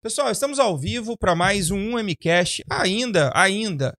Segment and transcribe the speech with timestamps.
[0.00, 3.92] Pessoal, estamos ao vivo para mais um MCast, ainda, ainda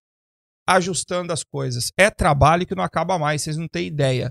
[0.66, 1.92] ajustando as coisas.
[1.98, 4.30] É trabalho que não acaba mais, vocês não têm ideia.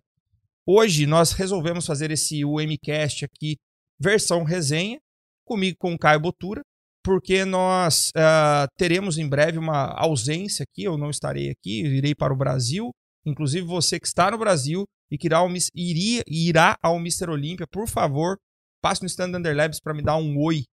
[0.66, 3.58] Hoje nós resolvemos fazer esse UMcast aqui,
[4.00, 4.98] versão resenha,
[5.46, 6.62] comigo com o Caio Botura,
[7.04, 12.32] porque nós uh, teremos em breve uma ausência aqui, eu não estarei aqui, irei para
[12.32, 12.90] o Brasil.
[13.26, 17.28] Inclusive você que está no Brasil e que irá ao, iria, irá ao Mr.
[17.28, 18.38] Olímpia, por favor,
[18.80, 20.64] passe no Stand Under Labs para me dar um oi,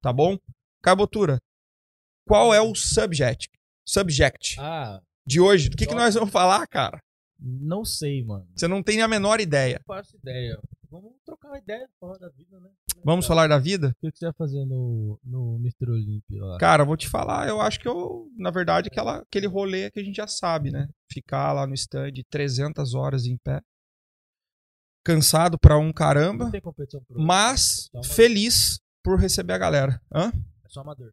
[0.00, 0.38] tá bom?
[0.82, 1.38] Caio Botura,
[2.26, 3.50] qual é o subject?
[3.86, 4.56] Subject.
[4.60, 5.68] Ah, de hoje.
[5.68, 7.02] Do que, que nós vamos falar, cara?
[7.38, 8.48] Não sei, mano.
[8.56, 9.80] Você não tem a menor ideia.
[9.86, 10.58] Não faço ideia.
[10.90, 12.70] Vamos trocar uma ideia, falar da vida, né?
[13.04, 13.94] Vamos falar da vida?
[14.02, 15.90] O que você vai fazer no, no Mr.
[15.90, 16.58] Olympia lá?
[16.58, 20.02] Cara, vou te falar, eu acho que eu, na verdade, aquela, aquele rolê que a
[20.02, 20.88] gente já sabe, né?
[21.12, 23.60] Ficar lá no stand 300 horas em pé.
[25.04, 26.44] Cansado pra um caramba.
[26.44, 30.02] Não tem competição pro Mas É só feliz por receber a galera.
[30.14, 30.30] Hã?
[30.62, 31.10] É só amador.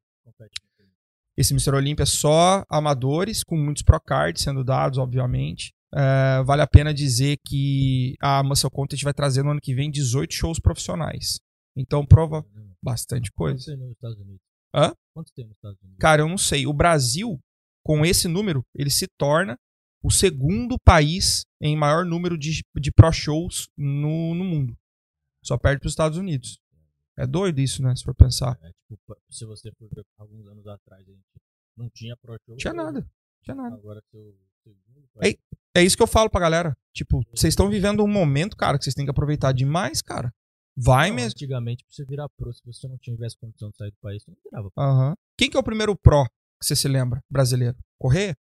[1.37, 1.75] Esse Mr.
[1.75, 5.73] Olympia é só amadores, com muitos Procards sendo dados, obviamente.
[5.93, 9.89] É, vale a pena dizer que a Muscle Content vai trazer no ano que vem
[9.89, 11.39] 18 shows profissionais.
[11.73, 12.45] Então, prova
[12.83, 13.65] bastante coisa.
[13.65, 14.41] tem nos Estados Unidos?
[14.75, 14.93] Hã?
[15.13, 15.97] Quantos tem nos Estados Unidos?
[15.97, 16.67] Cara, eu não sei.
[16.67, 17.39] O Brasil,
[17.81, 19.57] com esse número, ele se torna
[20.03, 24.77] o segundo país em maior número de, de pro shows no, no mundo.
[25.41, 26.59] Só perde para os Estados Unidos.
[27.17, 27.95] É doido isso, né?
[27.95, 28.57] Se for pensar.
[28.61, 31.23] É, tipo, se você for ver alguns anos atrás, a gente
[31.77, 32.57] não tinha Pro Show.
[32.57, 33.07] Tinha nada.
[33.43, 33.75] Tinha nada.
[33.75, 35.07] Agora seu segundo.
[35.21, 35.39] Ei.
[35.73, 36.75] É isso que eu falo pra galera.
[36.93, 40.33] Tipo, vocês estão vivendo um momento, cara, que vocês têm que aproveitar demais, cara.
[40.77, 41.31] Vai Não, mesmo.
[41.31, 44.31] Antigamente, pra você virar pro, se você não tivesse condição de sair do país, você
[44.31, 44.83] não virava pro.
[44.83, 45.15] Aham.
[45.37, 46.25] Quem que é o primeiro pró
[46.59, 47.77] que você se lembra, brasileiro?
[47.97, 48.37] Correia?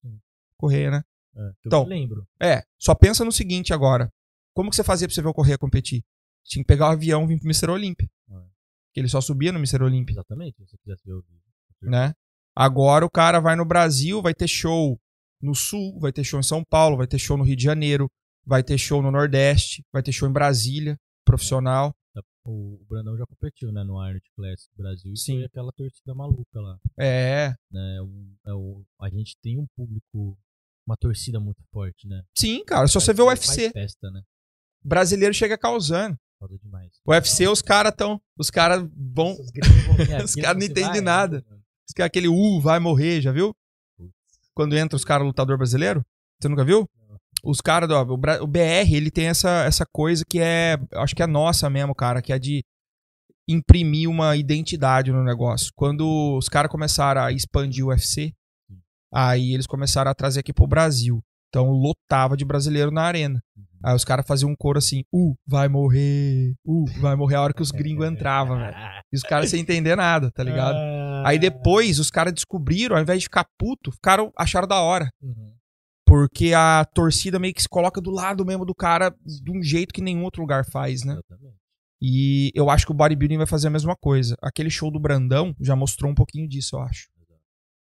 [0.00, 0.20] Sim.
[0.56, 1.04] Correia, né?
[1.34, 2.26] É, Então, lembro.
[2.40, 4.12] É, só pensa no seguinte agora.
[4.54, 6.04] Como que você fazia pra você ver o Correia competir?
[6.44, 7.70] Tinha que pegar o avião e vir pro Mr.
[7.70, 8.08] Olímpia.
[8.30, 8.34] É.
[8.92, 9.82] Que ele só subia no Mr.
[9.82, 11.42] Olímpia, Exatamente, se você quisesse ver o vídeo.
[11.82, 12.12] né?
[12.54, 15.00] Agora o cara vai no Brasil, vai ter show
[15.40, 18.10] no Sul, vai ter show em São Paulo, vai ter show no Rio de Janeiro,
[18.44, 21.94] vai ter show no Nordeste, vai ter show em Brasília, profissional.
[22.44, 25.12] O, o Brandão já competiu, né, no Arnold Classic Brasil.
[25.12, 25.36] E Sim.
[25.36, 26.76] foi aquela torcida maluca lá.
[26.98, 27.96] É, Né?
[27.98, 30.36] É um- é o- a gente tem um público,
[30.84, 32.22] uma torcida muito forte, né?
[32.36, 32.86] sim, cara.
[32.88, 34.22] Se você vê o UFC, festa, né?
[34.84, 36.18] brasileiro chega causando.
[36.42, 36.90] Foda demais.
[37.06, 38.20] O UFC, os caras tão.
[38.36, 39.32] Os caras vão.
[40.24, 41.36] Os caras não entendem nada.
[41.38, 41.62] né, mano?
[41.88, 43.54] Os aquele U vai morrer, já viu?
[43.96, 44.12] Putz.
[44.54, 46.04] Quando entra os caras lutador brasileiro?
[46.40, 46.88] Você nunca viu?
[47.08, 47.16] Não.
[47.44, 50.78] Os caras, do- o, o BR, ele tem essa, essa coisa que é.
[50.94, 52.64] Acho que é nossa mesmo, cara, que é de
[53.48, 55.70] imprimir uma identidade no negócio.
[55.76, 58.32] Quando os caras começaram a expandir o UFC,
[59.12, 61.22] aí eles começaram a trazer aqui pro Brasil.
[61.48, 63.42] Então lotava de brasileiro na arena.
[63.56, 63.64] Uhum.
[63.84, 67.52] Aí os caras faziam um coro assim: Uh, vai morrer, uh, vai morrer a hora
[67.52, 68.76] que os gringos entravam, velho.
[69.12, 70.76] E os caras sem entender nada, tá ligado?
[70.76, 71.24] Ah.
[71.26, 75.08] Aí depois os caras descobriram, ao invés de ficar puto, ficaram, acharam da hora.
[75.20, 75.52] Uhum.
[76.06, 79.94] Porque a torcida meio que se coloca do lado mesmo do cara de um jeito
[79.94, 81.14] que nenhum outro lugar faz, né?
[81.14, 81.62] Exatamente.
[82.04, 84.36] E eu acho que o bodybuilding vai fazer a mesma coisa.
[84.42, 87.08] Aquele show do Brandão já mostrou um pouquinho disso, eu acho.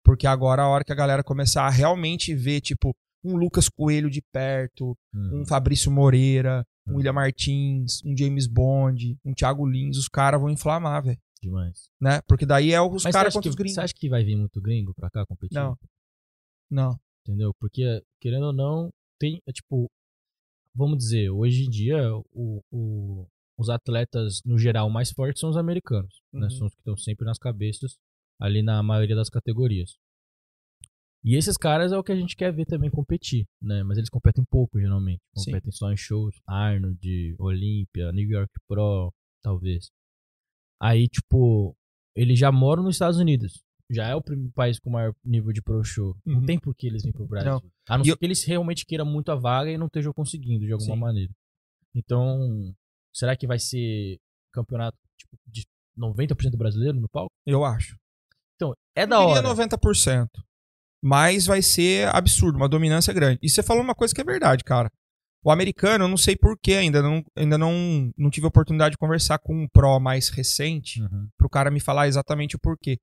[0.03, 2.93] Porque agora a hora que a galera começar a realmente ver, tipo,
[3.23, 5.41] um Lucas Coelho de perto, Uhum.
[5.41, 10.49] um Fabrício Moreira, um William Martins, um James Bond, um Thiago Lins, os caras vão
[10.49, 11.19] inflamar, velho.
[11.41, 11.87] Demais.
[12.01, 12.21] Né?
[12.27, 13.75] Porque daí é os caras contra que, os gringos.
[13.75, 15.55] você acha que vai vir muito gringo pra cá competir?
[15.55, 15.77] Não.
[16.69, 16.99] Não.
[17.25, 17.53] Entendeu?
[17.59, 19.89] Porque, querendo ou não, tem, é, tipo,
[20.75, 25.57] vamos dizer, hoje em dia, o, o- os atletas, no geral, mais fortes são os
[25.57, 26.43] americanos, né?
[26.43, 26.49] Uhum.
[26.49, 27.97] São os que estão sempre nas cabeças,
[28.39, 29.95] ali na maioria das categorias.
[31.23, 33.83] E esses caras é o que a gente quer ver também competir, né?
[33.83, 35.19] Mas eles competem pouco, geralmente.
[35.37, 35.45] Sim.
[35.51, 39.13] Competem só em shows, Arnold, Olympia, New York Pro,
[39.43, 39.89] talvez.
[40.81, 41.75] Aí, tipo,
[42.15, 43.61] eles já moram nos Estados Unidos.
[43.91, 46.15] Já é o primeiro país com maior nível de pro show.
[46.25, 46.35] Uhum.
[46.35, 47.51] Não tem por que eles virem pro Brasil.
[47.51, 47.61] Não.
[47.89, 50.65] A não ser eu- que eles realmente queiram muito a vaga e não estejam conseguindo
[50.65, 50.99] de alguma Sim.
[51.01, 51.33] maneira.
[51.93, 52.73] Então,
[53.13, 54.19] será que vai ser
[54.53, 55.65] campeonato tipo, de
[55.97, 57.31] 90% brasileiro no palco?
[57.45, 57.97] Eu acho.
[58.55, 59.47] Então, é Eu da diria hora.
[59.49, 60.29] 90%.
[61.01, 63.39] Mas vai ser absurdo, uma dominância grande.
[63.41, 64.91] E você falou uma coisa que é verdade, cara.
[65.43, 68.97] O americano, eu não sei porquê ainda, não, ainda não, não tive a oportunidade de
[68.97, 71.29] conversar com um pro mais recente Uhum.
[71.37, 72.97] pro cara me falar exatamente o porquê.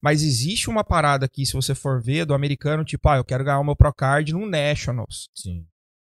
[0.00, 3.44] Mas existe uma parada aqui, se você for ver, do americano, tipo, ah, eu quero
[3.44, 5.28] ganhar o meu Pro Card no Nationals.
[5.34, 5.64] Sim.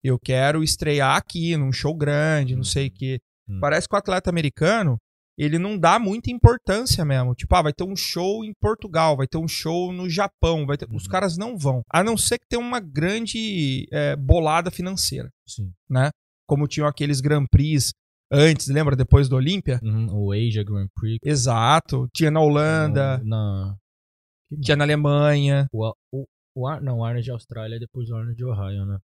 [0.02, 3.20] Eu quero estrear aqui num show grande, não sei o quê.
[3.48, 3.58] Hum.
[3.60, 4.98] Parece que o atleta americano,
[5.36, 7.34] ele não dá muita importância mesmo.
[7.34, 10.76] Tipo, ah, vai ter um show em Portugal, vai ter um show no Japão, vai
[10.76, 10.86] ter...
[10.92, 11.10] os Uhum.
[11.10, 11.82] caras não vão.
[11.90, 15.72] A não ser que tenha uma grande é, bolada financeira, Sim.
[15.90, 16.10] né?
[16.46, 17.90] Como tinham aqueles Grand Prix
[18.30, 18.94] antes, lembra?
[18.94, 19.80] Depois do Olímpia.
[19.82, 21.18] Uhum, o Asia Grand Prix.
[21.24, 22.06] Exato.
[22.14, 23.74] Tinha na Holanda, Na,
[24.62, 25.66] tinha na Alemanha.
[25.72, 28.84] o, o, o, Ar- não, o Arnold de Austrália é depois do Arnold de Ohio,
[28.86, 28.98] né?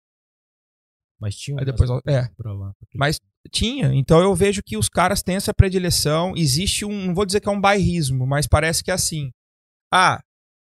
[1.20, 2.28] Mas tinha um Aí depois, é.
[2.38, 2.72] pra lá.
[2.96, 3.20] Mas
[3.52, 3.94] tinha.
[3.94, 6.34] Então eu vejo que os caras têm essa predileção.
[6.36, 9.32] Existe um, não vou dizer que é um bairrismo, mas parece que é assim.
[9.92, 10.22] Ah,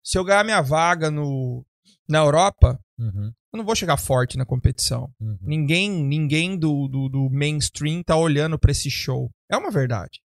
[0.04, 1.66] se eu ganhar minha vaga no,
[2.08, 5.12] na Europa, Uhum, eu não vou chegar forte na competição.
[5.20, 5.36] uhum.
[5.42, 9.32] Ninguém, ninguém do, do, do mainstream tá olhando pra esse show.
[9.52, 10.22] É uma verdade.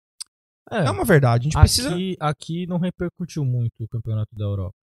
[0.71, 1.49] É, É uma verdade.
[1.49, 2.17] A gente aqui, precisa.
[2.21, 4.77] aqui não repercutiu muito o campeonato da Europa.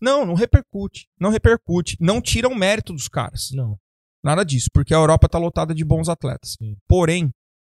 [0.00, 1.08] Não, não repercute.
[1.18, 1.96] Não repercute.
[2.00, 3.48] Não tira o mérito dos caras.
[3.52, 3.76] Não.
[4.26, 6.56] Nada disso, porque a Europa tá lotada de bons atletas.
[6.58, 6.76] Sim.
[6.88, 7.30] Porém,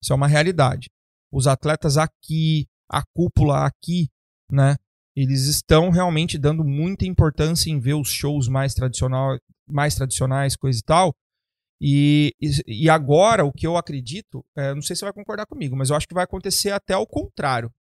[0.00, 0.88] isso é uma realidade.
[1.28, 4.08] Os atletas aqui, a cúpula aqui,
[4.48, 4.76] né?
[5.16, 9.36] Eles estão realmente dando muita importância em ver os shows mais, tradicional,
[9.68, 11.16] mais tradicionais, coisa e tal.
[11.80, 15.46] E, e, e agora, o que eu acredito, é, não sei se você vai concordar
[15.46, 17.72] comigo, mas eu acho que vai acontecer até o contrário.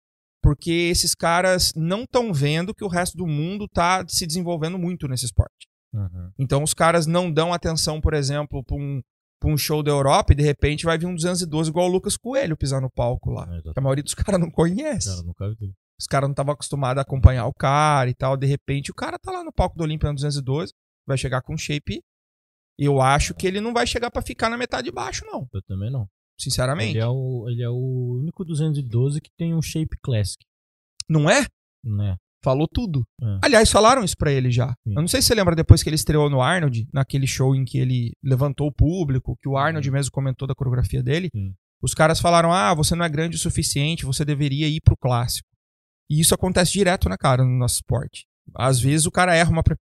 [0.41, 5.07] Porque esses caras não estão vendo que o resto do mundo tá se desenvolvendo muito
[5.07, 5.67] nesse esporte.
[5.95, 6.31] Uhum.
[6.37, 9.01] Então os caras não dão atenção, por exemplo, pra um,
[9.39, 12.17] pra um show da Europa e de repente vai vir um 212 igual o Lucas
[12.17, 13.47] Coelho pisar no palco lá.
[13.55, 15.09] É, Que a maioria dos caras não conhece.
[15.09, 15.73] Cara, nunca vi.
[15.99, 18.35] Os caras não estavam acostumados a acompanhar o cara e tal.
[18.35, 20.73] De repente o cara tá lá no palco do Olímpia no 212,
[21.07, 22.01] vai chegar com shape.
[22.77, 25.47] E eu acho que ele não vai chegar pra ficar na metade de baixo, não.
[25.53, 26.05] Eu também não.
[26.37, 26.97] Sinceramente.
[26.97, 30.43] Ele é, o, ele é o único 212 que tem um shape classic,
[31.07, 31.45] Não é?
[31.81, 32.17] né?
[32.45, 33.03] Falou tudo.
[33.19, 33.39] É.
[33.43, 34.67] Aliás, falaram isso pra ele já.
[34.87, 34.93] Sim.
[34.95, 37.65] Eu não sei se você lembra depois que ele estreou no Arnold, naquele show em
[37.65, 41.29] que ele levantou o público, que o Arnold mesmo comentou da coreografia dele.
[41.35, 41.55] Sim.
[41.81, 45.47] Os caras falaram: ah, você não é grande o suficiente, você deveria ir pro clássico.
[46.07, 48.25] E isso acontece direto na cara no nosso esporte.
[48.55, 49.75] Às vezes o cara erra uma, pre-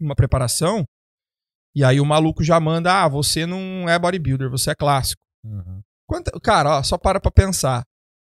[0.00, 0.84] uma preparação
[1.74, 5.20] e aí o maluco já manda: ah, você não é bodybuilder, você é clássico.
[5.44, 5.80] Uhum.
[6.08, 7.82] Quanta- Cara, ó, só para pra pensar.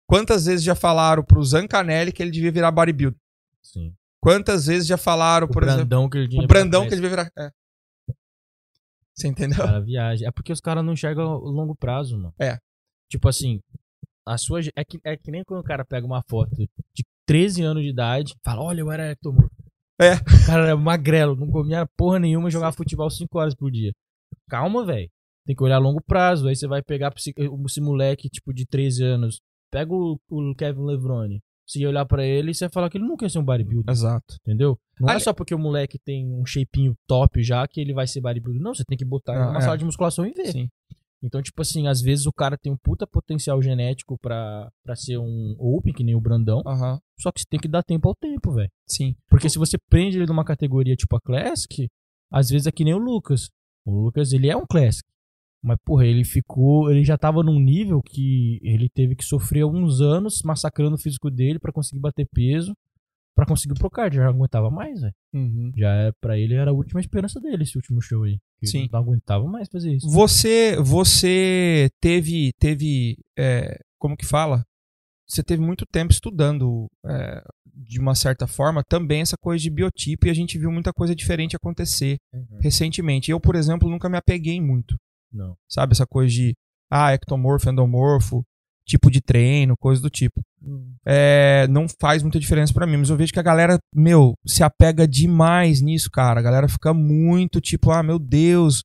[0.09, 3.17] Quantas vezes já falaram pro Zancanelli que ele devia virar bodybuilder?
[3.63, 3.95] Sim.
[4.23, 5.87] Quantas vezes já falaram, O por exemplo.
[5.87, 7.31] Brandão que ele tinha O Brandão que ele virar.
[7.39, 7.51] É.
[9.15, 9.59] Você entendeu?
[9.59, 10.27] Cara, viagem.
[10.27, 12.35] É porque os caras não enxergam o longo prazo, mano.
[12.41, 12.59] É.
[13.11, 13.61] Tipo assim,
[14.27, 14.61] a sua.
[14.77, 17.91] É que, é que nem quando o cara pega uma foto de 13 anos de
[17.91, 19.51] idade fala: Olha, eu era ectomorfo.
[20.01, 20.15] É.
[20.15, 23.93] O cara era magrelo, não comia porra nenhuma e jogava futebol 5 horas por dia.
[24.49, 25.11] Calma, velho.
[25.47, 26.49] Tem que olhar a longo prazo.
[26.49, 29.41] Aí você vai pegar esse, esse moleque, tipo, de 13 anos.
[29.71, 31.43] Pega o, o Kevin Levrone.
[31.71, 33.93] Se olhar pra ele, você vai falar que ele nunca ia ser um bodybuilder.
[33.93, 34.35] Exato.
[34.41, 34.77] Entendeu?
[34.99, 38.07] Não é Ali- só porque o moleque tem um shapinho top já que ele vai
[38.09, 38.61] ser bodybuilder.
[38.61, 39.61] Não, você tem que botar Ah, numa é.
[39.61, 40.51] sala de musculação e ver.
[40.51, 40.69] Sim.
[41.23, 45.19] Então, tipo assim, às vezes o cara tem um puta potencial genético pra, pra ser
[45.19, 46.63] um open, que nem o Brandão.
[46.67, 46.99] Aham.
[47.21, 48.71] Só que você tem que dar tempo ao tempo, velho.
[48.89, 49.15] Sim.
[49.29, 51.89] Porque se você prende ele numa categoria tipo a Classic,
[52.33, 53.49] às vezes é que nem o Lucas.
[53.85, 55.07] O Lucas, ele é um Classic.
[55.63, 56.91] Mas, porra, ele ficou.
[56.91, 61.31] Ele já tava num nível que ele teve que sofrer alguns anos massacrando o físico
[61.31, 62.75] dele pra conseguir bater peso,
[63.35, 64.17] pra conseguir o Procard.
[64.17, 65.15] Já não aguentava mais, velho.
[65.35, 65.71] Uhum.
[65.77, 68.39] Já é, pra ele era a última esperança dele, esse último show aí.
[68.65, 68.89] Sim.
[68.91, 70.09] Não aguentava mais fazer isso.
[70.11, 74.65] Você, você teve, teve, é, como que fala?
[75.29, 80.27] Você teve muito tempo estudando, é, de uma certa forma, também essa coisa de biotipo
[80.27, 82.17] e a gente viu muita coisa diferente acontecer
[82.61, 83.31] recentemente.
[83.31, 84.97] Eu, por exemplo, nunca me apeguei muito,
[85.33, 85.57] Não.
[85.69, 85.93] sabe?
[85.93, 86.55] Essa coisa de,
[86.91, 88.45] ah, ectomorfo, endomorfo,
[88.85, 90.41] tipo de treino, coisa do tipo.
[91.07, 94.63] É, não faz muita diferença pra mim, mas eu vejo que a galera, meu, se
[94.63, 96.41] apega demais nisso, cara.
[96.41, 98.83] A galera fica muito tipo, ah, meu Deus,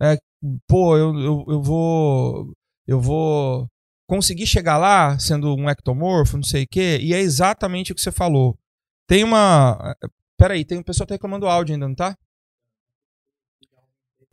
[0.00, 0.18] é,
[0.66, 2.52] pô, eu, eu, eu vou.
[2.86, 3.66] Eu vou
[4.06, 6.98] conseguir chegar lá sendo um ectomorfo, não sei o quê.
[7.00, 8.56] E é exatamente o que você falou.
[9.08, 9.96] Tem uma.
[10.36, 12.16] Peraí, tem o pessoal tá reclamando do áudio ainda, não tá?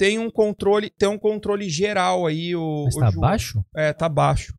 [0.01, 2.86] Tem um controle, tem um controle geral aí, o.
[2.86, 3.65] Mas o tá baixo?
[3.75, 4.58] É, tá baixo.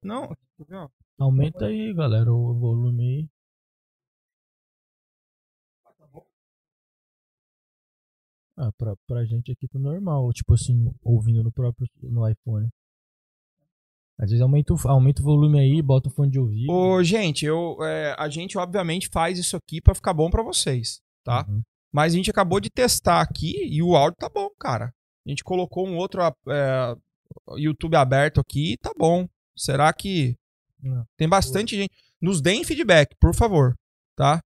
[0.00, 0.36] Não?
[1.18, 3.28] Aumenta aí, galera, o volume aí.
[8.56, 12.68] Ah, pra, pra gente aqui tá normal, tipo assim, ouvindo no próprio no iPhone.
[14.16, 16.72] Às vezes aumenta o, aumenta o volume aí, bota o fone de ouvido.
[16.72, 21.00] Ô, gente, eu, é, a gente obviamente faz isso aqui pra ficar bom pra vocês,
[21.24, 21.44] tá?
[21.48, 21.64] Uhum.
[21.92, 24.92] Mas a gente acabou de testar aqui e o áudio tá bom, cara.
[25.26, 26.94] A gente colocou um outro é,
[27.56, 29.26] YouTube aberto aqui e tá bom.
[29.56, 30.36] Será que
[30.82, 31.04] Não.
[31.16, 31.90] tem bastante gente?
[32.20, 33.74] Nos deem feedback, por favor,
[34.16, 34.40] tá?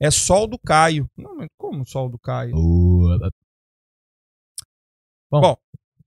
[0.00, 1.06] É sol do Caio.
[1.16, 2.54] Não, mas como sol do Caio?
[5.30, 5.56] Bom,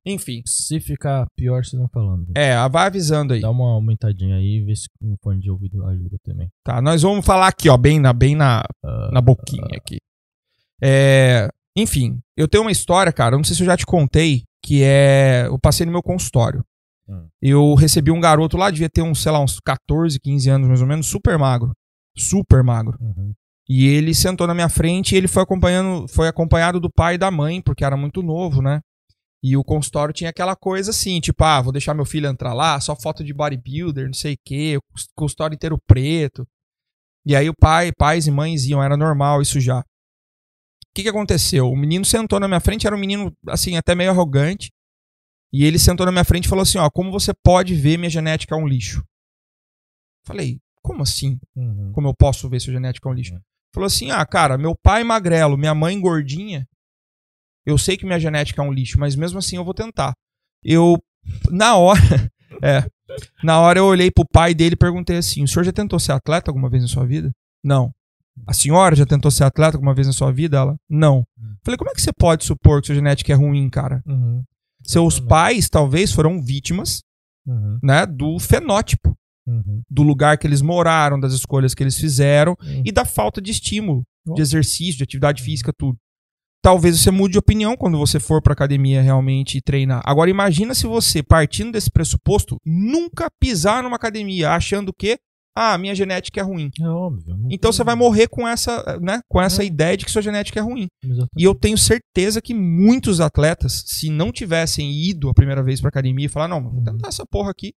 [0.03, 2.25] Enfim, se ficar pior, vocês vão falando.
[2.25, 2.35] gente.
[2.37, 3.41] é, vai avisando aí.
[3.41, 6.49] Dá uma aumentadinha aí, vê se um fone de ouvido ajuda também.
[6.63, 8.63] Tá, nós vamos falar aqui, ó, bem na, bem na,
[9.11, 9.97] na boquinha aqui.
[10.81, 14.83] É, enfim, eu tenho uma história, cara, não sei se eu já te contei, que
[14.83, 15.45] é.
[15.47, 16.63] Eu passei no meu consultório.
[17.07, 17.27] Hum.
[17.41, 20.81] Eu recebi um garoto lá, devia ter uns, sei lá, uns 14, 15 anos mais
[20.81, 21.71] ou menos, super magro.
[22.17, 22.97] Super magro.
[22.99, 23.33] Uhum.
[23.69, 27.17] E ele sentou na minha frente e ele foi acompanhando, foi acompanhado do pai e
[27.17, 28.81] da mãe, porque era muito novo, né?
[29.43, 32.79] E o consultório tinha aquela coisa assim, tipo, ah, vou deixar meu filho entrar lá,
[32.79, 34.81] só foto de bodybuilder, não sei o quê, o
[35.15, 36.45] consultório inteiro preto.
[37.25, 39.83] E aí o pai, pais e mães iam, era normal isso já.
[40.91, 41.69] O que, que aconteceu?
[41.69, 44.69] O menino sentou na minha frente, era um menino, assim, até meio arrogante.
[45.53, 48.09] E ele sentou na minha frente e falou assim: Ó, como você pode ver minha
[48.09, 49.03] genética é um lixo?
[50.25, 51.39] Falei, como assim?
[51.55, 51.91] Uhum.
[51.93, 53.33] Como eu posso ver se a genética é um lixo?
[53.33, 53.41] Uhum.
[53.73, 56.67] Falou assim: ah, cara, meu pai magrelo, minha mãe gordinha.
[57.65, 60.13] Eu sei que minha genética é um lixo, mas mesmo assim eu vou tentar.
[60.63, 60.97] Eu,
[61.49, 61.99] na hora,
[62.61, 62.85] é,
[63.43, 66.11] na hora eu olhei pro pai dele e perguntei assim: o senhor já tentou ser
[66.11, 67.31] atleta alguma vez na sua vida?
[67.63, 67.91] Não.
[68.47, 70.57] A senhora já tentou ser atleta alguma vez na sua vida?
[70.57, 71.23] Ela, não.
[71.63, 74.01] Falei, como é que você pode supor que sua genética é ruim, cara?
[74.05, 74.43] Uhum.
[74.83, 75.29] Seus Exatamente.
[75.29, 77.01] pais talvez foram vítimas,
[77.45, 77.79] Uhum.
[77.83, 79.15] né, do fenótipo,
[79.47, 79.81] Uhum.
[79.89, 82.83] do lugar que eles moraram, das escolhas que eles fizeram Uhum.
[82.85, 84.33] e da falta de estímulo, Oh.
[84.33, 85.97] de exercício, de atividade física, tudo.
[86.63, 90.01] Talvez você mude de opinião quando você for pra academia realmente e treinar.
[90.05, 95.17] Agora imagina se você, partindo desse pressuposto, nunca pisar numa academia achando que
[95.55, 96.69] ah, minha genética é ruim.
[96.79, 97.37] É óbvio.
[97.49, 99.65] Então você vai morrer com essa, né, com essa É.
[99.65, 100.87] ideia de que sua genética é ruim.
[101.03, 101.29] Exatamente.
[101.37, 105.89] E eu tenho certeza que muitos atletas, se não tivessem ido a primeira vez pra
[105.89, 107.73] academia e falar, não, vou tentar essa porra aqui,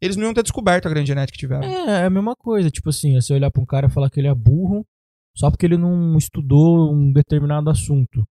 [0.00, 1.62] eles não iam ter descoberto a grande genética que tiveram.
[1.62, 2.70] É, é a mesma coisa.
[2.70, 4.84] Tipo assim, é você olhar pra um cara e falar que ele é burro
[5.36, 8.24] só porque ele não estudou um determinado assunto.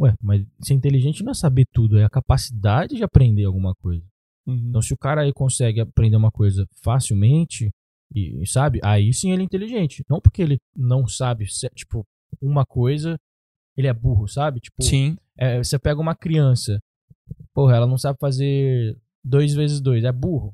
[0.00, 4.02] Ué, mas ser inteligente não é saber tudo, é a capacidade de aprender alguma coisa.
[4.46, 4.68] Uhum.
[4.70, 7.70] Então, se o cara aí consegue aprender uma coisa facilmente,
[8.14, 10.04] e, sabe, aí sim ele é inteligente.
[10.08, 12.04] Não porque ele não sabe, tipo,
[12.40, 13.18] uma coisa,
[13.76, 14.60] ele é burro, sabe?
[14.60, 15.16] Tipo, Sim.
[15.36, 16.78] é, você pega uma criança,
[17.54, 20.52] porra, ela não sabe fazer dois vezes dois, é burro.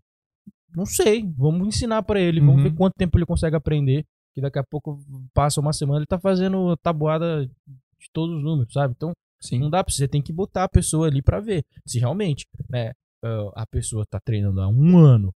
[0.74, 2.62] Não sei, vamos ensinar pra ele, vamos Uhum.
[2.64, 4.98] ver quanto tempo ele consegue aprender, que daqui a pouco
[5.32, 8.92] passa uma semana ele tá fazendo tabuada de todos os números, sabe?
[8.94, 9.58] Então, Sim.
[9.60, 12.92] não dá pra você tem que botar a pessoa ali pra ver se realmente, né,
[13.24, 15.32] ah, a pessoa tá treinando há um ano,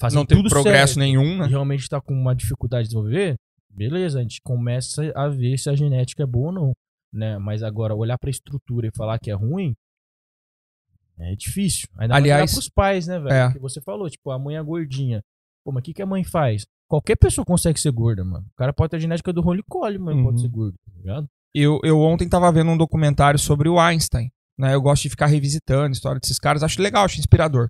[0.00, 1.46] fazendo não teve progresso certo, nenhum, e né?
[1.46, 3.36] realmente tá com uma dificuldade de desenvolver,
[3.70, 6.72] beleza, a gente começa a ver se a genética é boa ou não,
[7.12, 7.38] né?
[7.38, 9.74] Mas agora olhar pra estrutura e falar que é ruim
[11.18, 11.88] é difícil.
[11.96, 13.32] Ainda Aliás, olhar pros pais, né, velho?
[13.34, 13.52] é.
[13.52, 15.22] Que você falou, tipo, a mãe é gordinha.
[15.64, 16.66] Pô, mas o que, que a mãe faz?
[16.88, 18.44] Qualquer pessoa consegue ser gorda, mano.
[18.46, 20.24] O cara pode ter a genética do rolo e cole, mas Uhum.
[20.24, 21.26] pode ser gordo, tá ligado?
[21.54, 24.30] Eu, eu ontem tava vendo um documentário sobre o Einstein.
[24.58, 24.74] Né?
[24.74, 26.62] Eu gosto de ficar revisitando a história desses caras.
[26.62, 27.68] Acho legal, acho inspirador.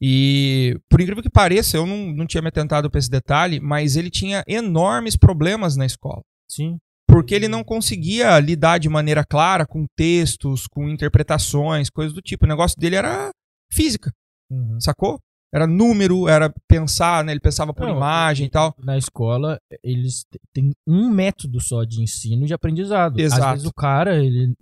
[0.00, 3.96] E, por incrível que pareça, eu não, não tinha me atentado pra esse detalhe, mas
[3.96, 6.22] ele tinha enormes problemas na escola.
[6.48, 6.78] Sim.
[7.08, 12.44] Porque ele não conseguia lidar de maneira clara com textos, com interpretações, coisas do tipo.
[12.44, 13.30] O negócio dele era
[13.72, 14.12] física,
[14.50, 14.80] Uhum.
[14.80, 15.18] sacou?
[15.52, 17.32] Era número, era pensar, né?
[17.32, 18.74] Ele pensava por Não, imagem e tal.
[18.84, 23.18] Na escola, eles têm um método só de ensino e de aprendizado.
[23.18, 23.42] Exato.
[23.42, 24.52] Às vezes o cara, ele,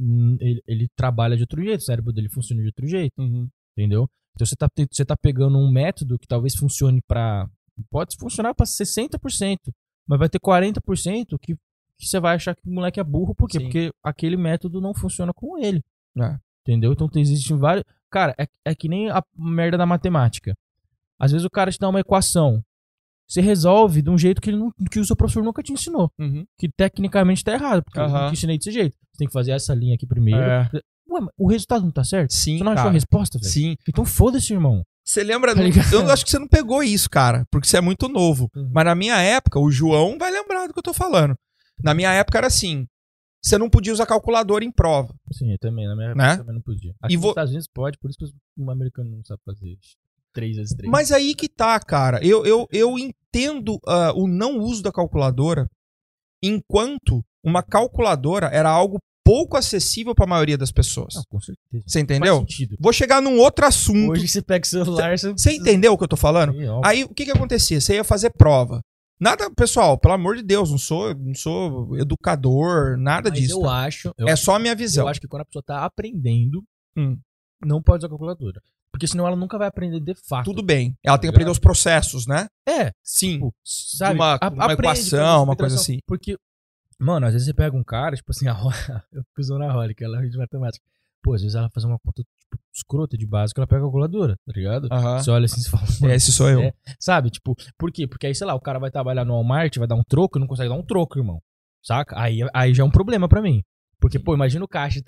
[0.41, 3.13] ele, ele trabalha de outro jeito, o cérebro dele funciona de outro jeito,
[3.77, 4.09] entendeu?
[4.37, 7.49] Então você tá, te- você tá pegando um método que talvez funcione pra.
[7.91, 9.59] Pode funcionar pra 60%,
[10.07, 13.35] mas vai ter 40% que, que você vai achar que o moleque é burro.
[13.35, 13.59] Por quê?
[13.59, 13.65] Sim.
[13.65, 15.83] Porque aquele método não funciona com ele.
[16.19, 16.39] É.
[16.63, 16.93] Entendeu?
[16.93, 17.85] Então tem- existem vários.
[18.11, 20.55] Cara, é, é que nem a merda da matemática.
[21.19, 22.63] Às vezes o cara te dá uma equação.
[23.29, 26.11] Você resolve de um jeito que, ele não, que o seu professor nunca te ensinou.
[26.19, 26.47] Uhum.
[26.59, 27.83] Que tecnicamente tá errado.
[27.83, 28.21] Porque eu Aham.
[28.23, 28.97] não te ensinei desse jeito.
[29.11, 30.41] Você tem que fazer essa linha aqui primeiro.
[30.41, 30.71] É.
[31.17, 32.33] Ué, mas o resultado não tá certo?
[32.33, 32.91] Sim, Você não achou cara.
[32.91, 33.51] a resposta, velho?
[33.53, 33.77] Sim.
[33.89, 34.83] Então foda-se, irmão.
[35.05, 35.55] Você lembra?
[35.55, 35.61] Tá
[35.93, 38.51] eu acho que você não pegou isso, cara, porque você é muito novo.
[38.57, 38.71] Uhum.
[38.73, 41.37] Mas na minha época, o João vai lembrar do que eu tô falando.
[41.83, 42.87] Na minha época era assim:
[43.41, 45.15] você não podia usar calculadora em prova.
[45.33, 45.87] Sim, eu também.
[45.87, 46.37] Na minha época Né?
[46.39, 46.93] também não podia.
[47.01, 48.27] Aqui E nos vo- Estados Unidos pode, por isso que
[48.61, 49.79] o americano não sabe fazer
[50.33, 50.91] 3 vezes 3.
[50.91, 52.19] Mas aí que tá, cara.
[52.27, 55.69] Eu, eu, eu entendo ah, o não uso da calculadora
[56.43, 61.15] enquanto uma calculadora era algo pouco acessível pra maioria das pessoas.
[61.17, 61.83] Não, com certeza.
[61.87, 62.47] Você entendeu?
[62.79, 64.13] Vou chegar num outro assunto.
[64.13, 65.33] Hoje você pega o celular, você...
[65.33, 66.53] Você entendeu o que eu tô falando?
[66.53, 66.81] Sim.
[66.85, 67.81] Aí o que que acontecia?
[67.81, 68.81] Você ia fazer prova.
[69.19, 73.55] Nada, pessoal, pelo amor de Deus, não sou, não sou educador, nada Mas disso.
[73.59, 73.85] eu tá?
[73.85, 74.13] acho...
[74.17, 75.05] Eu É só a minha visão.
[75.05, 76.63] Eu acho que quando a pessoa tá aprendendo,
[76.97, 77.19] Hum.
[77.65, 78.61] não pode usar calculadora.
[78.93, 80.45] Porque senão ela nunca vai aprender de fato.
[80.47, 80.95] Tudo bem.
[81.05, 82.47] Ela tem que aprender os processos, né?
[82.67, 83.33] É, Sim.
[83.35, 84.15] tipo, sabe?
[84.15, 85.99] uma- A- uma equação, uma coisa assim.
[86.07, 86.37] Porque,
[86.99, 88.55] mano, às vezes você pega um cara, tipo assim, a
[89.13, 90.85] eu fico usando a que ela é de matemática.
[91.23, 94.37] Pô, às vezes ela faz uma conta, tipo, escrota de básico, ela pega a calculadora,
[94.47, 94.87] tá ligado?
[94.93, 95.19] Aham.
[95.19, 96.61] Você olha assim e fala, mano, Esse sou eu.
[96.61, 97.31] é- sabe?
[97.31, 98.07] Tipo, por quê?
[98.07, 100.41] Porque aí, sei lá, o cara vai trabalhar no Walmart, vai dar um troco e
[100.41, 101.41] não consegue dar um troco, irmão.
[101.83, 102.17] Saca?
[102.19, 103.63] Aí, aí já é um problema pra mim.
[103.99, 105.01] Porque, pô, imagina o caixa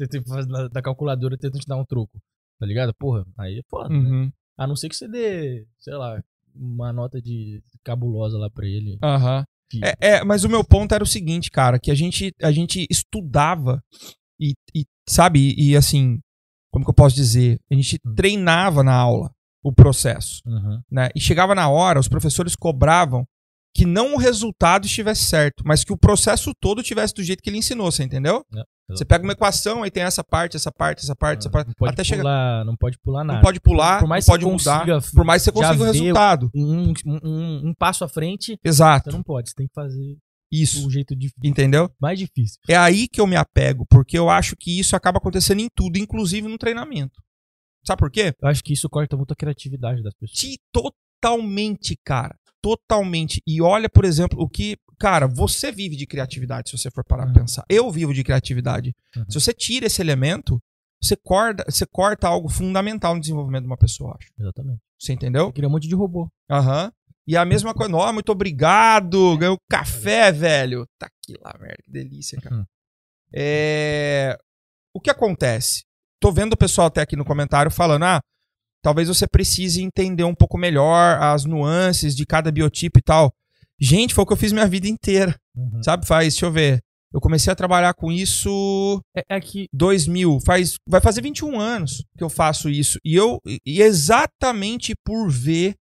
[0.73, 2.19] da calculadora tentando te dar um troco.
[2.59, 2.93] Tá ligado?
[2.95, 3.89] Porra, aí é foda.
[3.89, 3.97] né?
[3.99, 4.33] Uhum.
[4.57, 6.21] A não ser que você dê, sei lá,
[6.55, 8.99] uma nota de cabulosa lá pra ele.
[9.03, 9.45] Aham.
[9.83, 12.87] É, é, mas o meu ponto era o seguinte, cara, que a gente, a gente
[12.91, 13.81] estudava
[14.41, 16.19] e, e, sabe, e, e assim,
[16.73, 17.59] como que eu posso dizer?
[17.71, 18.15] A gente Hum.
[18.15, 19.31] treinava na aula
[19.63, 20.81] o processo, Uhum.
[20.91, 21.09] né?
[21.15, 23.27] E chegava na hora, os professores cobravam
[23.75, 27.49] que não o resultado estivesse certo, mas que o processo todo tivesse do jeito que
[27.51, 28.45] ele ensinou, você entendeu?
[28.55, 31.69] É, Você pega uma equação, aí tem essa parte, essa parte, essa parte, essa parte,
[31.69, 32.23] Não pode até chegar...
[32.23, 33.39] pular, não pode pular nada.
[33.39, 36.51] Não pode pular, Por mais não pode mudar, por mais que você consiga o resultado.
[36.55, 39.51] um, um, um passo à frente, Exato, você não pode.
[39.51, 40.17] Você tem que fazer
[40.51, 41.91] isso, o jeito dif- entendeu?
[42.01, 42.59] mais difícil.
[42.67, 45.99] É aí que eu me apego, porque eu acho que isso acaba acontecendo em tudo,
[45.99, 47.21] inclusive no treinamento.
[47.87, 48.33] Sabe por quê?
[48.43, 50.39] Eu acho que isso corta muito a criatividade das pessoas.
[50.39, 52.35] Te totalmente, cara.
[52.63, 53.43] Totalmente.
[53.47, 54.77] E olha, por exemplo, o que.
[54.99, 57.33] Cara, você vive de criatividade, se você for parar Uhum.
[57.33, 57.65] pra pensar.
[57.69, 58.95] Eu vivo de criatividade.
[59.17, 59.25] Uhum.
[59.29, 60.61] Se você tira esse elemento,
[61.01, 64.29] você corta, você corta algo fundamental no desenvolvimento de uma pessoa, eu acho.
[64.39, 64.81] Exatamente.
[64.99, 65.45] Você entendeu?
[65.45, 66.29] Eu queria um monte de robô.
[66.51, 66.93] Aham.
[67.27, 70.85] E a mesma coisa, ó, muito obrigado, ganhou café, velho.
[70.99, 72.57] Tá aqui lá, merda, que delícia, cara.
[72.57, 72.65] Uhum.
[73.33, 74.37] É...
[74.95, 75.85] O que acontece?
[76.21, 78.21] Tô vendo o pessoal até aqui no comentário falando, ah,
[78.89, 83.31] talvez você precise entender um pouco melhor as nuances de cada biotipo e tal.
[83.79, 85.83] Gente, foi o que eu fiz minha vida inteira, Uhum.
[85.83, 86.07] sabe?
[86.07, 86.81] Faz, deixa eu ver.
[87.13, 92.03] Eu comecei a trabalhar com isso É, é que 2000, faz, vai fazer 21 anos
[92.17, 92.99] que eu faço isso.
[93.05, 95.75] E eu e exatamente por ver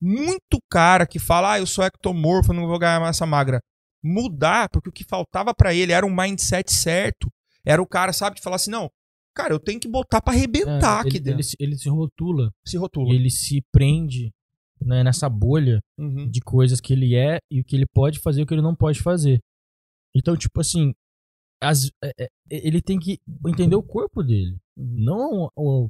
[0.00, 3.60] muito cara que fala, ah, eu sou ectomorfo, não vou ganhar massa magra,
[4.04, 7.28] mudar, porque o que faltava pra ele era um mindset certo.
[7.66, 8.88] Era o cara, sabe, de falar assim, não,
[9.34, 11.36] cara, eu tenho que botar pra arrebentar é, aqui ele, dentro.
[11.38, 13.14] ele, se- ele se rotula se rotula.
[13.14, 14.32] ele se prende
[14.80, 16.28] né, nessa bolha Uhum.
[16.28, 18.62] de coisas que ele é e o que ele pode fazer e o que ele
[18.62, 19.38] não pode fazer.
[20.14, 20.92] Então, tipo assim,
[21.62, 25.88] as- é- é- ele tem que entender o corpo dele, não o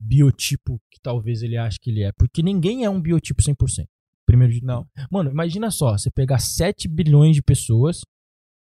[0.00, 3.88] biotipo que talvez ele ache que ele é, porque ninguém é um biotipo 100%.
[4.24, 4.86] Primeiro de Não.
[5.10, 8.02] Mano, imagina só, você pegar 7 bilhões de pessoas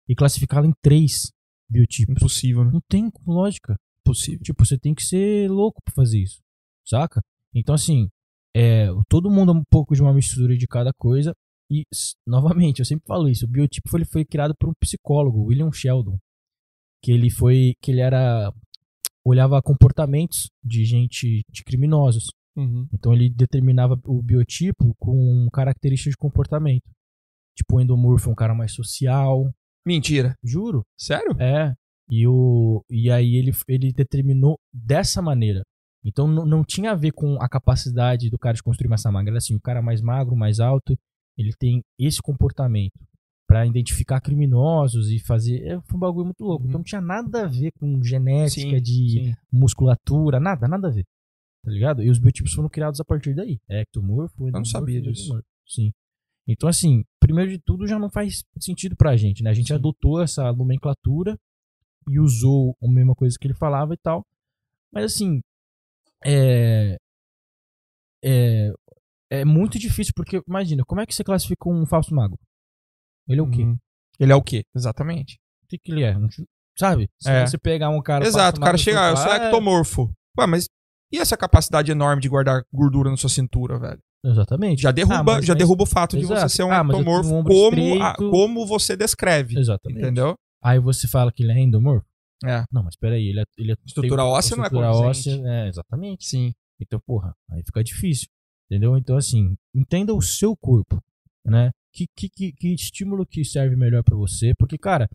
[0.07, 1.31] e classificá-la em três
[1.69, 2.15] biotipos.
[2.15, 2.71] Impossível, né?
[2.73, 3.75] Não tem lógica.
[4.09, 4.39] Impossível.
[4.43, 6.39] Tipo, você tem que ser louco pra fazer isso,
[6.85, 7.21] saca?
[7.53, 8.09] Então, assim,
[8.55, 11.33] é, todo mundo é um pouco de uma mistura de cada coisa.
[11.71, 11.85] E,
[12.25, 15.71] novamente, eu sempre falo isso, o biotipo foi, ele foi criado por um psicólogo, William
[15.71, 16.17] Sheldon.
[17.03, 18.51] Que ele foi, que ele era,
[19.23, 22.31] olhava comportamentos de gente, de criminosos.
[22.57, 22.87] Uhum.
[22.91, 26.89] Então ele determinava o biotipo com características de comportamento.
[27.55, 29.53] Tipo, o endomorfo é um cara mais social,
[29.85, 30.35] Mentira.
[30.43, 30.85] juro.
[30.97, 31.35] Sério?
[31.39, 31.73] É.
[32.09, 35.61] E, o, e aí ele, ele determinou dessa maneira.
[36.03, 39.31] Então não, não tinha a ver com a capacidade do cara de construir massa magra.
[39.31, 40.97] Era assim, o cara mais magro, mais alto,
[41.37, 42.99] ele tem esse comportamento
[43.47, 45.65] pra identificar criminosos e fazer.
[45.65, 46.63] É, foi um bagulho muito louco.
[46.63, 46.69] Uhum.
[46.69, 49.35] Então não tinha nada a ver com genética Sim, de sim.
[49.51, 51.05] musculatura, nada, nada a ver.
[51.63, 52.01] Tá ligado?
[52.01, 53.59] E os biotipos foram criados a partir daí.
[53.69, 55.43] Ectomorfo, não endomorfo, sabia disso.
[55.67, 55.91] Sim.
[56.47, 59.49] Então, assim, primeiro de tudo já não faz sentido pra gente, né?
[59.49, 59.75] A gente Sim.
[59.75, 61.37] adotou essa nomenclatura
[62.07, 64.23] e usou a mesma coisa que ele falava e tal.
[64.93, 65.41] Mas, assim,
[66.25, 66.97] é.
[68.23, 68.71] É.
[69.31, 72.35] É muito difícil, porque, imagina, como é que você classifica um falso mago?
[73.27, 73.61] Ele é o quê?
[73.61, 73.77] Uhum.
[74.19, 74.63] Ele é o quê?
[74.75, 75.35] Exatamente.
[75.63, 76.15] O que, que ele é?
[76.77, 77.07] Sabe?
[77.21, 77.45] Se É.
[77.45, 78.25] você pegar um cara.
[78.25, 80.09] Exato, o cara chega, ah, eu sou falar, é- ectomorfo.
[80.39, 80.65] Ué, mas
[81.13, 83.99] e essa capacidade enorme de guardar gordura na sua cintura, velho?
[84.25, 84.81] Exatamente.
[84.81, 86.41] Já derruba, Ah, já mas- derruba o fato de Exato.
[86.41, 89.59] você ser um Ah, ectomorfo um como, a- como você descreve.
[89.59, 90.01] Exatamente.
[90.01, 90.35] Entendeu?
[90.61, 92.05] Aí você fala que ele é endomorfo?
[92.45, 92.63] É.
[92.71, 93.43] Não, mas peraí, ele é.
[93.57, 96.25] Ele é Estrutura tem- óssea não é estrutura óssea, é, exatamente.
[96.25, 96.53] Sim.
[96.79, 98.27] Então, porra, aí fica difícil.
[98.71, 98.97] Entendeu?
[98.97, 101.03] Então, assim, entenda o seu corpo,
[101.45, 101.71] né?
[101.91, 104.53] Que, que, que, que estímulo que serve melhor pra você?
[104.55, 105.09] Porque, cara,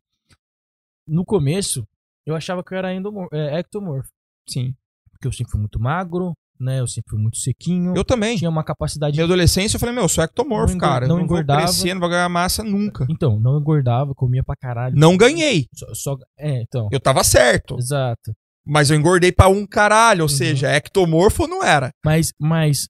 [1.06, 1.86] no começo,
[2.26, 4.10] eu achava que eu era endomor é, ectomorfo.
[4.48, 4.74] Sim.
[5.10, 6.80] Porque eu sempre fui muito magro, né?
[6.80, 7.94] Eu sempre fui muito sequinho.
[7.96, 8.36] Eu também.
[8.36, 9.12] tinha uma capacidade.
[9.12, 11.04] Na minha adolescência eu falei, meu, eu sou ectomorfo, Não engor- cara.
[11.04, 11.62] Eu não não, vou engordava.
[11.62, 13.06] crescer, não vou ganhar massa nunca.
[13.10, 14.96] Então, não engordava, comia pra caralho.
[14.96, 15.66] Não ganhei.
[15.74, 16.88] Só, só- É, então.
[16.92, 17.76] Eu tava certo.
[17.78, 18.32] Exato.
[18.66, 20.22] Mas eu engordei pra um caralho.
[20.22, 20.36] Ou Uhum.
[20.36, 21.90] seja, ectomorfo não era.
[22.04, 22.88] Mas, mas,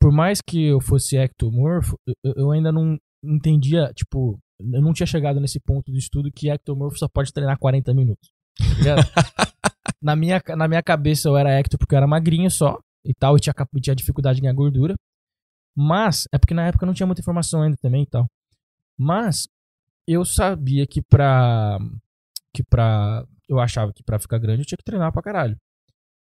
[0.00, 5.06] por mais que eu fosse ectomorfo, eu, eu ainda não entendia, tipo, eu não tinha
[5.06, 8.30] chegado nesse ponto do estudo que ectomorfo só pode treinar 40 minutos.
[8.84, 8.94] Tá
[10.00, 13.36] na, minha, na minha cabeça eu era ecto porque eu era magrinho só e tal,
[13.36, 14.94] e tinha, tinha dificuldade de ganhar gordura.
[15.74, 18.26] Mas, é porque na época eu não tinha muita informação ainda também e tal.
[18.98, 19.46] Mas,
[20.06, 21.78] eu sabia que pra.
[22.52, 23.26] Que pra.
[23.48, 25.56] Eu achava que pra ficar grande eu tinha que treinar pra caralho.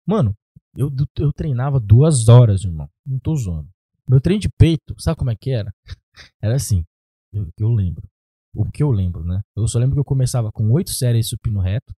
[0.05, 0.35] Mano,
[0.75, 2.89] eu, eu treinava duas horas, irmão.
[3.05, 3.69] Não tô zoando.
[4.07, 5.73] Meu treino de peito, sabe como é que era?
[6.41, 6.83] Era assim.
[7.31, 8.07] Que eu lembro.
[8.55, 9.41] O que eu lembro, né?
[9.55, 11.93] Eu só lembro que eu começava com oito séries supino reto.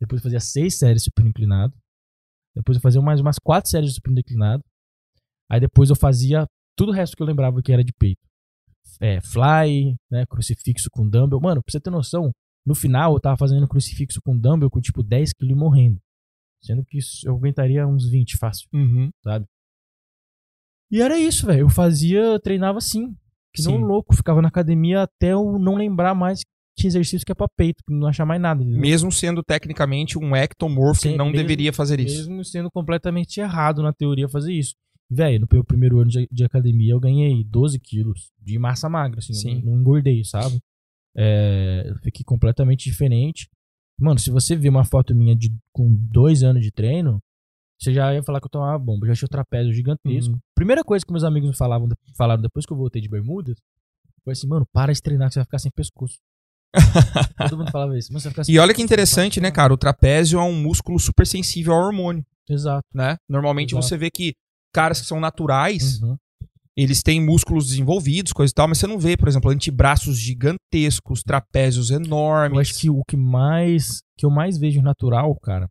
[0.00, 1.74] Depois eu fazia seis séries supino inclinado.
[2.54, 4.62] Depois eu fazia mais umas quatro séries de supino declinado.
[5.50, 8.20] Aí depois eu fazia tudo o resto que eu lembrava que era de peito.
[9.00, 11.40] É, fly, né, crucifixo com dumbbell.
[11.40, 12.30] Mano, pra você ter noção,
[12.66, 15.98] no final eu tava fazendo crucifixo com dumbbell com tipo 10 kg morrendo.
[16.62, 19.10] Sendo que isso eu aguentaria uns 20 fácil, Uhum.
[19.24, 19.46] sabe?
[20.90, 21.60] E era isso, velho.
[21.60, 23.14] Eu fazia, eu treinava assim.
[23.54, 24.14] Que não louco.
[24.14, 26.40] Ficava na academia até eu não lembrar mais
[26.86, 28.62] exercício que é pra peito, não achar mais nada.
[28.62, 28.80] entendeu?
[28.80, 32.16] Mesmo sendo tecnicamente um ectomorfo, Sim, não mesmo- deveria fazer isso.
[32.28, 34.74] Mesmo sendo completamente errado na teoria fazer isso.
[35.10, 39.18] Velho, no meu primeiro ano de, de academia eu ganhei 12 quilos de massa magra,
[39.18, 39.62] assim, Sim.
[39.64, 40.60] não, não engordei, sabe?
[41.16, 43.48] É, fiquei completamente diferente.
[43.98, 47.20] Mano, se você ver uma foto minha de, com dois anos de treino,
[47.78, 49.06] você já ia falar que eu tomava bomba.
[49.08, 50.34] Já tinha o trapézio gigantesco.
[50.34, 50.40] Uhum.
[50.54, 53.56] Primeira coisa que meus amigos me falavam, falaram depois que eu voltei de bermudas,
[54.22, 56.18] foi assim, mano, para de treinar que você vai ficar sem pescoço.
[57.48, 58.12] Todo mundo falava isso.
[58.20, 59.72] Sem E olha que interessante, né, cara?
[59.72, 62.86] O trapézio é um músculo super sensível ao hormônio, Exato.
[62.94, 63.16] né?
[63.28, 63.86] Normalmente Exato.
[63.86, 64.34] você vê que
[64.72, 66.16] caras que são naturais, Uhum.
[66.76, 71.22] eles têm músculos desenvolvidos, coisa e tal, mas você não vê, por exemplo, antebraços gigantescos,
[71.22, 72.54] trapézios enormes.
[72.56, 75.66] Eu acho que o que mais que eu mais vejo natural, cara,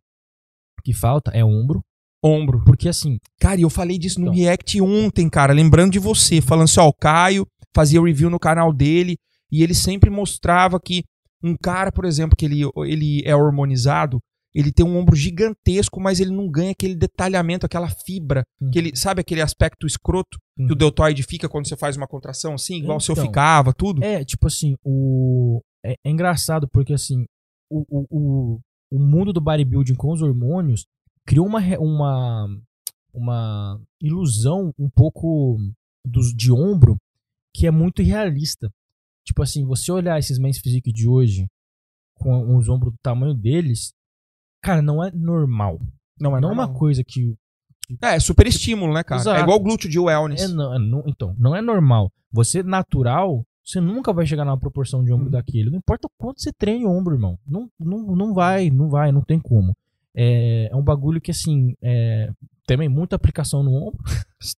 [0.84, 1.80] que falta é ombro,
[2.22, 2.62] Ombro.
[2.64, 4.34] porque assim, Cara, e eu falei disso no Então.
[4.36, 8.72] React ontem, cara, lembrando de você, falando assim, ó, o Caio fazia review no canal
[8.72, 9.16] dele
[9.50, 11.04] e ele sempre mostrava que
[11.42, 14.20] um cara, por exemplo, que ele, ele é hormonizado,
[14.54, 18.96] ele tem um ombro gigantesco, mas ele não ganha aquele detalhamento, aquela fibra, que ele,
[18.96, 20.76] sabe aquele aspecto escroto que o Uhum.
[20.76, 23.24] deltoide fica quando você faz uma contração assim, igual o seu Então.
[23.24, 24.02] ficava, tudo?
[24.04, 27.24] é tipo assim, o é, é engraçado porque assim,
[27.70, 28.60] o, o, o,
[28.92, 30.84] o mundo do bodybuilding com os hormônios
[31.24, 32.48] criou uma uma
[33.14, 35.56] uma ilusão um pouco
[36.04, 36.96] dos de ombro
[37.54, 38.68] que é muito irrealista.
[39.30, 41.46] Tipo assim, você olhar esses men's physique de hoje
[42.16, 43.92] com os ombros do tamanho deles,
[44.60, 45.80] cara, não é normal.
[46.20, 47.32] Não é não é uma coisa que
[48.02, 49.20] É, é super estímulo, né, cara?
[49.20, 49.38] Exato.
[49.38, 50.42] É igual o glúteo de wellness.
[50.42, 52.10] é, não, é não- então, não é normal.
[52.32, 55.30] Você natural, você nunca vai chegar numa proporção de ombro Hum.
[55.30, 55.70] daquele.
[55.70, 57.38] Não importa o quanto você treine o ombro, irmão.
[57.46, 59.72] Não, não, não vai, não vai, não tem como.
[60.12, 62.30] É, é um bagulho que, assim, é,
[62.66, 64.02] também muita aplicação no ombro,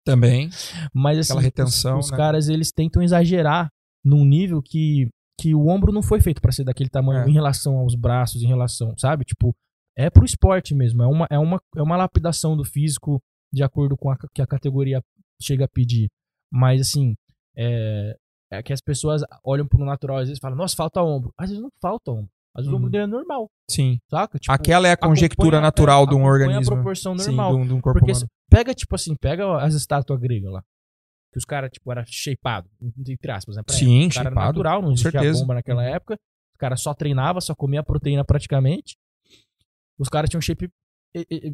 [0.03, 0.49] Também.
[0.95, 2.17] mas assim, Aquela retenção, os, os né?
[2.17, 3.71] caras, eles tentam exagerar
[4.05, 5.09] num nível que,
[5.41, 7.29] que o ombro não foi feito pra ser daquele tamanho É.
[7.29, 9.25] em relação aos braços, em relação, sabe?
[9.25, 9.55] Tipo,
[9.97, 13.21] é pro esporte mesmo, é uma, é uma, é uma lapidação do físico
[13.53, 15.03] de acordo com a que a categoria
[15.41, 16.09] chega a pedir.
[16.51, 17.15] Mas assim,
[17.57, 18.17] é,
[18.51, 21.33] é que as pessoas olham pro natural às vezes falam, nossa, falta ombro.
[21.39, 22.29] Às vezes não falta ombro.
[22.55, 22.79] Às vezes o Uhum.
[22.81, 23.99] ombro dele é normal, Sim.
[24.11, 24.39] saca?
[24.39, 26.73] Tipo, Aquela é a conjectura é, natural de um organismo.
[26.73, 27.53] a proporção Sim, normal.
[27.57, 28.27] de um, de um corpo Porque humano.
[28.51, 30.63] pega, tipo assim, pega as estátuas gregas lá.
[31.33, 32.69] Que os caras, tipo, era shapeado,
[33.09, 33.63] entre aspas, né?
[33.63, 34.11] pra Sim, época.
[34.11, 35.41] O cara era shapeado, natural, não existia certeza.
[35.41, 35.89] bomba naquela Uhum.
[35.95, 36.15] época.
[36.55, 38.97] O cara só treinava, só comia proteína praticamente.
[39.99, 40.69] Os caras tinham shape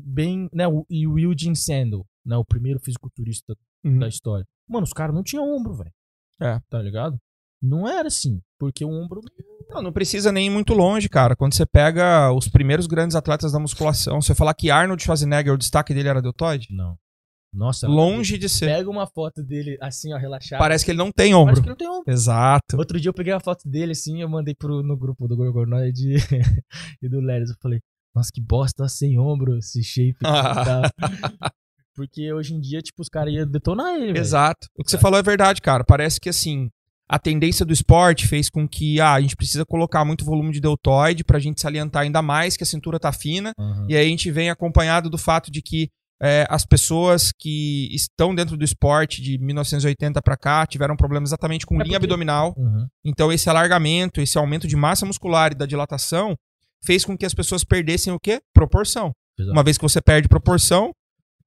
[0.05, 0.65] bem, né?
[0.91, 2.37] E o Eugene Sandel, né?
[2.37, 3.99] O primeiro fisiculturista Uhum.
[4.01, 4.45] da história.
[4.69, 5.93] Mano, os caras não tinham ombro, velho.
[6.41, 6.61] É.
[6.69, 7.17] Tá ligado?
[7.63, 9.21] Não era assim, porque o ombro...
[9.69, 11.35] Não, não precisa nem ir muito longe, cara.
[11.37, 15.59] Quando você pega os primeiros grandes atletas da musculação, você falar que Arnold Schwarzenegger, o
[15.59, 16.69] destaque dele era deltoide?
[16.71, 16.97] Não.
[17.53, 18.67] Nossa, Longe de ser.
[18.67, 20.59] pega uma foto dele assim, ó, relaxado.
[20.59, 21.63] Parece que ele não tem Parece ombro.
[21.63, 22.13] que não tem ombro.
[22.13, 22.77] Exato.
[22.77, 26.17] Outro dia eu peguei a foto dele assim, eu mandei pro, no grupo do Gorgonoid
[27.03, 27.51] e do Leris.
[27.51, 27.81] Eu falei,
[28.15, 30.19] nossa, que bosta, sem ombro, esse shape.
[31.95, 34.17] Porque hoje em dia, tipo, os caras iam detonar ele.
[34.19, 34.69] Exato.
[34.79, 35.03] O que você Exato.
[35.03, 35.83] falou é verdade, cara.
[35.85, 36.71] Parece que assim,
[37.09, 40.61] a tendência do esporte fez com que ah, a gente precisa colocar muito volume de
[40.61, 43.53] deltoide pra gente salientar ainda mais que a cintura tá fina.
[43.59, 43.87] Aham.
[43.89, 48.35] E aí a gente vem acompanhado do fato de que é, as pessoas que estão
[48.35, 52.55] dentro do esporte de 1980 pra cá tiveram problemas exatamente com É linha porque- abdominal.
[52.57, 52.87] Uhum.
[53.05, 56.37] Então esse alargamento, esse aumento de massa muscular e da dilatação
[56.85, 58.41] fez com que as pessoas perdessem o quê?
[58.53, 59.13] Proporção.
[59.39, 59.53] Exato.
[59.53, 60.93] Uma vez que você perde proporção,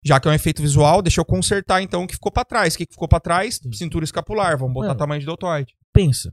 [0.04, 2.74] já que é um efeito visual, deixa eu consertar então o que ficou pra trás.
[2.74, 3.60] O que ficou pra trás?
[3.62, 3.72] Sim.
[3.74, 4.58] Cintura escapular.
[4.58, 5.00] Vamos botar Mano.
[5.00, 5.74] tamanho de deltoide.
[5.94, 6.32] Pensa,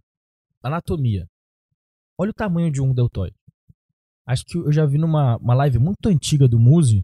[0.62, 1.26] anatomia.
[2.16, 3.34] Olha o tamanho de um deltoide.
[4.26, 7.02] Acho que eu já vi numa uma live muito antiga do Muse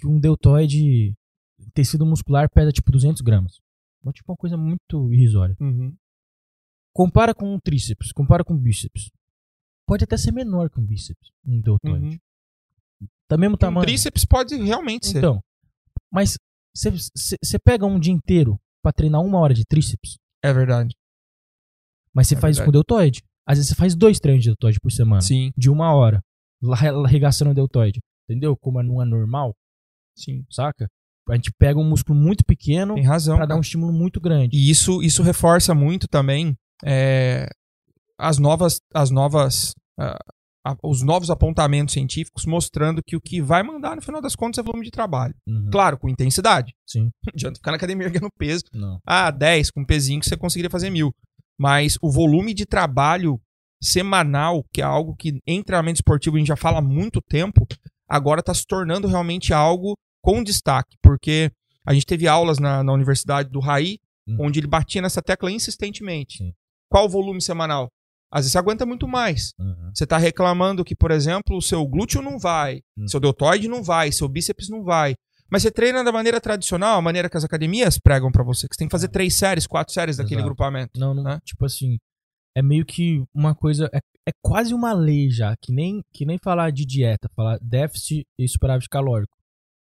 [0.00, 1.14] que um deltoide,
[1.74, 3.58] tecido muscular, pesa tipo 200 gramas.
[4.02, 5.56] Uma, tipo uma coisa muito irrisória.
[6.92, 9.10] Compara com um tríceps, compara com um bíceps.
[9.86, 12.06] Pode até ser menor que um bíceps, um deltoide.
[13.02, 13.08] Uhum.
[13.28, 13.84] Tá mesmo Um tamanho.
[13.86, 15.18] tríceps pode realmente ser.
[15.18, 15.40] Então,
[16.12, 16.36] mas
[16.74, 20.94] você pega um dia inteiro pra treinar uma hora de tríceps, É verdade.
[22.14, 22.66] mas você É faz isso verdade.
[22.66, 23.22] com deltoide.
[23.46, 26.22] Às vezes você faz dois treinos de deltoide por semana, Sim, de uma hora,
[27.04, 28.00] arregaçando o deltoide.
[28.28, 28.56] Entendeu?
[28.56, 29.54] Como não é normal,
[30.22, 30.44] sim.
[30.50, 30.88] saca?
[31.28, 33.36] A gente pega um músculo muito pequeno Tem razão.
[33.36, 33.58] pra dar cara.
[33.58, 34.56] um estímulo muito grande.
[34.56, 37.48] E isso, isso reforça muito também é,
[38.18, 40.18] as novas, as novas ah,
[40.66, 44.58] a- os novos apontamentos científicos mostrando que o que vai mandar no final das contas
[44.58, 45.34] é volume de trabalho.
[45.46, 45.68] Uhum.
[45.70, 46.74] Claro, com intensidade.
[46.86, 47.04] Sim.
[47.24, 48.64] Não adianta ficar na academia erguendo peso.
[48.72, 48.98] Não.
[49.06, 51.14] Ah, 10 com pezinho que você conseguiria fazer mil.
[51.58, 53.40] Mas o volume de trabalho
[53.82, 57.66] semanal, que é algo que em treinamento esportivo a gente já fala há muito tempo,
[58.08, 60.96] agora está se tornando realmente algo com destaque.
[61.02, 61.50] Porque
[61.86, 64.36] a gente teve aulas na, na Universidade do Raí, Hum.
[64.40, 66.38] onde ele batia nessa tecla insistentemente.
[66.38, 66.52] Sim.
[66.90, 67.88] Qual o volume semanal?
[68.30, 69.52] Às vezes você aguenta muito mais.
[69.58, 69.90] Uhum.
[69.94, 73.08] Você está reclamando que, por exemplo, o seu glúteo não vai, Hum.
[73.08, 75.14] seu deltoide não vai, seu bíceps não vai.
[75.50, 78.74] Mas você treina da maneira tradicional, a maneira que as academias pregam pra você, que
[78.74, 80.48] você tem que fazer três séries, quatro séries daquele Exato.
[80.48, 81.00] grupamento.
[81.00, 81.40] Não, não, né?
[81.44, 81.98] tipo assim,
[82.54, 86.38] é meio que uma coisa, é, é quase uma lei já, que nem, que nem
[86.38, 89.34] falar de dieta, falar déficit e superávit calórico.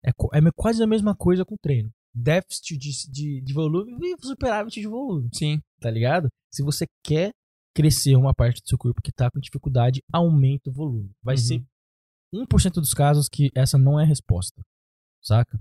[0.04, 1.90] É, é quase a mesma coisa com treino.
[2.14, 5.60] Déficit de, de, de volume e superávit de volume, Sim.
[5.80, 6.28] tá ligado?
[6.52, 7.32] Se você quer
[7.74, 11.10] crescer uma parte do seu corpo que tá com dificuldade, aumenta o volume.
[11.22, 11.40] Vai Uhum.
[11.40, 11.64] ser
[12.32, 14.62] 1% dos casos que essa não é a resposta,
[15.22, 15.58] saca?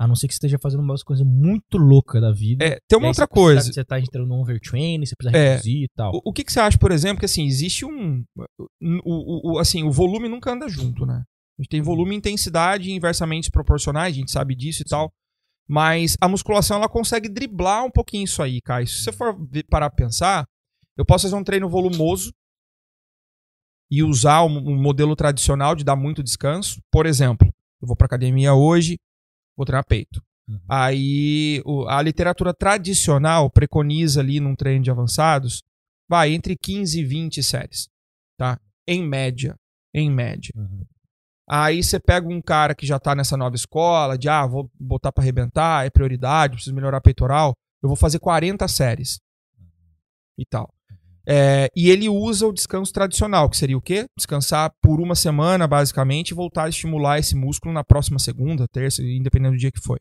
[0.00, 2.64] A não ser que você esteja fazendo uma coisa muito louca da vida.
[2.64, 3.72] É, tem uma outra coisa.
[3.72, 5.50] Você tá entrando no overtraining, você precisa É.
[5.52, 6.12] reduzir e tal.
[6.16, 8.24] O, o que, que você acha, por exemplo, que assim, existe um.
[8.36, 8.40] O,
[9.04, 11.22] o- o- assim, o volume nunca anda junto, né?
[11.62, 15.12] A gente tem volume e intensidade inversamente proporcionais, a gente sabe disso e tal.
[15.68, 18.88] Mas a musculação ela consegue driblar um pouquinho isso aí, Caio.
[18.88, 19.36] Se você for
[19.70, 20.44] parar pra pensar,
[20.96, 22.32] eu posso fazer um treino volumoso
[23.88, 26.82] e usar um, modelo tradicional de dar muito descanso.
[26.90, 27.46] Por exemplo,
[27.80, 28.98] eu vou pra academia hoje,
[29.56, 30.20] vou treinar peito.
[30.48, 30.58] Uhum.
[30.68, 35.62] Aí a literatura tradicional preconiza ali num treino de avançados,
[36.08, 37.88] vai entre 15 e 20 séries,
[38.36, 38.58] tá?
[38.84, 39.54] Em média,
[39.94, 40.50] em média.
[40.56, 40.84] Uhum.
[41.48, 45.12] Aí você pega um cara que já tá nessa nova escola, de ah, vou botar
[45.12, 47.52] pra arrebentar, é prioridade, preciso melhorar peitoral,
[47.82, 49.18] eu vou fazer 40 séries.
[50.38, 50.72] E tal.
[51.26, 54.06] É, e ele usa o descanso tradicional, que seria o quê?
[54.16, 59.02] Descansar por uma semana, basicamente, e voltar a estimular esse músculo na próxima segunda, terça,
[59.02, 59.98] independente do dia que foi.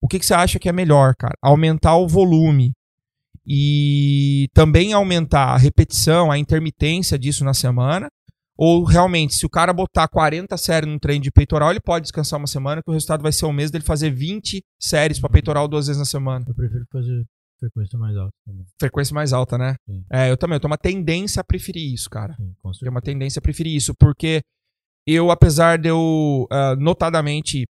[0.00, 1.34] O que, que você acha que é melhor, cara?
[1.42, 2.72] Aumentar o volume
[3.46, 8.08] e também aumentar a repetição, a intermitência disso na semana?
[8.58, 12.38] Ou realmente, se o cara botar 40 séries num treino de peitoral, ele pode descansar
[12.38, 15.68] uma semana, que o resultado vai ser o mesmo dele fazer 20 séries pra peitoral
[15.68, 16.44] duas vezes na semana.
[16.48, 17.24] Eu prefiro fazer
[17.60, 18.66] frequência mais alta também.
[18.80, 19.76] Frequência mais alta, né?
[19.86, 20.04] Sim.
[20.10, 20.56] É, eu também.
[20.56, 22.34] Eu tenho uma tendência a preferir isso, cara.
[22.34, 23.02] Sim, com Tenho uma certeza.
[23.02, 24.40] tendência a preferir isso, porque
[25.06, 27.66] eu, apesar de eu, ah, notadamente,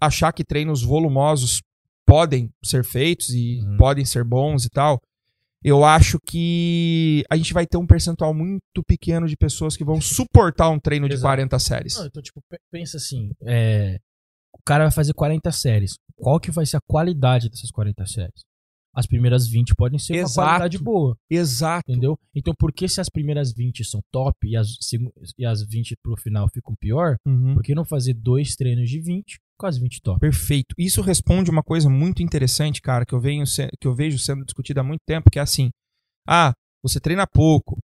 [0.00, 1.62] achar que treinos volumosos
[2.06, 3.76] podem ser feitos e Uhum.
[3.78, 5.00] podem ser bons e tal,
[5.64, 10.00] eu acho que a gente vai ter um percentual muito pequeno de pessoas que vão
[10.00, 11.28] suportar um treino de Exato.
[11.28, 11.96] 40 séries.
[11.96, 13.98] Não, então, tipo, pe- pensa assim, é,
[14.52, 15.96] o cara vai fazer 40 séries.
[16.16, 18.42] Qual que vai ser a qualidade dessas 40 séries?
[18.94, 20.40] As primeiras 20 podem ser Exato.
[20.40, 21.84] uma qualidade boa, Exato.
[21.90, 22.18] entendeu?
[22.34, 25.94] Então, por que se as primeiras 20 são top e as, segu- e as 20
[26.02, 27.54] pro final ficam pior, Uhum.
[27.54, 30.20] por que não fazer dois treinos de 20 as 20 top?
[30.20, 30.74] Perfeito.
[30.78, 33.44] Isso responde uma coisa muito interessante, cara, que eu, venho
[33.80, 35.70] que eu vejo sendo discutida há muito tempo, que é assim:
[36.28, 37.78] ah, você treina pouco.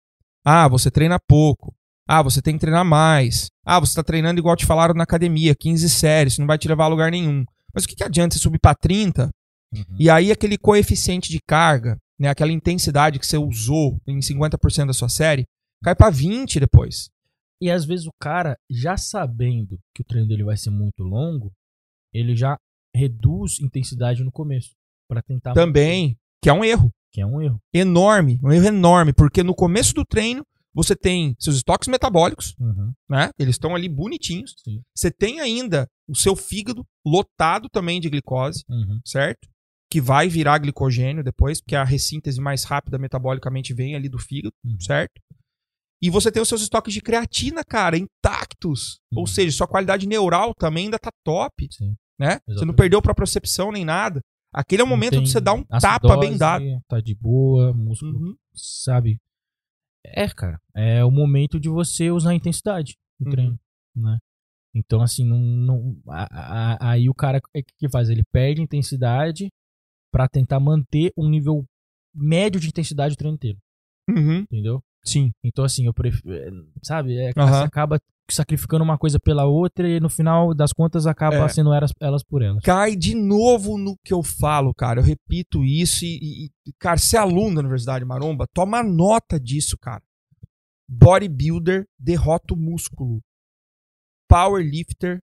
[0.45, 1.73] Ah, você treina pouco.
[2.07, 3.47] Ah, você tem que treinar mais.
[3.65, 6.85] Ah, você tá treinando igual te falaram na academia, 15 séries, não vai te levar
[6.85, 7.45] a lugar nenhum.
[7.73, 9.29] Mas o que, que adianta você subir pra 30
[9.73, 9.95] Uhum.
[9.97, 14.93] e aí aquele coeficiente de carga, né, aquela intensidade que você usou em 50% da
[14.93, 15.45] sua série,
[15.81, 17.09] cai pra 20 depois.
[17.61, 21.53] E às vezes o cara, já sabendo que o treino dele vai ser muito longo,
[22.13, 22.57] ele já
[22.95, 24.71] reduz intensidade no começo.
[25.09, 25.53] Pra tentar.
[25.53, 26.89] Também, que é um erro.
[27.13, 27.59] Que é um erro.
[27.73, 32.93] enorme, um erro enorme, porque no começo do treino você tem seus estoques metabólicos, Uhum.
[33.09, 33.29] né?
[33.37, 34.55] Eles estão ali bonitinhos.
[34.63, 34.81] Sim.
[34.95, 39.01] Você tem ainda o seu fígado lotado também de glicose, Uhum.
[39.05, 39.49] certo?
[39.89, 44.53] Que vai virar glicogênio depois, porque a ressíntese mais rápida metabolicamente vem ali do fígado,
[44.63, 44.79] Uhum.
[44.79, 45.11] certo?
[46.01, 48.99] E você tem os seus estoques de creatina, cara, intactos.
[49.11, 49.19] Uhum.
[49.19, 51.95] Ou seja, sua qualidade neural também ainda tá top, Sim.
[52.19, 52.39] né?
[52.47, 54.19] Você não perdeu propriocepção nem nada.
[54.53, 56.65] Aquele é o Não momento de você dar um acidose, tapa bem dado.
[56.87, 58.35] Tá de boa, músculo, Uhum.
[58.53, 59.17] sabe?
[60.03, 60.59] É, cara.
[60.75, 63.31] É o momento de você usar a intensidade no Uhum.
[63.31, 63.59] treino,
[63.95, 64.17] né?
[64.73, 66.27] Então, assim, não, não- a-
[66.77, 68.09] a- aí o cara, o que faz?
[68.09, 69.49] Ele perde intensidade
[70.11, 71.63] pra tentar manter um nível
[72.13, 73.57] médio de intensidade o treino inteiro,
[74.09, 74.39] Uhum.
[74.39, 74.81] entendeu?
[75.03, 75.31] Sim.
[75.43, 76.49] Então, assim, eu prefiro, é,
[76.83, 77.17] sabe?
[77.17, 77.59] É, Aham.
[77.61, 81.47] Você acaba sacrificando uma coisa pela outra e no final das contas acaba É.
[81.49, 82.63] sendo elas, elas por elas.
[82.63, 84.99] cai de novo no que eu falo, cara.
[85.01, 89.77] Eu repito isso e, e- cara, se é aluno da Universidade Maromba, toma nota disso,
[89.77, 90.01] cara.
[90.87, 93.21] Bodybuilder derrota o músculo.
[94.29, 95.19] Powerlifter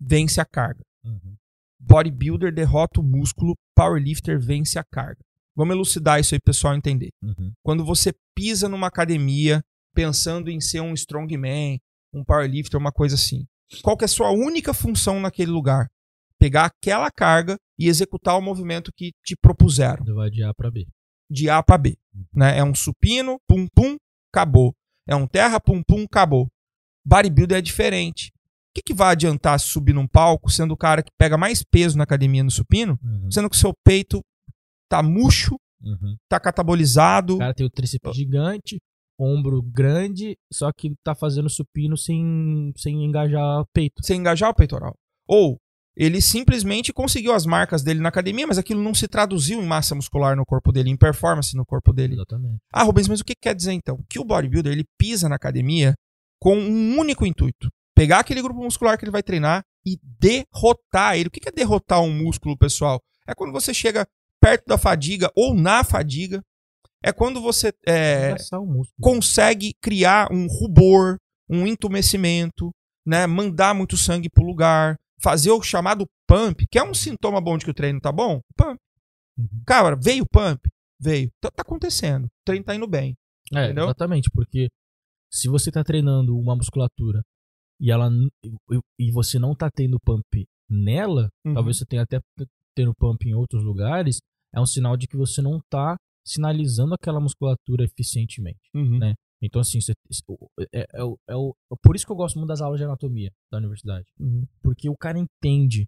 [0.00, 0.82] vence a carga.
[1.04, 1.36] Uhum.
[1.78, 5.20] Bodybuilder derrota o músculo, powerlifter vence a carga.
[5.56, 7.10] Vamos elucidar isso aí, pro pessoal entender.
[7.22, 7.52] Uhum.
[7.64, 9.62] Quando você pisa numa academia
[9.94, 11.80] pensando em ser um strongman,
[12.12, 13.46] um powerlifter, uma coisa assim.
[13.82, 15.88] Qual que é a sua única função naquele lugar?
[16.38, 20.04] Pegar aquela carga e executar o movimento que te propuseram.
[20.14, 20.86] Vai de A pra B.
[21.30, 21.96] De A para B.
[22.34, 22.58] Né?
[22.58, 23.96] É um supino, pum pum,
[24.32, 24.74] acabou.
[25.08, 26.48] É um terra, pum pum, acabou.
[27.04, 28.28] Bodybuilder é diferente.
[28.28, 31.96] O que, que vai adiantar subir num palco sendo o cara que pega mais peso
[31.96, 33.30] na academia no supino, Uhum.
[33.30, 34.20] sendo que o seu peito
[34.88, 36.16] tá murcho, Uhum.
[36.28, 38.78] tá catabolizado, O cara tem o tríceps gigante,
[39.18, 44.02] ombro grande, só que tá fazendo supino sem, sem engajar o peito.
[44.04, 44.94] sem engajar o peitoral.
[45.28, 45.58] Ou
[45.96, 49.94] ele simplesmente conseguiu as marcas dele na academia, mas aquilo não se traduziu em massa
[49.94, 52.14] muscular no corpo dele, em performance no corpo dele.
[52.14, 52.58] Exatamente.
[52.72, 54.02] Ah, Rubens, mas o que quer dizer então?
[54.08, 55.94] Que o bodybuilder ele pisa na academia
[56.40, 61.28] com um único intuito: pegar aquele grupo muscular que ele vai treinar e derrotar ele.
[61.28, 63.00] O que que é derrotar um músculo, pessoal?
[63.26, 64.06] É quando você chega
[64.40, 66.42] perto da fadiga ou na fadiga.
[67.04, 68.34] É quando você é,
[69.00, 71.18] consegue criar um rubor,
[71.48, 72.70] um entumecimento,
[73.06, 73.26] né?
[73.26, 77.64] Mandar muito sangue pro lugar, fazer o chamado pump, que é um sintoma bom de
[77.64, 78.40] que o treino tá bom.
[78.56, 78.78] Pump.
[79.38, 79.46] Uhum.
[79.66, 80.60] Cara, veio o pump?
[81.00, 81.30] Veio.
[81.40, 82.24] Tá, tá acontecendo.
[82.24, 83.14] O treino tá indo bem.
[83.54, 83.84] É, Entendeu?
[83.84, 84.68] exatamente, porque
[85.30, 87.22] se você tá treinando uma musculatura
[87.80, 88.10] e ela
[88.42, 91.54] e- e você não tá tendo pump nela, Uhum.
[91.54, 92.20] talvez você tenha até
[92.76, 94.18] tendo pump em outros lugares,
[94.54, 98.60] é um sinal de que você não tá sinalizando aquela musculatura eficientemente.
[98.74, 98.98] Uhum.
[98.98, 99.14] Né?
[99.42, 99.92] Então, assim, você-
[100.74, 102.84] é, é, o- é o- é por isso que eu gosto muito das aulas de
[102.84, 104.06] anatomia da universidade.
[104.18, 104.44] Uhum.
[104.62, 105.86] Porque o cara entende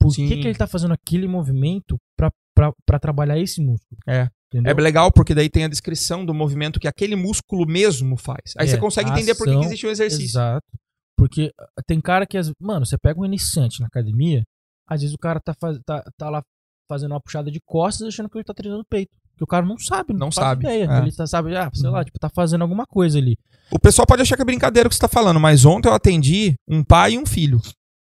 [0.00, 0.40] por que, Sim.
[0.40, 3.98] que ele tá fazendo aquele movimento pra trabalhar esse músculo.
[4.06, 4.28] É.
[4.50, 4.72] Entendeu?
[4.72, 8.54] É legal porque daí tem a descrição do movimento que aquele músculo mesmo faz.
[8.56, 10.24] Aí É, você consegue entender por que que ação, existe um exercício.
[10.24, 10.66] Exato.
[11.18, 14.42] Porque ah, tem cara que, mano, você pega um iniciante na academia,
[14.88, 16.42] às vezes o cara tá, faz- tá, tá lá
[16.88, 19.10] fazendo uma puxada de costas achando que ele tá treinando peito.
[19.36, 20.88] Que o cara não sabe, não, Não faz sabe, ideia.
[20.90, 20.98] é.
[20.98, 22.04] Ele tá, sabe, ah, sei lá, Uhum.
[22.04, 23.36] tipo, tá fazendo alguma coisa ali.
[23.70, 25.92] O pessoal pode achar que é brincadeira o que você tá falando, mas ontem eu
[25.94, 27.60] atendi um pai e um filho.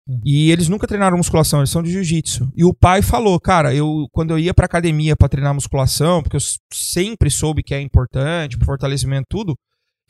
[0.09, 0.21] Uhum.
[0.25, 2.51] E eles nunca treinaram musculação, eles são de jiu-jitsu.
[2.57, 6.37] E o pai falou, cara, eu quando eu ia pra academia pra treinar musculação, porque
[6.37, 6.41] eu
[6.73, 9.55] sempre soube que é importante, pro fortalecimento tudo,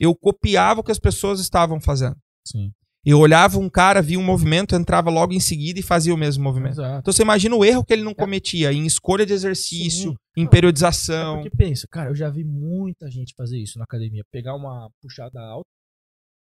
[0.01, 2.16] eu copiava o que as pessoas estavam fazendo.
[2.46, 2.70] Sim.
[3.04, 6.44] Eu olhava um cara, via um movimento, entrava logo em seguida e fazia o mesmo
[6.44, 6.74] movimento.
[6.74, 7.00] Exato.
[7.00, 10.16] Então você imagina o erro que ele não cometia em escolha de exercício, Sim.
[10.36, 11.42] em É periodização.
[11.42, 14.22] porque pensa, cara, eu já vi muita gente fazer isso na academia.
[14.30, 15.68] Pegar uma puxada alta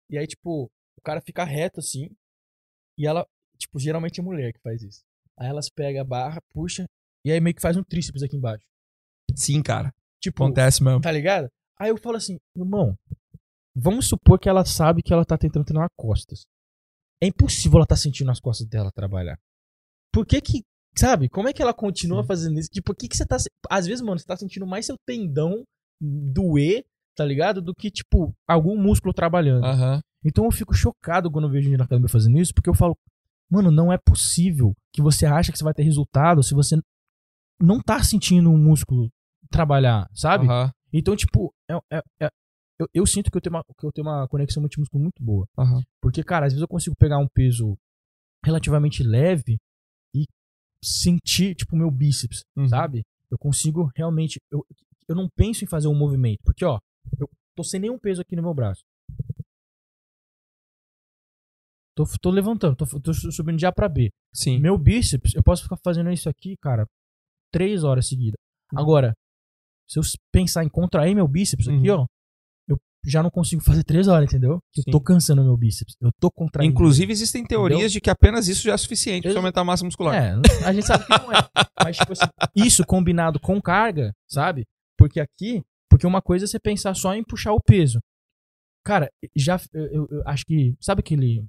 [0.09, 0.65] e aí, tipo,
[0.97, 2.09] o cara fica reto assim
[2.97, 3.25] e ela,
[3.57, 5.01] tipo, geralmente é mulher que faz isso.
[5.39, 6.85] Aí elas pegam a barra, puxa
[7.25, 8.63] e aí meio que faz um tríceps aqui embaixo.
[9.35, 9.91] Sim, cara.
[10.21, 11.01] Tipo, Acontece mesmo.
[11.01, 11.49] tá ligado?
[11.79, 12.95] Aí eu falo assim, irmão,
[13.75, 16.45] vamos supor que ela sabe que ela tá tentando treinar costas.
[17.21, 19.37] É impossível ela tá sentindo as costas dela trabalhar.
[20.11, 20.63] Por que que,
[20.97, 22.27] sabe, como é que ela continua Sim.
[22.27, 22.69] fazendo isso?
[22.69, 23.37] Tipo, por que que você tá,
[23.69, 25.63] às vezes, mano, você tá sentindo mais seu tendão
[26.01, 26.85] doer,
[27.15, 27.61] tá ligado?
[27.61, 29.65] Do que, tipo, algum músculo trabalhando.
[30.23, 32.97] Então eu fico chocado quando eu vejo gente na academia fazendo isso, porque eu falo,
[33.49, 36.77] mano, não é possível que você acha que você vai ter resultado se você
[37.61, 39.09] não tá sentindo um músculo
[39.49, 40.47] trabalhar, sabe?
[40.91, 42.29] Então, tipo, é- é- é-
[42.79, 45.47] eu, eu sinto que eu, tenho uma, que eu tenho uma conexão músculo muito boa.
[45.57, 45.81] Aham.
[46.01, 47.77] Porque, cara, às vezes eu consigo pegar um peso
[48.43, 49.57] relativamente leve
[50.13, 50.25] e
[50.83, 52.67] sentir, tipo, meu bíceps, Uhum.
[52.67, 53.03] sabe?
[53.31, 54.39] Eu consigo realmente.
[54.51, 54.65] Eu,
[55.07, 56.39] eu não penso em fazer um movimento.
[56.43, 56.79] Porque, ó,
[57.19, 58.83] eu tô sem nenhum peso aqui no meu braço.
[61.95, 64.11] Tô, tô levantando, tô, tô subindo de A pra B.
[64.33, 64.59] Sim.
[64.59, 66.85] Meu bíceps, eu posso ficar fazendo isso aqui, cara,
[67.53, 68.35] três horas seguidas.
[68.75, 69.13] Agora,
[69.87, 71.99] se eu pensar em contrair meu bíceps aqui, Uhum.
[72.01, 72.07] ó, eu
[73.05, 74.59] já não consigo fazer três horas, entendeu?
[74.75, 74.91] Eu Sim.
[74.91, 75.95] tô cansando meu bíceps.
[76.01, 76.71] Eu tô contraindo.
[76.73, 79.85] Inclusive, existem teorias de que apenas isso já é suficiente para Ex- aumentar a massa
[79.85, 80.15] muscular.
[80.15, 80.33] É,
[80.65, 81.35] a gente sabe que não é.
[81.83, 84.65] Mas, tipo assim, isso combinado com carga, sabe?
[84.97, 87.99] Porque aqui, porque uma coisa é você pensar só em puxar o peso.
[88.83, 91.43] Cara, já, eu, eu- eu acho que, sabe aquele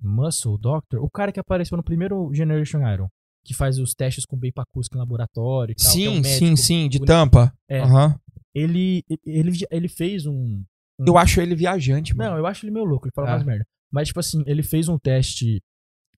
[0.00, 1.02] Muscle Doctor?
[1.02, 3.08] O cara que apareceu no primeiro Generation Iron,
[3.44, 5.92] que faz os testes com Beipacusk em laboratório e tal.
[5.92, 7.08] que é um sim, médico sim, sim, de bonito.
[7.08, 7.52] tampa.
[7.68, 7.80] É.
[7.80, 8.16] Aham.
[8.54, 10.62] Ele, ele, ele fez um,
[10.98, 12.30] Eu acho ele viajante, mano.
[12.32, 13.30] Não, eu acho ele meio louco, ele fala É.
[13.32, 13.64] mais merda.
[13.90, 15.60] Mas, tipo assim, ele fez um teste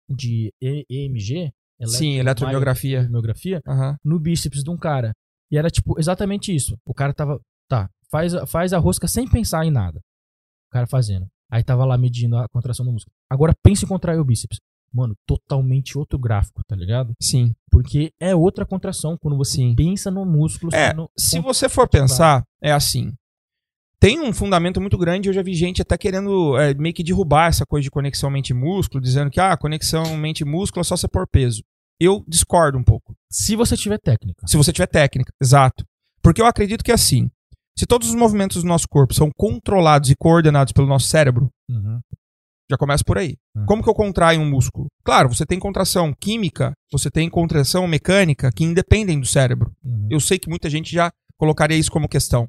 [0.09, 1.53] de EMG,
[1.87, 2.99] Sim, eletromiografia.
[2.99, 3.97] eletromiografia, Aham.
[4.05, 5.13] no bíceps de um cara.
[5.51, 6.77] E era, tipo, exatamente isso.
[6.87, 9.99] O cara tava, tá, faz, a- faz a rosca sem pensar em nada.
[10.69, 11.27] O cara fazendo.
[11.51, 13.13] Aí tava lá medindo a contração do músculo.
[13.31, 14.59] Agora pensa em contrair o bíceps.
[14.93, 17.13] Mano, totalmente outro gráfico, tá ligado?
[17.21, 17.53] Sim.
[17.71, 19.75] Porque é outra contração quando você Sim.
[19.75, 20.73] pensa no músculo.
[20.75, 23.13] É, se você for pensar, é assim.
[24.05, 27.49] Tem um fundamento muito grande, eu já vi gente até querendo é, meio que derrubar
[27.49, 31.63] essa coisa de conexão mente-músculo, dizendo que, ah, conexão mente-músculo é só você pôr peso.
[31.99, 33.17] Eu discordo um pouco.
[33.31, 34.47] Se você tiver técnica.
[34.47, 35.87] Se você tiver técnica, exato.
[36.23, 37.31] Porque eu acredito que assim,
[37.79, 41.99] Se todos os movimentos do nosso corpo são controlados e coordenados pelo nosso cérebro, Uhum.
[42.71, 43.37] já começa por aí.
[43.57, 43.65] Uhum.
[43.65, 44.87] Como que eu contraio um músculo?
[45.03, 49.73] Claro, você tem contração química, você tem contração mecânica que independem do cérebro.
[49.83, 50.09] Uhum.
[50.11, 52.49] Eu sei que muita gente já colocaria isso como questão.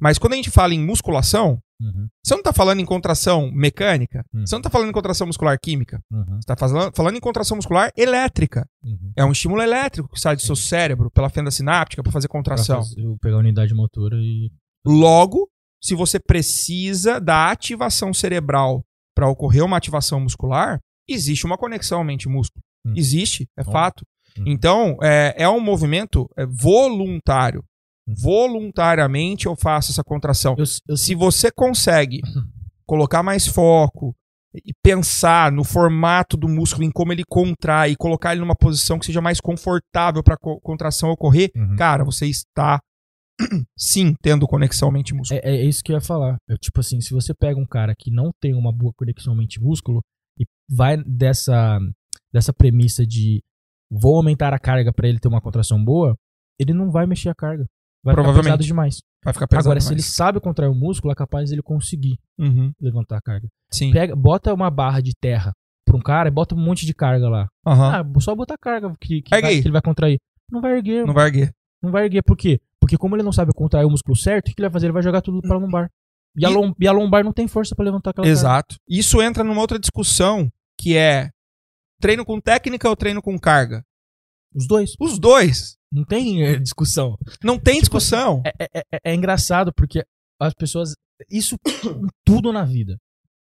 [0.00, 2.06] Mas quando a gente fala em musculação, Uhum.
[2.24, 4.46] você não está falando em contração mecânica, Uhum.
[4.46, 6.24] você não está falando em contração muscular química, Uhum.
[6.24, 8.64] você está falando, falando em contração muscular elétrica.
[8.82, 9.12] Uhum.
[9.16, 12.38] É um estímulo elétrico que sai do seu cérebro pela fenda sináptica para fazer Pra
[12.38, 12.82] contração.
[12.82, 14.50] fazer- eu pegar a unidade motora e.
[14.86, 15.48] Logo,
[15.82, 18.84] se você precisa da ativação cerebral
[19.14, 20.78] para ocorrer uma ativação muscular,
[21.08, 22.62] existe uma conexão mente-músculo.
[22.86, 22.92] Hum.
[22.96, 23.72] Existe, é Hum.
[23.72, 24.04] fato.
[24.38, 24.44] Hum.
[24.46, 27.62] Então, é, é um movimento é, voluntário.
[28.06, 30.54] Voluntariamente eu faço essa contração.
[30.58, 32.20] Eu, eu, Se você consegue
[32.86, 34.14] colocar mais foco
[34.64, 38.98] e pensar no formato do músculo, em como ele contrai, e colocar ele numa posição
[38.98, 41.74] que seja mais confortável para a contração ocorrer, Uhum.
[41.76, 42.80] cara, você está
[43.76, 45.40] sim tendo conexão mente-músculo.
[45.42, 46.36] É, é isso que eu ia falar.
[46.48, 50.00] Eu, tipo assim, se você pega um cara que não tem uma boa conexão mente-músculo
[50.38, 51.80] e vai dessa,
[52.32, 53.42] dessa premissa de
[53.90, 56.16] vou aumentar a carga pra ele ter uma contração boa,
[56.60, 57.66] ele não vai mexer a carga.
[58.04, 58.44] Vai ficar Provavelmente.
[58.44, 59.02] pesado demais.
[59.24, 60.14] Vai ficar pesado Agora, se ele demais.
[60.14, 62.70] sabe contrair o músculo, é capaz dele conseguir Uhum.
[62.80, 63.48] levantar a carga.
[63.72, 63.90] Sim.
[63.92, 65.52] Pega, bota uma barra de terra
[65.86, 67.48] pra um cara e bota um monte de carga lá.
[67.66, 67.90] Aham.
[68.16, 70.18] Ah, só botar carga que, que, vai- que ele vai contrair.
[70.50, 71.54] Não vai erguer, Não não, vai erguer.
[71.82, 72.22] não vai erguer.
[72.22, 72.60] Por quê?
[72.78, 74.86] Porque como ele não sabe contrair o músculo certo, o que ele vai fazer?
[74.86, 75.90] Ele vai jogar tudo pra lombar.
[76.36, 78.38] E, a, E- lom- e a lombar não tem força pra levantar aquela carga.
[78.38, 78.76] Exato.
[78.86, 81.30] Isso entra numa outra discussão que é
[82.00, 83.82] treino com técnica ou treino com carga?
[84.54, 84.94] Os dois.
[85.00, 85.76] Os dois.
[85.94, 87.16] Não tem eh, discussão.
[87.42, 88.42] Não tem Tipo discussão.
[88.44, 90.04] É, é- é- é engraçado porque
[90.40, 90.94] as pessoas.
[91.30, 91.56] Isso
[92.24, 92.96] tudo na vida.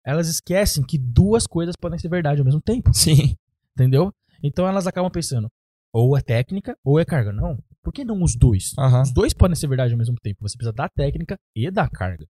[0.06, 2.92] Elas esquecem que duas coisas podem ser verdade ao mesmo tempo.
[2.94, 3.36] Sim.
[3.76, 4.12] Entendeu?
[4.44, 5.48] Então elas acabam pensando,
[5.94, 7.32] ou é técnica ou é carga.
[7.32, 7.58] Não.
[7.84, 8.74] Por que não os dois?
[8.78, 9.04] Aham.
[9.04, 10.40] Os dois podem ser verdade ao mesmo tempo.
[10.42, 12.26] Você precisa da técnica e da carga.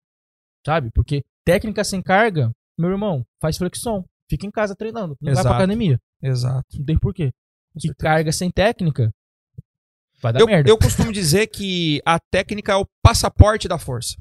[0.67, 0.91] Sabe?
[0.95, 4.05] Porque técnica sem carga, meu irmão, faz flexão.
[4.29, 5.17] Fica em casa treinando.
[5.21, 5.49] Não vai Exato.
[5.49, 5.99] pra academia.
[6.23, 6.67] Exato.
[6.79, 7.33] Não tem porquê.
[7.79, 9.11] Que carga sem técnica
[10.21, 10.71] vai dar Eu, merda.
[10.71, 14.17] eu costumo dizer que a técnica é o passaporte da força.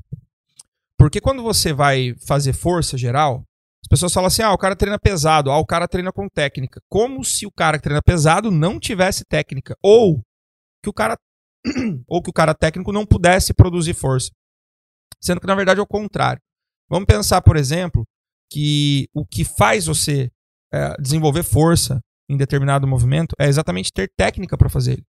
[0.98, 3.44] Porque quando você vai fazer força geral,
[3.84, 6.82] as pessoas falam assim: ah, o cara treina pesado, ah, o cara treina com técnica.
[6.90, 9.76] Como se o cara que treina pesado não tivesse técnica.
[9.82, 10.22] Ou
[10.84, 11.18] que o cara.
[12.08, 14.30] ou que o cara técnico não pudesse produzir força.
[15.22, 16.42] Sendo que, na verdade, é o contrário.
[16.90, 18.06] Vamos pensar, por exemplo,
[18.52, 20.32] que o que faz você
[20.74, 25.06] é, desenvolver força em determinado movimento é exatamente ter técnica para fazer ele.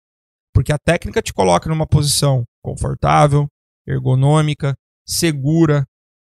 [0.57, 3.47] Porque a técnica te coloca numa posição confortável,
[3.87, 4.75] ergonômica,
[5.07, 5.85] segura.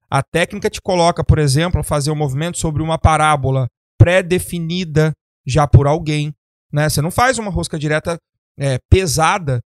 [0.08, 3.68] A técnica te coloca, por exemplo, a fazer um movimento sobre uma parábola
[3.98, 5.12] pré-definida
[5.44, 6.32] já por alguém.
[6.72, 6.88] Né?
[6.88, 8.20] Você não faz uma rosca direta
[8.60, 9.60] é, pesada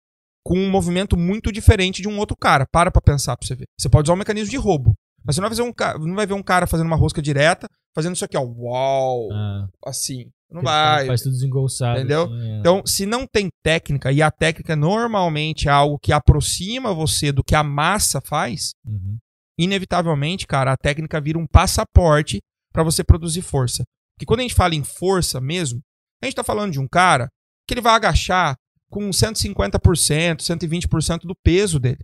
[0.44, 2.66] com um movimento muito diferente de um outro cara.
[2.70, 3.64] Para pra pensar pra você ver.
[3.80, 4.92] Você pode usar um mecanismo de roubo.
[5.24, 7.22] Mas você não vai, fazer um, ca- não vai ver um cara fazendo uma rosca
[7.22, 8.42] direta, fazendo isso aqui, ó.
[8.42, 9.28] Uau!
[9.32, 10.30] Ah, Assim.
[10.50, 11.06] Não vai.
[11.06, 11.98] Faz tudo desengolçado.
[11.98, 12.24] Entendeu?
[12.24, 12.58] assim, é.
[12.58, 17.42] Então, se não tem técnica, e a técnica normalmente é algo que aproxima você do
[17.42, 19.16] que a massa faz, Uhum.
[19.58, 22.40] inevitavelmente, cara, a técnica vira um passaporte
[22.72, 23.82] para você produzir força.
[24.14, 25.80] Porque quando a gente fala em força mesmo,
[26.22, 27.28] a gente tá falando de um cara
[27.66, 28.54] que ele vai agachar
[28.90, 32.00] com 150%, 120% do peso dele.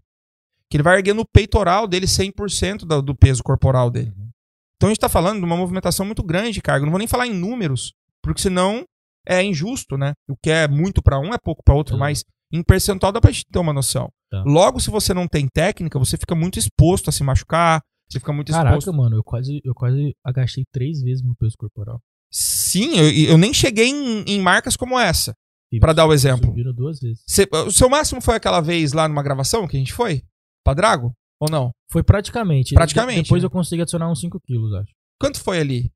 [0.71, 4.13] Que ele vai erguer no peitoral dele 100% do, do peso corporal dele.
[4.17, 4.29] Uhum.
[4.77, 6.85] Então a gente tá falando de uma movimentação muito grande de carga.
[6.85, 7.93] Não vou nem falar em números,
[8.23, 8.85] porque senão
[9.27, 10.13] é injusto, né?
[10.29, 12.01] O que é muito para um é pouco para outro, Uhum.
[12.01, 14.09] mas em percentual dá pra gente ter uma noção.
[14.31, 14.43] Tá.
[14.47, 18.33] Logo, se você não tem técnica, você fica muito exposto a se machucar, você fica
[18.33, 18.97] muito Caraca, exposto.
[18.97, 22.01] mano, eu quase, eu quase agachei três vezes meu peso corporal.
[22.31, 25.35] Sim, eu, eu nem cheguei em, em marcas como essa,
[25.81, 26.47] Pra dar o exemplo.
[26.47, 27.23] Subiram duas vezes.
[27.27, 30.23] Cê- o seu máximo foi aquela vez lá numa gravação que a gente foi?
[30.69, 31.15] Pra Drago?
[31.41, 31.73] Ou não?
[31.91, 32.75] Foi praticamente.
[32.75, 33.47] Praticamente, Depois né?
[33.47, 34.93] eu consegui adicionar uns 5 quilos, acho.
[35.19, 35.91] Quanto foi ali?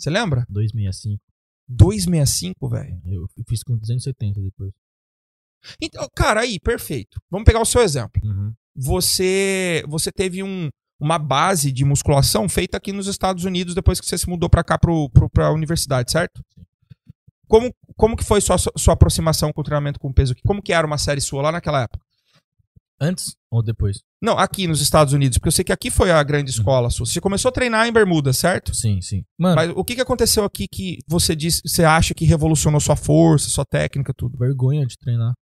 [0.00, 0.46] Você lembra?
[0.48, 1.22] 265.
[1.68, 3.02] 265, velho.
[3.04, 4.72] Eu fiz com 270 depois.
[5.82, 7.20] Então, cara, aí, perfeito.
[7.30, 8.22] Vamos pegar o seu exemplo.
[8.24, 8.54] Uhum.
[8.74, 14.06] Você você teve um, uma base de musculação feita aqui nos Estados Unidos depois que
[14.06, 16.42] você se mudou pra cá pro, pro, pra universidade, certo?
[17.46, 20.42] Como, como que foi sua, sua aproximação com o treinamento com peso aqui?
[20.46, 22.07] Como que era uma série sua lá naquela época?
[23.00, 23.98] Antes ou depois?
[24.20, 27.06] Não, aqui nos Estados Unidos, porque eu sei que aqui foi a grande escola sua.
[27.06, 28.74] Você começou a treinar em Bermuda, certo?
[28.74, 29.22] Sim, sim.
[29.38, 32.96] Mano, Mas o que, que aconteceu aqui que você disse, você acha que revolucionou sua
[32.96, 34.36] força, sua técnica, tudo?
[34.36, 35.32] vergonha de treinar.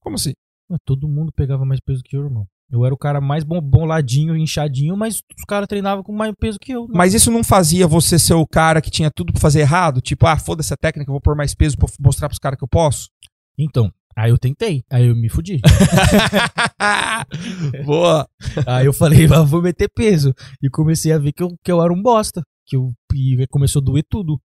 [0.00, 0.32] Como assim?
[0.68, 2.46] Mano, Todo mundo pegava mais peso que eu, irmão.
[2.70, 6.58] Eu era o cara mais bom, boladinho, inchadinho, mas os caras treinavam com mais peso
[6.60, 6.82] que eu.
[6.82, 6.92] né?
[6.94, 10.02] Mas isso não fazia você ser o cara que tinha tudo pra fazer errado?
[10.02, 12.64] Tipo, ah, foda-se a técnica, eu vou pôr mais peso pra mostrar pros caras que
[12.64, 13.08] eu posso?
[13.56, 15.60] Então, Aí eu tentei, aí eu me fudi.
[17.86, 18.28] Boa.
[18.66, 20.34] aí eu falei, ah, vou meter peso.
[20.62, 22.42] E comecei a ver que eu, que eu era um bosta.
[22.66, 24.40] Que eu, e começou a doer tudo.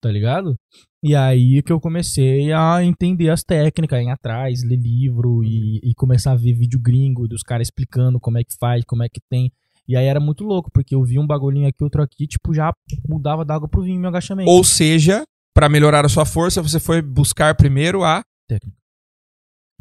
[0.00, 0.56] Tá ligado?
[1.04, 5.94] E aí que eu comecei a entender as técnicas, ir atrás, ler livro e, e
[5.94, 9.20] começar a ver vídeo gringo dos caras explicando como é que faz, como é que
[9.30, 9.52] tem.
[9.86, 12.72] E aí era muito louco, porque eu vi um bagulhinho aqui, outro aqui, tipo, já
[13.08, 14.50] mudava da água pro vinho meu agachamento.
[14.50, 15.24] Ou seja,
[15.54, 18.81] pra melhorar a sua força, você foi buscar primeiro a técnica.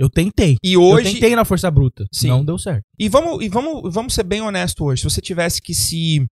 [0.01, 0.57] Eu tentei.
[0.63, 2.05] E Eu hoje tentei na força bruta.
[2.11, 2.27] Sim.
[2.29, 2.83] Não deu certo.
[2.97, 5.01] E vamos, e vamos, vamos ser bem honesto hoje.
[5.03, 6.25] Se você tivesse que se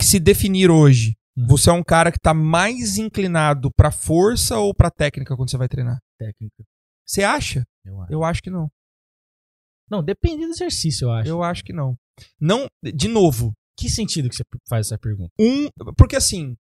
[0.00, 1.46] que se definir hoje, Uhum.
[1.48, 5.56] você é um cara que tá mais inclinado pra força ou pra técnica quando você
[5.58, 5.98] vai treinar?
[6.18, 6.64] Técnica.
[7.06, 7.62] Você acha?
[7.84, 8.12] Eu acho.
[8.12, 8.68] Eu acho que não.
[9.90, 11.28] Não, depende do exercício, eu acho.
[11.28, 11.94] Eu acho que não.
[12.40, 15.30] Não, de novo, Que sentido que você faz essa pergunta?
[15.38, 16.56] um, porque assim,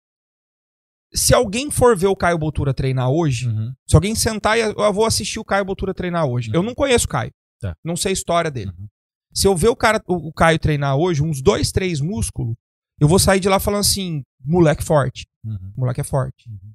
[1.15, 3.73] se alguém for ver o Caio Botura treinar hoje, Uhum.
[3.87, 6.57] se alguém sentar e eu vou assistir o Caio Botura treinar hoje, Uhum.
[6.57, 7.33] eu não conheço o Caio.
[7.61, 7.77] Tá.
[7.85, 8.71] Não sei a história dele.
[8.77, 8.89] Uhum.
[9.33, 12.55] Se eu ver o cara, o o Caio treinar hoje, uns dois, três músculos,
[13.01, 15.73] eu vou sair de lá falando assim, moleque forte, Uhum.
[15.77, 16.49] moleque é forte.
[16.49, 16.73] Uhum.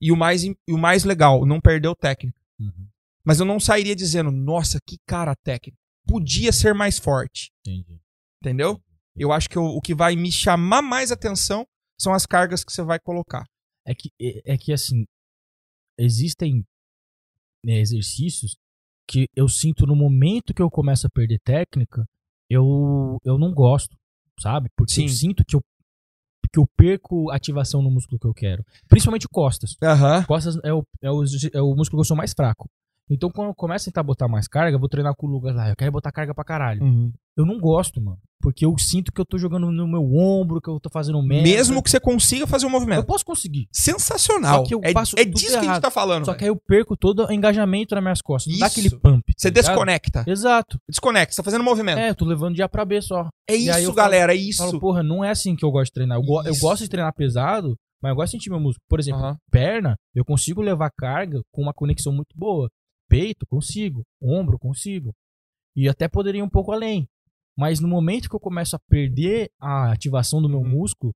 [0.00, 2.38] E o mais, e o mais legal, não perdeu técnica.
[2.58, 2.86] Uhum.
[3.24, 5.76] Mas eu não sairia dizendo, nossa, que cara técnico.
[6.06, 8.00] Podia ser mais forte, Entendi.
[8.42, 8.80] entendeu?
[9.16, 11.66] Eu acho que o, o que vai me chamar mais atenção
[12.00, 13.44] são as cargas que você vai colocar.
[13.86, 15.04] É que, é, é que assim,
[15.98, 16.64] existem
[17.64, 18.56] né, exercícios
[19.08, 22.04] que eu sinto no momento que eu começo a perder técnica,
[22.50, 23.96] eu, eu não gosto,
[24.38, 24.68] sabe?
[24.76, 25.08] Porque eu Sim.
[25.08, 25.60] sinto que eu,
[26.52, 28.62] que eu perco ativação no músculo que eu quero.
[28.86, 29.76] Principalmente costas.
[30.26, 31.24] Costas é o, é, o,
[31.54, 32.68] é o músculo que eu sou mais fraco.
[33.10, 35.54] Então, quando eu começo a tentar botar mais carga, eu vou treinar com o Lucas
[35.54, 35.68] lá.
[35.70, 36.82] Eu quero botar carga pra caralho.
[36.82, 37.10] Uhum.
[37.36, 38.18] Eu não gosto, mano.
[38.40, 41.48] Porque eu sinto que eu tô jogando no meu ombro, que eu tô fazendo merda.
[41.48, 43.04] Mesmo que você consiga fazer o Eu movimento.
[43.06, 43.66] posso conseguir.
[43.72, 44.58] Sensacional.
[44.58, 45.82] Só que eu é é disso que a gente errado.
[45.82, 46.24] tá falando.
[46.24, 46.38] Só velho.
[46.38, 48.52] que aí eu perco todo o engajamento nas minhas costas.
[48.52, 48.78] Não dá Isso.
[48.78, 49.24] aquele pump.
[49.36, 49.72] Você tá ligado?
[49.74, 50.24] desconecta.
[50.26, 50.78] Exato.
[50.88, 51.98] Desconecta, você tá fazendo movimento.
[51.98, 53.28] É, eu tô levando de A pra B só.
[53.48, 54.58] É, E isso, eu falo- galera, é isso.
[54.64, 56.18] Falo, porra, não é assim que eu gosto de treinar.
[56.18, 56.60] Eu, go- eu Isso.
[56.60, 58.84] gosto de treinar pesado, mas eu gosto de sentir meu músculo.
[58.88, 59.36] Por exemplo, Aham.
[59.50, 62.68] perna, eu consigo levar carga com uma conexão muito boa.
[63.08, 64.02] Peito, consigo.
[64.20, 65.14] Ombro, consigo.
[65.76, 67.08] E até poderia ir um pouco além.
[67.56, 70.68] Mas no momento que eu começo a perder a ativação do meu Uhum.
[70.68, 71.14] músculo,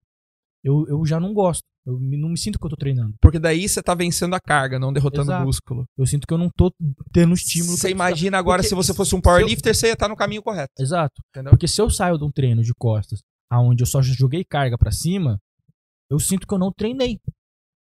[0.65, 1.63] eu, eu já não gosto.
[1.85, 3.15] Eu não me sinto que eu tô treinando.
[3.21, 5.43] Porque daí você tá vencendo a carga, não derrotando Exato.
[5.43, 5.85] o músculo.
[5.99, 6.73] Eu sinto que eu não tô
[7.13, 7.77] tendo estímulo.
[7.77, 10.15] Você imagina agora Porque se você fosse um se eu- powerlifter, você ia estar no
[10.17, 10.73] caminho correto.
[10.79, 11.21] Exato.
[11.31, 11.51] Entendeu?
[11.51, 13.21] Porque se eu saio de um treino de costas,
[13.51, 15.41] aonde eu só joguei carga pra cima,
[16.09, 17.19] eu sinto que eu não treinei.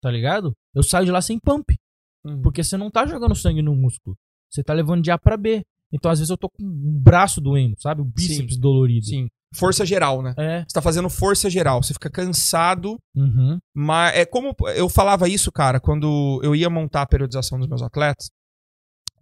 [0.00, 0.52] Tá ligado?
[0.72, 1.76] Eu saio de lá sem pump.
[2.24, 2.42] Uhum.
[2.42, 4.16] Porque você não tá jogando sangue no músculo.
[4.50, 5.62] Você tá levando de A pra B.
[5.92, 8.02] Então, às vezes, eu tô com o braço doendo, sabe?
[8.02, 9.06] O bíceps dolorido.
[9.06, 9.28] Sim.
[9.54, 10.34] Força geral, né?
[10.36, 10.60] É.
[10.60, 11.82] Você tá fazendo força geral.
[11.82, 12.98] Você fica cansado.
[13.16, 13.58] Uhum.
[13.74, 14.54] Mas é como.
[14.76, 18.28] Eu falava isso, cara, quando eu ia montar a periodização dos meus atletas.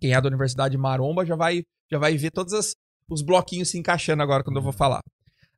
[0.00, 2.74] Quem é da Universidade Maromba já vai, já vai ver todos as-
[3.08, 5.00] os bloquinhos se encaixando agora quando eu vou falar.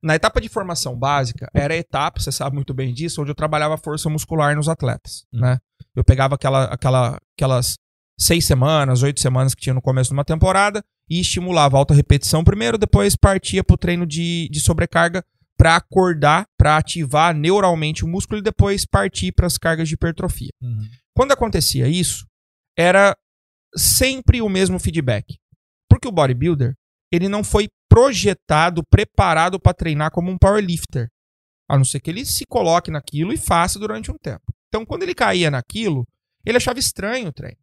[0.03, 3.35] Na etapa de formação básica, era a etapa, você sabe muito bem disso, onde eu
[3.35, 5.41] trabalhava a força muscular nos atletas, Hum.
[5.41, 5.59] né?
[5.99, 7.77] Eu pegava aquela, aquela, aquelas
[8.19, 11.95] seis semanas, oito semanas que tinha no começo de uma temporada e estimulava a alta
[11.95, 15.25] repetição primeiro, depois partia pro treino de, de sobrecarga
[15.57, 20.51] para acordar, para ativar neuralmente o músculo e depois partir para as cargas de hipertrofia.
[20.63, 20.89] Uhum.
[21.17, 22.27] Quando acontecia isso,
[22.79, 23.17] era
[23.75, 25.37] sempre o mesmo feedback.
[25.91, 26.75] Porque o bodybuilder,
[27.13, 31.09] ele não foi projetado, preparado para treinar como um powerlifter.
[31.69, 34.45] A não ser que ele se coloque naquilo e faça durante um tempo.
[34.69, 36.07] Então, quando ele caía naquilo,
[36.45, 37.57] ele achava estranho o treino.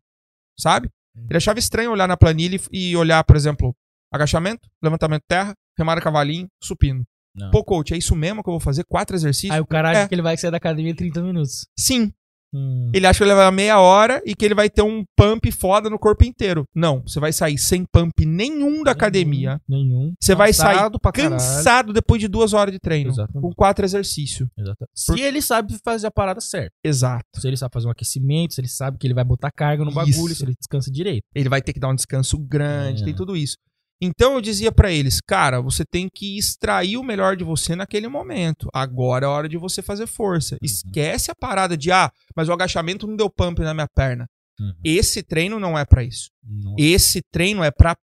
[0.57, 0.89] Sabe?
[1.29, 3.75] Ele achava estranho olhar na planilha e olhar, por exemplo,
[4.11, 7.05] agachamento, levantamento de terra, remada cavalinho, supino.
[7.33, 7.51] Não.
[7.51, 8.83] Pô, coach, é isso mesmo que eu vou fazer?
[8.85, 9.51] Quatro exercícios?
[9.51, 10.07] Aí o cara acha É.
[10.07, 11.67] que ele vai sair da academia em 30 minutos.
[11.77, 12.13] Sim,
[12.53, 12.89] Hum.
[12.93, 15.51] ele acha que ele vai levar meia hora e que ele vai ter um pump
[15.51, 16.63] foda no corpo inteiro.
[16.73, 19.59] Não, você vai sair sem pump nenhum da academia.
[19.67, 20.13] Nenhum.
[20.19, 20.77] Você vai sair
[21.13, 23.09] Cansado depois de duas horas de treino.
[23.09, 23.41] Exatamente.
[23.41, 24.47] Com quatro exercícios.
[24.57, 24.85] Exato.
[24.93, 26.71] Se ele sabe fazer a parada certa.
[26.83, 27.25] Exato.
[27.35, 29.91] Se ele sabe fazer um aquecimento, se ele sabe que ele vai botar carga no
[29.91, 30.35] bagulho, Isso.
[30.35, 31.23] se ele descansa direito.
[31.33, 33.05] Ele vai ter que dar um descanso grande, É.
[33.05, 33.57] tem tudo isso.
[34.05, 38.07] Então eu dizia pra eles, cara, você tem que extrair o melhor de você naquele
[38.07, 38.69] momento.
[38.73, 40.57] Agora é a hora de você fazer força.
[40.61, 44.25] Esquece a parada de, ah, mas o agachamento não deu pump na minha perna.
[44.57, 44.73] Uhum.
[44.85, 46.29] Esse treino não é pra isso.
[46.41, 47.95] Não- Esse treino é pra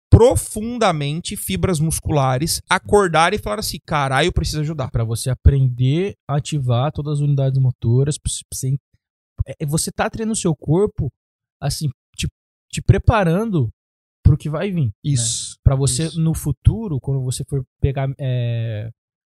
[0.46, 4.90] profundamente fibras musculares acordar e falar assim, caralho, preciso ajudar.
[4.92, 8.18] Pra você aprender a ativar todas as unidades motoras.
[8.26, 8.76] você- você,
[9.48, 11.10] é- você tá treinando o seu corpo,
[11.62, 12.28] assim, te,
[12.70, 13.70] te preparando
[14.24, 14.86] pro que vai vir.
[14.88, 14.92] né?
[15.64, 16.20] Pra você, Isso.
[16.20, 18.90] no futuro, quando você for pegar, é,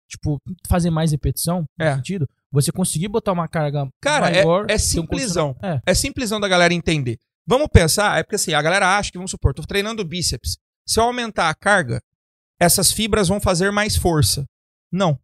[0.09, 1.95] tipo, fazer mais repetição, no É.
[1.95, 4.63] sentido, você conseguir botar uma carga Cara, é- maior.
[4.65, 5.53] é ter um simplesão.
[5.53, 5.91] condicionamento- É.
[5.91, 7.17] É simplesão da galera entender.
[7.45, 10.57] Vamos pensar, é porque assim, a galera acha que, vamos supor, tô treinando bíceps.
[10.87, 12.01] Se eu aumentar a carga,
[12.59, 14.45] essas fibras vão fazer mais força.
[14.91, 15.19] Não.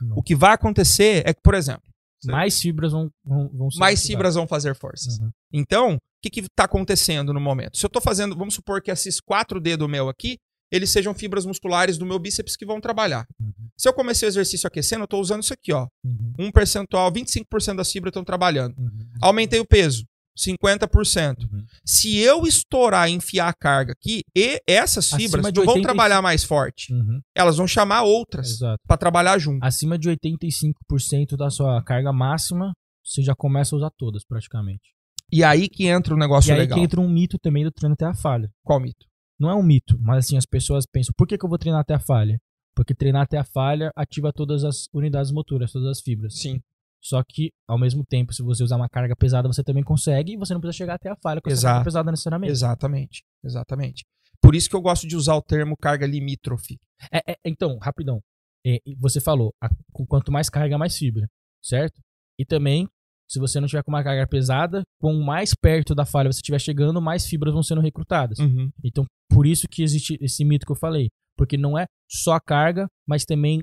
[0.00, 0.16] Não.
[0.16, 1.91] O que vai acontecer é que, por exemplo,
[2.30, 4.02] Mais fibras vão, vão, vão mais ativadas.
[4.02, 5.18] fibras vão fazer forças.
[5.18, 5.30] Uhum.
[5.52, 7.76] Então, o que está acontecendo no momento?
[7.76, 10.38] Se eu estou fazendo, vamos supor que esses quatro dedos meu aqui,
[10.70, 13.26] eles sejam fibras musculares do meu bíceps que vão trabalhar.
[13.38, 13.52] Uhum.
[13.76, 15.86] Se eu comecei o exercício aquecendo, eu estou usando isso aqui, ó.
[16.02, 16.32] Uhum.
[16.38, 18.74] Um percentual, 25% das fibras estão trabalhando.
[18.78, 19.10] Uhum.
[19.20, 20.04] Aumentei o peso,
[20.38, 21.42] 50%.
[21.42, 21.64] Uhum.
[21.84, 25.82] Se eu estourar e enfiar a carga aqui, e essas fibras não vão 85.
[25.82, 26.92] trabalhar mais forte.
[26.92, 27.20] Uhum.
[27.34, 29.64] Elas vão chamar outras para trabalhar junto.
[29.64, 32.72] Acima de 85% da sua carga máxima,
[33.04, 34.92] você já começa a usar todas, praticamente.
[35.30, 36.78] E aí que entra um negócio e aí legal.
[36.78, 38.50] que entra um mito também do treino até a falha.
[38.62, 39.06] Qual mito?
[39.40, 41.80] Não é um mito, mas assim, as pessoas pensam, por que, que eu vou treinar
[41.80, 42.38] até a falha?
[42.74, 46.38] Porque treinar até a falha ativa todas as unidades motoras, todas as fibras.
[46.38, 46.60] Sim.
[47.02, 50.36] Só que, ao mesmo tempo, se você usar uma carga pesada, você também consegue e
[50.36, 52.52] você não precisa chegar até a falha com essa carga pesada necessariamente.
[52.52, 53.22] Exatamente.
[53.44, 54.04] Exatamente.
[54.40, 56.78] Por isso que eu gosto de usar o termo carga limítrofe.
[57.12, 58.20] É, é, então, rapidão.
[58.64, 59.68] É, você falou, a-
[60.08, 61.26] quanto mais carga, mais fibra,
[61.62, 62.00] certo?
[62.38, 62.86] E também,
[63.28, 66.60] se você não tiver com uma carga pesada, com mais perto da falha você estiver
[66.60, 68.38] chegando, mais fibras vão sendo recrutadas.
[68.84, 71.08] Então, por isso que existe esse mito que eu falei.
[71.36, 73.60] Porque não é só a carga, mas também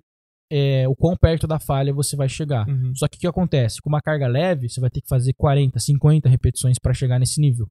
[0.51, 2.67] é, o quão perto da falha você vai chegar.
[2.67, 2.93] Uhum.
[2.95, 3.81] Só que o que acontece?
[3.81, 7.39] Com uma carga leve, você vai ter que fazer 40, 50 repetições pra chegar nesse
[7.39, 7.67] nível.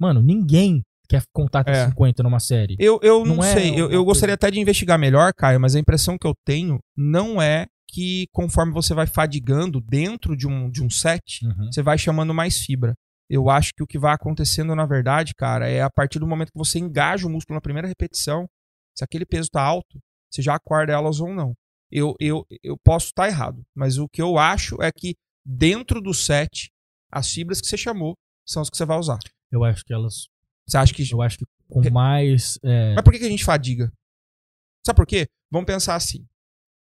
[0.00, 1.86] Mano, ninguém quer contar É.
[1.88, 2.76] 50 numa série.
[2.78, 3.78] Eu, eu não, Não é sei.
[3.80, 7.40] Eu, eu gostaria até de investigar melhor, Caio, mas a impressão que eu tenho não
[7.40, 11.70] é que conforme você vai fadigando dentro de um, de um set, Uhum.
[11.72, 12.94] você vai chamando mais fibra.
[13.30, 16.52] Eu acho que o que vai acontecendo, na verdade, cara, é a partir do momento
[16.52, 18.46] que você engaja o músculo na primeira repetição,
[18.96, 19.98] se aquele peso tá alto,
[20.30, 21.52] você já acorda elas ou não.
[21.90, 25.14] Eu, eu, eu posso estar errado, mas o que eu acho é que
[25.44, 26.70] dentro do set,
[27.10, 28.14] as fibras que você chamou
[28.46, 29.18] são as que você vai usar.
[29.50, 30.26] Eu acho que elas.
[30.66, 32.58] Você acha que Eu acho que com mais.
[32.64, 33.92] é, Mas por que, a gente fadiga?
[34.84, 35.26] Sabe por quê?
[35.50, 36.26] Vamos pensar assim.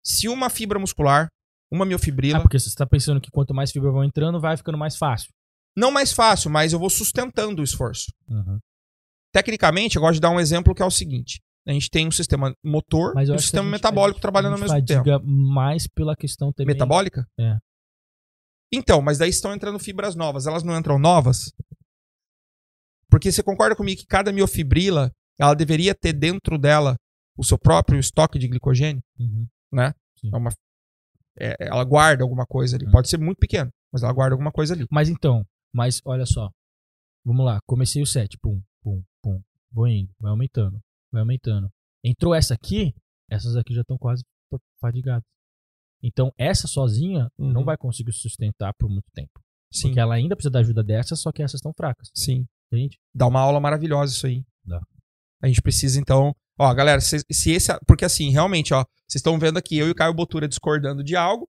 [0.03, 1.29] Se uma fibra muscular,
[1.71, 4.79] uma miofibrila, Ah, porque você está pensando que quanto mais fibra vão entrando, vai ficando
[4.79, 5.31] mais fácil.
[5.77, 8.13] não mais fácil, mas eu vou sustentando o esforço.
[8.29, 8.61] Uhum.
[9.33, 11.41] Tecnicamente, eu gosto de dar um exemplo que é o seguinte.
[11.67, 14.85] A gente tem um sistema motor Mas e um sistema metabólico trabalhando a ao mesmo
[14.85, 15.27] tempo.
[15.27, 16.75] mais pela questão também.
[16.75, 17.27] Metabólica?
[17.39, 17.57] É.
[18.73, 20.47] Então, mas daí estão entrando fibras novas.
[20.47, 21.55] Elas não entram novas?
[23.09, 26.97] Porque você concorda comigo que cada miofibrila, ela deveria ter dentro dela
[27.37, 29.03] o seu próprio estoque de glicogênio?
[29.19, 29.47] Uhum.
[30.33, 30.51] É uma,
[31.39, 32.87] é, ela guarda alguma coisa ali.
[32.87, 32.91] Hum.
[32.91, 34.87] Pode ser muito pequeno, mas ela guarda alguma coisa ali.
[34.91, 36.51] Mas então, mas olha só.
[37.25, 39.41] Vamos lá, comecei o set, pum, pum, pum.
[39.73, 40.79] Vou indo, vai aumentando,
[41.15, 41.69] vai aumentando.
[42.05, 42.95] Entrou essa aqui,
[43.31, 45.25] essas aqui já estão quase fa- fadigadas.
[46.03, 47.51] Então, essa sozinha Uhum.
[47.53, 49.41] não vai conseguir sustentar por muito tempo.
[49.73, 49.89] Sim.
[49.89, 52.11] Porque ela ainda precisa da ajuda dessas, só que essas estão fracas.
[52.15, 52.45] Sim.
[52.73, 52.99] Entende?
[53.15, 54.45] Dá uma aula maravilhosa isso aí.
[54.65, 54.81] Dá.
[55.43, 56.35] A gente precisa, então.
[56.59, 57.73] Ó, galera, se, se esse.
[57.87, 61.17] Porque assim, realmente, ó, vocês estão vendo aqui eu e o Caio Botura discordando de
[61.17, 61.49] algo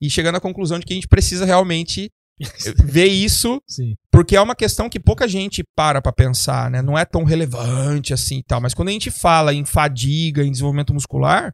[0.00, 2.10] e chegando à conclusão de que a gente precisa realmente
[2.84, 3.94] ver isso, Sim.
[4.10, 6.82] porque é uma questão que pouca gente para pra pensar, né?
[6.82, 8.60] Não é tão relevante assim e tal.
[8.60, 11.52] Mas quando a gente fala em fadiga, em desenvolvimento muscular,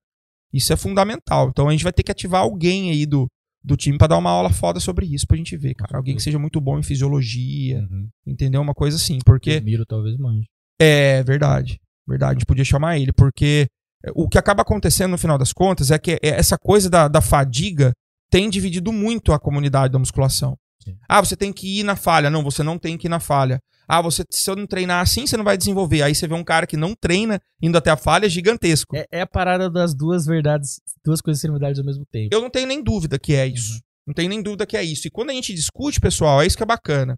[0.53, 1.49] isso é fundamental.
[1.51, 3.27] Então a gente vai ter que ativar alguém aí do,
[3.63, 5.97] do time pra dar uma aula foda sobre isso pra gente ver, cara.
[5.99, 8.09] Alguém que seja muito bom em fisiologia, Uhum.
[8.27, 8.61] entendeu?
[8.63, 9.61] Uma coisa assim, porque.
[9.61, 10.47] Miro talvez mande.
[10.81, 11.79] É verdade.
[12.09, 13.67] Verdade, a gente podia chamar ele, porque
[14.15, 17.93] o que acaba acontecendo no final das contas é que essa coisa da, da fadiga
[18.31, 20.57] tem dividido muito a comunidade da musculação.
[20.83, 20.97] Sim.
[21.09, 22.31] Ah, você tem que ir na falha.
[22.31, 23.61] Não, você não tem que ir na falha.
[23.87, 26.03] Ah, você, se eu não treinar assim, você não vai desenvolver.
[26.03, 28.97] Aí você vê um cara que não treina indo até a falha, é gigantesco.
[28.97, 32.29] É, é a parada das duas verdades, duas coisas serem verdades ao mesmo tempo.
[32.33, 33.75] Eu não tenho nem dúvida que é isso.
[33.75, 33.81] Uhum.
[34.07, 35.07] Não tenho nem dúvida que é isso.
[35.07, 37.17] E quando a gente discute, pessoal, é isso que é bacana.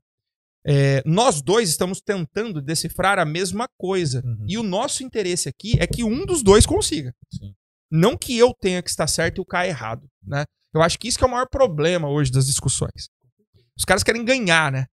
[0.64, 4.22] É, nós dois estamos tentando decifrar a mesma coisa.
[4.24, 4.46] Uhum.
[4.48, 7.14] E o nosso interesse aqui é que um dos dois consiga.
[7.30, 7.52] Sim.
[7.90, 10.44] Não que eu tenha que estar certo e o Caio errado, né?
[10.74, 13.10] Eu acho que isso que é o maior problema hoje das discussões.
[13.82, 14.86] Os caras querem ganhar, né?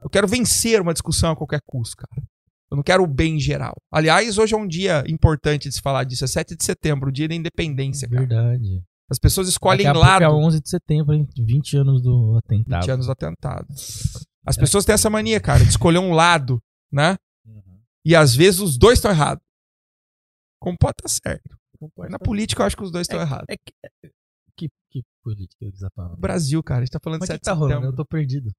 [0.00, 2.24] Eu quero vencer uma discussão a qualquer custo, cara.
[2.70, 3.74] Eu não quero o bem geral.
[3.92, 6.22] Aliás, hoje é um dia importante de se falar disso.
[6.22, 8.20] É 7 de setembro, o dia da independência, cara.
[8.20, 8.84] Verdade.
[9.10, 10.22] As pessoas escolhem Daqui a lado.
[10.22, 11.28] É 11 de setembro, hein?
[11.36, 12.82] 20 anos do atentado.
[12.82, 13.66] 20 anos do atentado.
[14.46, 16.62] As pessoas têm essa mania, cara, de escolher um lado,
[16.92, 17.16] né?
[17.44, 17.80] Uhum.
[18.04, 19.42] E às vezes os dois estão errados.
[20.60, 21.58] Como pode estar certo.
[22.08, 23.46] Na política eu acho que os dois estão errados.
[23.48, 23.72] É que,
[24.56, 26.16] que, que política falando?
[26.16, 27.74] Brasil, cara, a gente tá falando Mas de o 7 que tá de rolando?
[27.74, 27.92] setembro.
[27.92, 28.50] Eu tô perdido.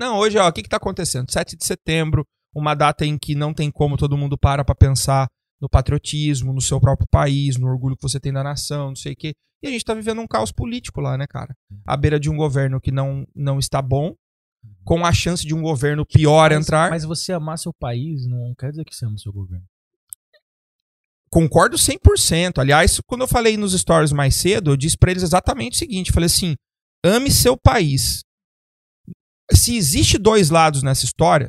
[0.00, 1.30] Não, hoje, ó, o que que tá acontecendo?
[1.30, 5.28] 7 de setembro, uma data em que não tem como todo mundo para pra pensar
[5.60, 9.12] no patriotismo, no seu próprio país, no orgulho que você tem da nação, não sei
[9.12, 9.32] o quê.
[9.62, 11.52] E a gente tá vivendo um caos político lá, né, cara?
[11.84, 14.14] À beira de um governo que não, não está bom,
[14.84, 16.90] com a chance de um governo pior mas, entrar.
[16.90, 19.64] Mas você amar seu país não quer dizer que você ama seu governo.
[21.30, 22.58] Concordo 100%.
[22.58, 26.12] Aliás, quando eu falei nos stories mais cedo, eu disse para eles exatamente o seguinte:
[26.12, 26.54] falei assim,
[27.04, 28.22] ame seu país.
[29.52, 31.48] Se existe dois lados nessa história,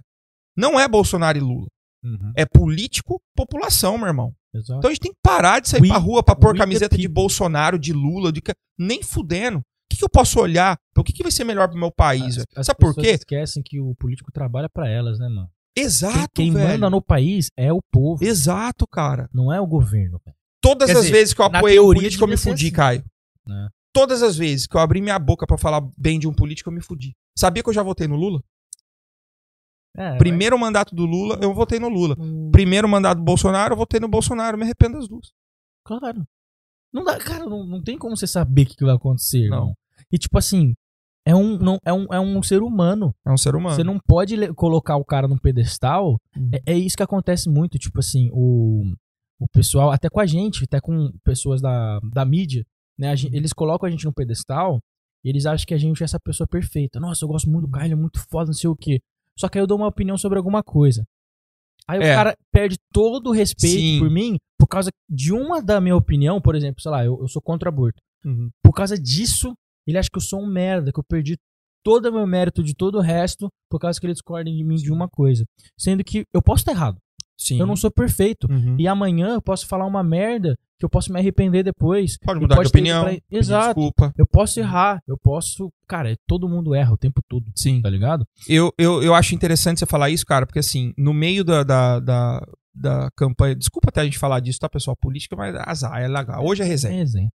[0.55, 1.67] não é Bolsonaro e Lula.
[2.03, 2.32] Uhum.
[2.36, 4.34] É político, população, meu irmão.
[4.53, 4.80] Exato.
[4.80, 7.07] Então a gente tem que parar de sair We- pra rua pra pôr camiseta de.
[7.07, 8.41] Bolsonaro, de Lula, de
[8.77, 9.59] nem fudendo.
[9.59, 10.77] O que, que eu posso olhar?
[10.97, 12.38] O que, que vai ser melhor pro meu país?
[12.38, 13.11] As- as Sabe por quê?
[13.11, 15.49] esquecem que o político trabalha pra elas, né, mano?
[15.76, 16.67] Quem, Exato, quem velho.
[16.67, 19.30] manda no país é o povo, Exato, cara.
[19.34, 20.20] não é o governo.
[20.61, 22.76] Todas Quer as dizer, vezes que eu apoiei um político, eu me fudi, assim.
[22.76, 23.05] Caio.
[23.45, 23.70] Né?
[23.93, 26.74] Todas as vezes que eu abri minha boca pra falar bem de um político, eu
[26.74, 27.15] me fudi.
[27.38, 28.43] Sabia que eu já votei no Lula?
[29.97, 32.15] É, Primeiro mandato do Lula, eu votei no Lula.
[32.17, 34.57] mas- Hum, Primeiro mandato do Bolsonaro, eu votei no Bolsonaro.
[34.57, 35.32] Me arrependo das duas.
[35.86, 36.28] Claro.
[36.93, 39.57] Não dá, cara, não, não tem como você saber o que que vai acontecer, Não.
[39.57, 39.74] irmão.
[40.11, 40.74] E tipo assim,
[41.26, 43.13] é um, não, é um, é um ser humano.
[43.26, 43.76] É um ser humano.
[43.76, 46.20] Você não pode colocar o cara num pedestal.
[46.36, 46.49] Hum.
[46.65, 48.84] É, é isso que acontece muito, tipo assim, o,
[49.39, 52.65] o pessoal, até com a gente, até com pessoas da, da mídia,
[52.97, 53.09] né?
[53.09, 54.80] a gen- eles colocam a gente num pedestal
[55.24, 56.99] e eles acham que a gente é essa pessoa perfeita.
[56.99, 58.99] Nossa, eu gosto muito do Caio, ele é muito foda, não sei o quê.
[59.38, 61.05] Só que aí eu dou uma opinião sobre alguma coisa.
[61.88, 62.11] Aí É.
[62.13, 63.99] o cara perde todo o respeito Sim.
[63.99, 67.28] por mim por causa de uma da minha opinião, por exemplo, sei lá, eu, eu
[67.28, 68.01] sou contra aborto.
[68.26, 68.49] Uhum.
[68.61, 69.53] Por causa disso,
[69.89, 71.37] ele acha que eu sou um merda, que eu perdi
[71.83, 74.75] todo o meu mérito de todo o resto por causa que ele discorda de mim
[74.75, 75.45] de uma coisa.
[75.77, 76.97] Sendo que eu posso estar errado.
[77.37, 77.57] Sim.
[77.59, 78.47] Eu não sou perfeito.
[78.51, 78.75] Uhum.
[78.77, 82.17] E amanhã eu posso falar uma merda que eu posso me arrepender depois.
[82.17, 83.03] Pode mudar de pode ter opinião.
[83.05, 83.67] pra- Exato.
[83.67, 84.13] Desculpa.
[84.17, 85.01] Eu posso errar.
[85.07, 85.71] Eu posso.
[85.87, 87.45] Cara, todo mundo erra o tempo todo.
[87.55, 87.81] Sim.
[87.81, 88.25] Tá ligado?
[88.47, 91.99] Eu, eu, eu acho interessante você falar isso, cara, porque assim, no meio da, da,
[92.01, 93.55] da, da campanha.
[93.55, 94.97] Desculpa até a gente falar disso, tá, pessoal?
[94.97, 96.45] Política, mas azar, é legal.
[96.45, 97.01] Hoje é resenha.
[97.01, 97.27] É, Zé.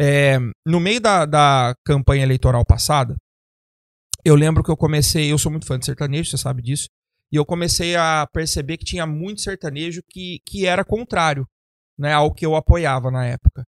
[0.00, 3.16] É, no meio da, da campanha eleitoral passada,
[4.24, 5.30] eu lembro que eu comecei.
[5.30, 6.88] Eu sou muito fã de sertanejo, você sabe disso.
[7.30, 11.46] E eu comecei a perceber que tinha muito sertanejo que, que era contrário
[11.98, 13.62] né, ao que eu apoiava na época.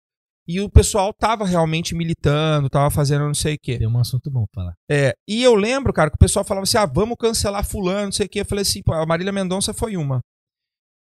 [0.46, 3.78] E o pessoal tava realmente militando, tava fazendo não sei o quê.
[3.78, 4.74] Tem um assunto bom pra falar.
[4.90, 8.12] É, e eu lembro, cara, que o pessoal falava assim: ah, vamos cancelar Fulano, não
[8.12, 8.40] sei o quê.
[8.40, 10.20] Eu falei assim: pô, a Marília Mendonça foi uma.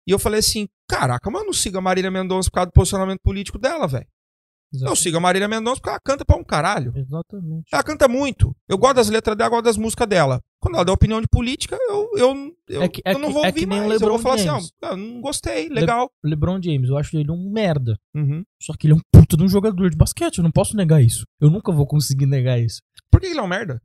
[0.07, 2.73] E eu falei assim: caraca, mas eu não sigo a Marília Mendonça por causa do
[2.73, 4.07] posicionamento político dela, velho.
[4.74, 6.91] Eu sigo a Marília Mendonça porque ela canta pra um caralho.
[6.95, 7.70] Exatamente.
[7.72, 8.55] Ela canta muito.
[8.68, 10.41] Eu gosto das letras dela, gosto das músicas dela.
[10.59, 13.34] Quando ela dá opinião de política, eu, eu, eu, É que- é eu não que-
[13.34, 13.93] vou é ouvir que nem mais.
[13.93, 14.72] Eu vou LeBron falar assim: James.
[14.84, 16.11] ó, eu não gostei, legal.
[16.24, 17.97] LeBron James, eu acho ele um merda.
[18.13, 18.43] Uhum.
[18.61, 20.39] Só que ele é um puta de um jogador de basquete.
[20.39, 21.24] Eu não posso negar isso.
[21.39, 22.82] Eu nunca vou conseguir negar isso.
[23.09, 23.82] Por que ele é um merda?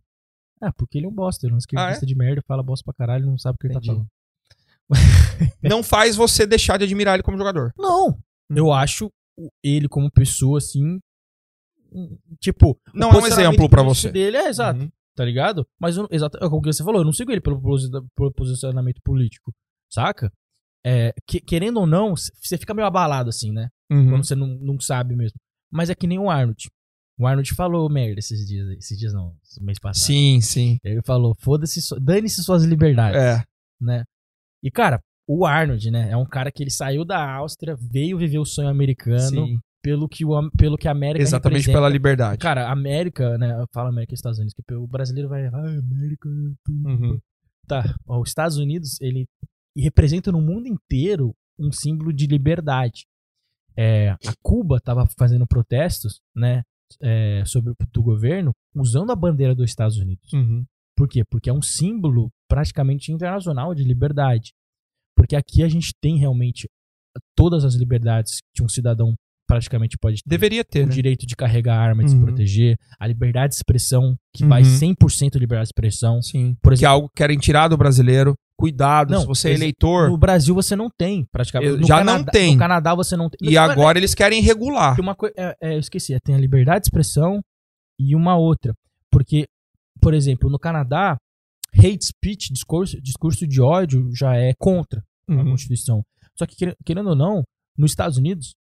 [0.61, 1.47] Ah, porque ele é um bosta.
[1.47, 3.75] Ele é um esquerdista de merda, fala bosta pra caralho não sabe o que ele
[3.75, 3.89] Ah, Entendi.
[3.89, 4.09] tá falando.
[5.63, 7.73] Não faz você deixar de admirar ele como jogador.
[7.79, 8.09] Não.
[8.11, 8.55] Hum.
[8.55, 9.11] Eu acho
[9.63, 10.99] ele como pessoa, assim.
[12.41, 12.79] Tipo.
[12.95, 14.11] Não é um exemplo político você.
[14.11, 14.91] Dele é exato, Uhum.
[15.15, 15.67] tá ligado?
[15.79, 18.33] Mas eu, exato, é o que você falou, eu não sigo ele pelo, posi- pelo
[18.33, 19.53] posicionamento político,
[19.93, 20.33] saca?
[20.85, 23.69] É, que- querendo ou não, você fica meio abalado, assim, né?
[23.91, 24.11] Uhum.
[24.11, 25.39] Quando você não, não sabe mesmo.
[25.71, 26.69] Mas é que nem o Arnold.
[27.19, 28.67] O Arnold falou merda esses dias.
[28.79, 30.03] Esses dias não, mês passado.
[30.07, 30.79] Sim, sim.
[30.83, 33.45] Ele falou, foda-se, dane-se suas liberdades É.
[33.81, 34.05] né?
[34.63, 34.99] E, cara,
[35.35, 38.69] o Arnold, né, é um cara que ele saiu da Áustria, veio viver o sonho
[38.69, 39.59] americano sim.
[39.83, 41.79] pelo que, o, pelo que a América Exatamente representa.
[41.79, 42.39] pela liberdade.
[42.39, 45.79] Cara, a América, né, eu falo América e Estados Unidos, que o brasileiro vai, ah,
[45.79, 46.29] América...
[46.69, 47.19] Uhum.
[47.67, 49.27] Tá, os Estados Unidos, ele
[49.77, 53.07] representa no mundo inteiro um símbolo de liberdade.
[53.77, 56.63] É, a Cuba tava fazendo protestos, né,
[57.01, 60.31] é, sobre do governo, usando a bandeira dos Estados Unidos.
[60.33, 60.65] Uhum.
[60.95, 61.25] Por quê?
[61.25, 64.53] Porque é um símbolo praticamente internacional de liberdade.
[65.17, 66.69] Porque aqui a gente tem realmente
[67.37, 69.15] todas as liberdades que um cidadão
[69.47, 70.31] praticamente pode ter.
[70.31, 70.93] Deveria ter, o né?
[70.95, 72.25] direito de carregar arma e de se Uhum.
[72.25, 74.69] proteger, a liberdade de expressão, que vai Uhum.
[74.79, 76.23] 100% liberdade de expressão.
[76.23, 76.55] Sim.
[76.63, 78.35] Por Que é exemplo, algo que querem tirar do brasileiro.
[78.59, 80.09] Cuidado, Não, se você é eleitor.
[80.09, 81.79] no Brasil você não tem, praticamente.
[81.81, 82.53] No já Canadá- não tem.
[82.53, 83.51] No Canadá você não tem.
[83.51, 84.99] E agora eles querem regular.
[85.01, 87.41] Uma coisa, é, é, eu esqueci, é, tem a liberdade de expressão
[87.99, 88.73] e uma outra.
[89.11, 89.47] Porque,
[90.01, 91.19] por exemplo, no Canadá,
[91.77, 95.45] hate speech, discurso, discurso de ódio, já é contra a Uhum.
[95.51, 96.05] Constituição.
[96.37, 97.43] Só que, quer- querendo ou não,
[97.77, 98.55] nos Estados Unidos,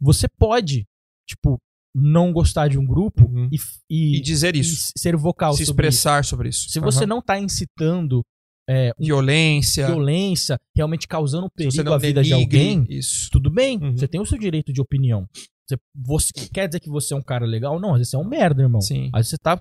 [0.00, 0.84] você pode,
[1.28, 1.58] tipo,
[1.96, 3.48] não gostar de um grupo Uhum.
[3.52, 3.56] e,
[3.88, 4.92] e, E dizer e isso.
[4.96, 5.96] ser vocal Se sobre isso.
[5.96, 6.68] expressar sobre isso.
[6.68, 7.06] Se você Aham.
[7.06, 8.22] não tá incitando
[8.68, 9.86] é, Violência.
[9.86, 13.28] violência, realmente causando você perigo à vida de alguém, Isso.
[13.30, 13.92] tudo bem, Uhum.
[13.96, 15.28] você tem o seu direito de opinião.
[15.68, 17.78] Você, você- quer dizer que você é um cara legal?
[17.78, 18.80] Não, às vezes você é um merda, irmão.
[18.80, 19.06] Sim.
[19.12, 19.60] Às vezes você tá.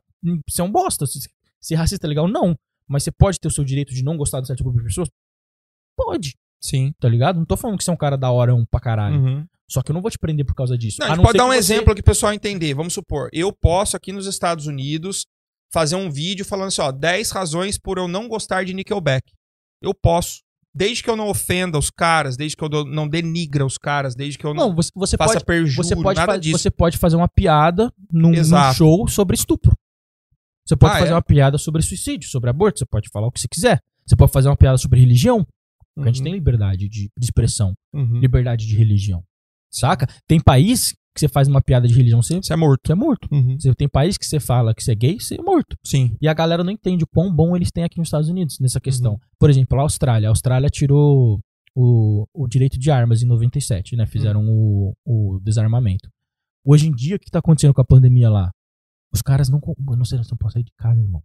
[0.49, 1.05] Você é um bosta.
[1.05, 1.19] Se,
[1.61, 2.55] se racista é legal, não.
[2.87, 5.09] Mas você pode ter o seu direito de não gostar de certo grupo de pessoas?
[5.95, 6.93] Pode, Sim.
[6.99, 7.37] tá ligado?
[7.37, 9.15] Não tô falando que você é um cara da hora um pra caralho.
[9.21, 9.45] Uhum.
[9.69, 10.97] Só que eu não vou te prender por causa disso.
[10.99, 12.73] Não, a A gente pode dar um que você- exemplo aqui pro pessoal entender.
[12.73, 15.25] Vamos supor, eu posso aqui nos Estados Unidos
[15.73, 19.31] fazer um vídeo falando assim, ó, 10 razões por eu não gostar de Nickelback.
[19.81, 20.41] Eu posso.
[20.75, 24.39] Desde que eu não ofenda os caras, desde que eu não denigra os caras, desde
[24.39, 26.57] que eu não, Não, você, você faça pode, perjúrio, você, pode nada disso.
[26.57, 29.75] você pode fazer uma piada num, num show sobre estupro.
[30.65, 31.15] Você pode Ah, fazer é?
[31.15, 33.79] uma piada sobre suicídio, sobre aborto, você pode falar o que você quiser.
[34.05, 35.45] Você pode fazer uma piada sobre religião,
[35.95, 38.19] porque a gente Uhum, tem liberdade de, de expressão, uhum.
[38.19, 39.23] liberdade de religião.
[39.71, 40.07] Saca?
[40.27, 42.81] Tem país que você faz uma piada de religião, você, Você é morto.
[42.87, 43.27] você é morto.
[43.31, 43.57] Uhum.
[43.59, 45.75] Você tem país que você fala que você é gay, você é morto.
[45.83, 46.15] Sim.
[46.21, 48.79] E a galera não entende o quão bom eles têm aqui nos Estados Unidos nessa
[48.79, 49.13] questão.
[49.13, 49.19] Uhum.
[49.39, 50.27] Por exemplo, a Austrália.
[50.27, 51.39] A Austrália tirou
[51.75, 54.05] o, o direito de armas em 97, né?
[54.05, 54.93] Fizeram Uhum.
[55.05, 56.09] o, o desarmamento.
[56.65, 58.51] Hoje em dia, o que tá acontecendo com a pandemia lá?
[59.13, 59.59] Os caras não.
[59.79, 61.21] Mano, vocês não podem sair de casa, irmão.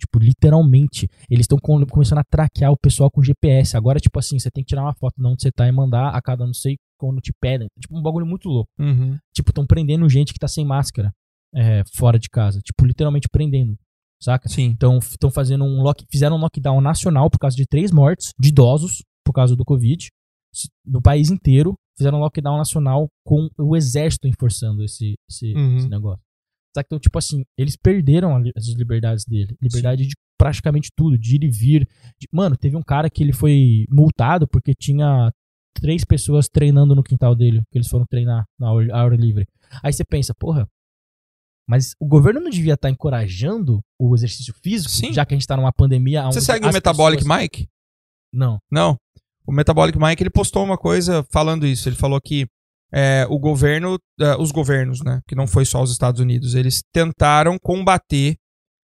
[0.00, 1.08] Tipo, literalmente.
[1.28, 3.76] Eles estão começando a traquear o pessoal com GPS.
[3.76, 6.10] Agora, tipo assim, você tem que tirar uma foto de onde você tá e mandar
[6.10, 7.68] a cada não sei quando te pedem.
[7.78, 8.70] Tipo, um bagulho muito louco.
[8.78, 9.16] Uhum.
[9.34, 11.12] Tipo, estão prendendo gente que tá sem máscara
[11.54, 12.60] é, fora de casa.
[12.60, 13.76] Tipo, literalmente prendendo.
[14.22, 14.48] Saca?
[14.48, 14.64] Sim.
[14.64, 18.48] Então, estão fazendo um lock, fizeram um lockdown nacional por causa de três mortes de
[18.48, 20.08] idosos por causa do Covid
[20.84, 21.74] no país inteiro.
[21.96, 25.76] Fizeram um lockdown nacional com o exército enforçando esse, esse, Uhum.
[25.76, 26.22] esse negócio.
[26.74, 26.86] Saca?
[26.86, 29.56] Então, tipo assim, eles perderam as liberdades dele.
[29.60, 31.88] Liberdade de praticamente tudo, de ir e vir.
[32.18, 35.30] De- Mano, teve um cara que ele foi multado porque tinha
[35.74, 39.46] três pessoas treinando no quintal dele, que eles foram treinar na hora, livre.
[39.82, 40.66] Aí você pensa, porra,
[41.68, 45.12] mas o governo não devia estar encorajando o exercício físico, Sim.
[45.12, 47.68] já que a gente tá numa pandemia Você segue o Metabolic pessoas- Mike?
[48.32, 48.58] Não.
[48.70, 48.96] Não.
[49.46, 51.88] O Metabolic Mike ele postou uma coisa falando isso.
[51.88, 52.46] Ele falou que
[52.92, 56.82] é, o governo, é, os governos, né, que não foi só os Estados Unidos, eles
[56.92, 58.36] tentaram combater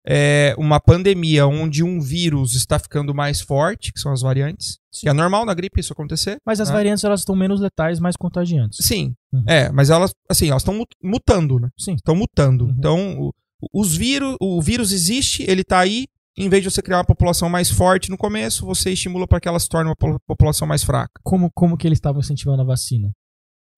[0.06, 4.78] é, uma pandemia onde um vírus está ficando mais forte, que são as variantes.
[4.92, 6.38] Que é normal na gripe isso acontecer.
[6.44, 6.74] Mas as né?
[6.74, 8.84] variantes elas estão menos letais, mais contagiantes.
[8.84, 9.14] Sim.
[9.32, 9.44] Uhum.
[9.46, 11.68] É, mas elas, assim, elas estão mutando, né?
[11.78, 11.94] Sim.
[11.94, 12.64] Estão mutando.
[12.64, 12.74] Uhum.
[12.76, 13.32] Então, o,
[13.72, 16.06] os vírus, o vírus existe, ele tá aí.
[16.36, 19.48] Em vez de você criar uma população mais forte no começo, você estimula para que
[19.48, 21.20] ela se torne uma po- população mais fraca.
[21.22, 23.10] Como, como que eles estavam incentivando a vacina?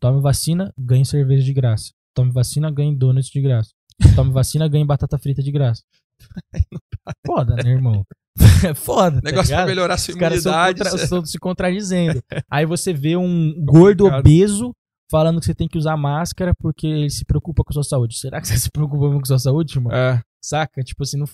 [0.03, 1.93] Tome vacina, ganhe cerveja de graça.
[2.13, 3.71] Tome vacina, ganhe donuts de graça.
[4.17, 5.83] Tome vacina, ganhe batata frita de graça.
[7.27, 8.05] Foda, né, irmão?
[8.67, 9.21] É foda.
[9.21, 9.67] tá Negócio pra ligado?
[9.69, 10.79] melhorar a sua Os caras estão imunidade.
[10.91, 12.21] contra- estão se contradizendo.
[12.51, 14.21] Aí você vê um gordo Complicado.
[14.27, 14.75] obeso
[15.11, 18.19] falando que você tem que usar máscara porque ele se preocupa com a sua saúde.
[18.19, 19.93] Será que você se preocupa mesmo com a sua saúde, irmão?
[19.93, 20.83] É, Saca?
[20.83, 21.27] Tipo assim, não,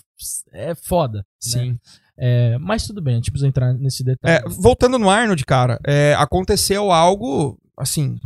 [0.53, 1.19] é foda.
[1.19, 1.23] né?
[1.39, 1.79] sim.
[2.21, 4.43] É, mas tudo bem, a gente precisa entrar nesse detalhe.
[4.45, 8.19] É, voltando no Arnold, cara, é, aconteceu algo, assim,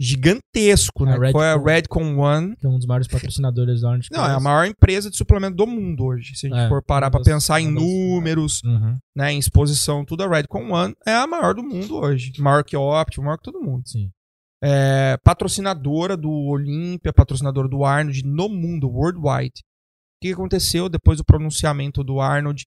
[0.00, 1.32] gigantesco, A né?
[1.32, 2.16] Foi a Redcon.
[2.18, 2.56] One.
[2.56, 5.56] Que é um dos maiores patrocinadores da Orange Não, é a maior empresa de suplemento
[5.56, 6.34] do mundo hoje.
[6.36, 9.38] Se a gente É, for parar pra das- pensar em das- números, Uhum, né, em
[9.38, 12.32] exposição, tudo, a Redcon One é a maior do mundo hoje.
[12.38, 13.82] Maior que a Optima, maior que todo mundo.
[13.88, 14.10] sim.
[14.62, 19.60] É patrocinadora do Olímpia, patrocinadora do Arnold no mundo, worldwide.
[19.60, 22.64] O que aconteceu depois do pronunciamento do Arnold?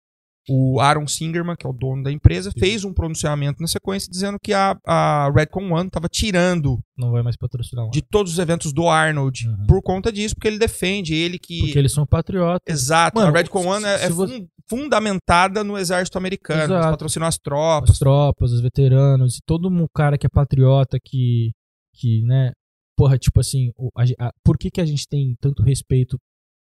[0.53, 4.37] O Aaron Singerman, que é o dono da empresa, fez um pronunciamento na sequência dizendo
[4.43, 7.89] que a, a Redcon One estava tirando Não vai mais patrocinar.
[7.89, 9.65] de todos os eventos do Arnold Uhum.
[9.67, 11.59] por conta disso, porque ele defende, ele que.
[11.61, 12.61] Porque eles são patriotas.
[12.67, 16.61] Exato, Mano, a Redcon One é, é você- fun- fundamentada no exército americano.
[16.61, 16.89] Eles Exato.
[16.91, 17.89] patrocinam as tropas.
[17.91, 21.51] as tropas, os veteranos, e todo um cara que é patriota, que,
[21.95, 22.51] que né,
[22.97, 26.17] porra, tipo assim, a a- por que, que a gente tem tanto respeito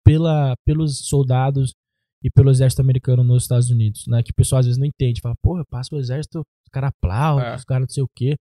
[0.03, 1.73] pela, pelos soldados
[2.26, 5.21] e pelo exército americano nos Estados Unidos, né, que o pessoal às vezes não entende,
[5.21, 7.55] fala, porra, passa o exército, os caras aplaudem, É.
[7.55, 8.36] os caras não sei o quê,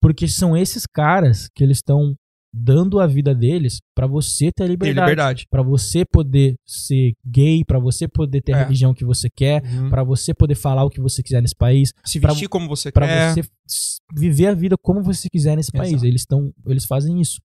[0.00, 2.14] porque são esses caras que eles estão
[2.54, 5.46] dando a vida deles pra você ter Tem liberdade, liberdade.
[5.50, 8.62] Pra você poder ser gay, pra você poder ter a É.
[8.62, 9.90] religião que você quer, Uhum.
[9.90, 12.90] pra você poder falar o que você quiser nesse país, Se pra- vestir como você
[12.90, 13.34] Pra quer.
[13.34, 15.92] você s- viver a vida como você quiser nesse país.
[15.92, 16.06] Exato.
[16.06, 17.38] Eles estão, eles fazem isso.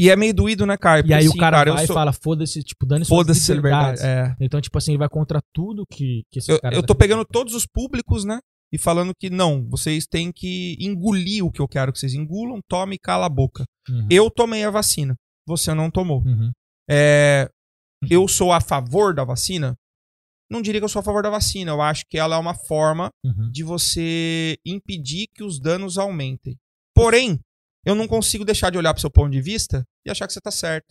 [0.00, 1.98] E é meio doído, né, e Porque, aí assim, o cara, eu vai sou- e
[1.98, 4.00] fala, foda-se, tipo, dane suas Foda-se liberdade.
[4.00, 4.36] É.
[4.40, 7.24] Então, tipo assim, ele vai contra tudo que, que esses Eu, caras eu tô pegando
[7.24, 8.38] todos os públicos, né?
[8.72, 12.60] E falando que não, vocês têm que engolir o que eu quero que vocês engulam,
[12.68, 13.64] tome e cala a boca.
[13.88, 16.22] Uhum, Eu tomei a vacina, você não tomou.
[16.24, 16.52] uhum,
[16.88, 17.48] É,
[18.08, 19.74] eu sou a favor da vacina?
[20.50, 21.70] Não diria que eu sou a favor da vacina.
[21.72, 23.50] Eu acho que ela é uma forma uhum.
[23.50, 26.56] de você impedir que os danos aumentem.
[26.94, 27.38] Porém,
[27.88, 30.40] eu não consigo deixar de olhar pro seu ponto de vista e achar que você
[30.40, 30.86] tá certo.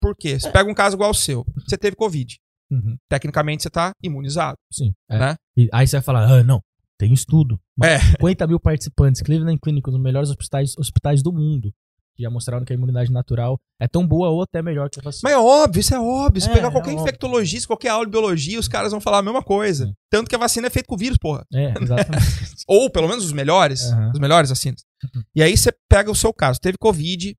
[0.00, 0.38] Por quê?
[0.38, 1.44] Você pega um caso igual o seu.
[1.66, 2.36] Você teve Covid.
[2.70, 2.96] Uhum.
[3.08, 4.56] Tecnicamente, você tá imunizado.
[4.72, 4.92] Sim.
[5.10, 5.18] é.
[5.18, 5.36] Né?
[5.56, 6.60] E aí você vai falar, ah, não,
[6.98, 7.60] tem estudo.
[7.82, 7.98] É.
[8.00, 11.72] 50 mil participantes, Cleveland Clinic, um dos melhores hospitais, hospitais do mundo.
[12.14, 15.02] Que já mostraram que a imunidade natural é tão boa ou até melhor que a
[15.02, 15.22] vacina.
[15.24, 16.42] Mas é óbvio, isso é óbvio.
[16.42, 17.02] Se É, pegar é qualquer óbvio.
[17.04, 19.90] infectologista, qualquer aula de biologia, os caras vão falar a mesma coisa.
[20.10, 21.46] Tanto que a vacina é feita com vírus, porra.
[21.54, 22.26] É, exatamente.
[22.68, 23.90] Ou pelo menos os melhores.
[23.92, 24.10] Aham.
[24.12, 24.82] Os melhores vacinas.
[25.34, 26.60] E aí você pega o seu caso.
[26.60, 27.36] Teve Covid,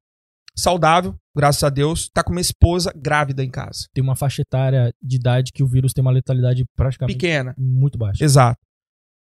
[0.55, 3.87] saudável, graças a Deus, tá com uma esposa grávida em casa.
[3.93, 7.55] Tem uma faixa etária de idade que o vírus tem uma letalidade praticamente Pequena.
[7.57, 8.23] muito baixa.
[8.23, 8.59] Exato.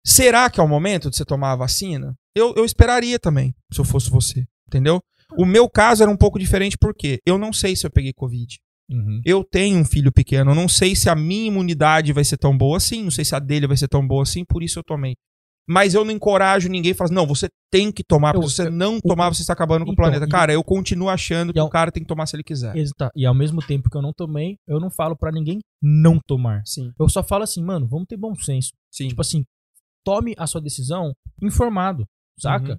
[0.05, 2.13] Será que é o momento de você tomar a vacina?
[2.35, 4.45] Eu, eu esperaria também, se eu fosse você.
[4.67, 5.01] Entendeu?
[5.37, 8.59] O meu caso era um pouco diferente porque eu não sei se eu peguei Covid.
[8.89, 9.21] Uhum.
[9.25, 12.55] Eu tenho um filho pequeno, eu não sei se a minha imunidade vai ser tão
[12.55, 14.83] boa assim, não sei se a dele vai ser tão boa assim, por isso eu
[14.83, 15.15] tomei.
[15.67, 18.55] Mas eu não encorajo ninguém a falar, não, você tem que tomar, porque Eu- se
[18.57, 20.27] você eu- não tomar, você está acabando com o Então, planeta.
[20.27, 22.75] Cara, eu continuo achando que ao- o cara tem que tomar se ele quiser.
[22.77, 26.19] Exata- E ao mesmo tempo que eu não tomei, eu não falo pra ninguém não
[26.27, 26.61] tomar.
[26.65, 28.71] Sim, Eu só falo assim, mano, vamos ter bom senso.
[28.91, 29.07] sim.
[29.07, 29.43] Tipo assim,
[30.05, 31.11] tome a sua decisão
[31.41, 32.05] informado,
[32.39, 32.73] saca?
[32.73, 32.77] Uhum.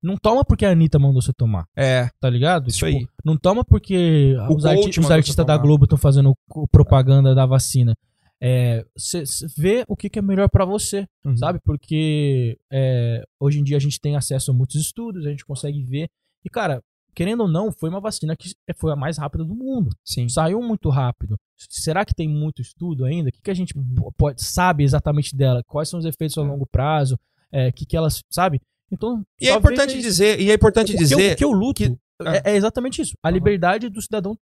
[0.00, 2.68] Não toma porque a Anitta mandou você tomar, É, tá ligado?
[2.68, 3.06] Isso Tipo, aí.
[3.24, 5.58] Não toma porque O os, arti- os artistas da.
[5.58, 6.34] Globo estão fazendo
[6.70, 7.94] propaganda da vacina.
[8.40, 11.36] É, cê- cê vê o que, que é melhor pra você, Uhum.
[11.36, 11.58] sabe?
[11.64, 15.82] Porque é, hoje em dia a gente tem acesso a muitos estudos, a gente consegue
[15.82, 16.08] ver.
[16.44, 16.80] E, cara,
[17.14, 19.90] querendo ou não, foi uma vacina que foi a mais rápida do mundo.
[20.04, 20.28] Sim.
[20.28, 21.36] Saiu muito rápido.
[21.56, 23.28] Será que tem muito estudo ainda?
[23.28, 25.64] O que, que a gente po- pode, sabe exatamente dela?
[25.66, 27.18] Quais são os efeitos a longo prazo?
[27.50, 28.22] É, O que, que elas.
[28.30, 28.60] Sabe?
[28.92, 29.24] Então.
[29.40, 30.02] E é importante isso.
[30.02, 33.02] dizer, e é importante O que eu- dizer que eu luto que- é, é exatamente
[33.02, 33.14] isso.
[33.22, 34.38] A liberdade do cidadão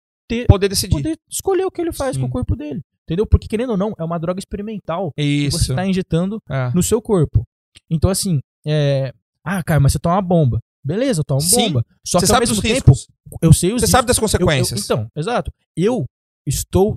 [0.49, 0.91] poder decidir.
[0.97, 2.23] poder escolher o que ele faz Sim.
[2.23, 2.81] com o corpo dele.
[3.05, 3.27] Entendeu?
[3.27, 5.73] Porque, querendo ou não, é uma droga experimental que você Isso.
[5.73, 6.71] está injetando É.
[6.75, 7.43] no seu corpo.
[7.91, 9.13] Então, assim, é.
[9.45, 10.61] Ah, cara, mas você toma uma bomba.
[10.85, 11.69] Beleza, eu tomo Sim.
[11.69, 11.85] bomba.
[12.07, 13.07] Só Você que ao mesmo tempo, riscos.
[13.41, 14.89] eu sei os Você sabe das consequências.
[14.89, 15.51] eu- eu- então, exato.
[15.77, 16.05] Eu
[16.47, 16.97] estou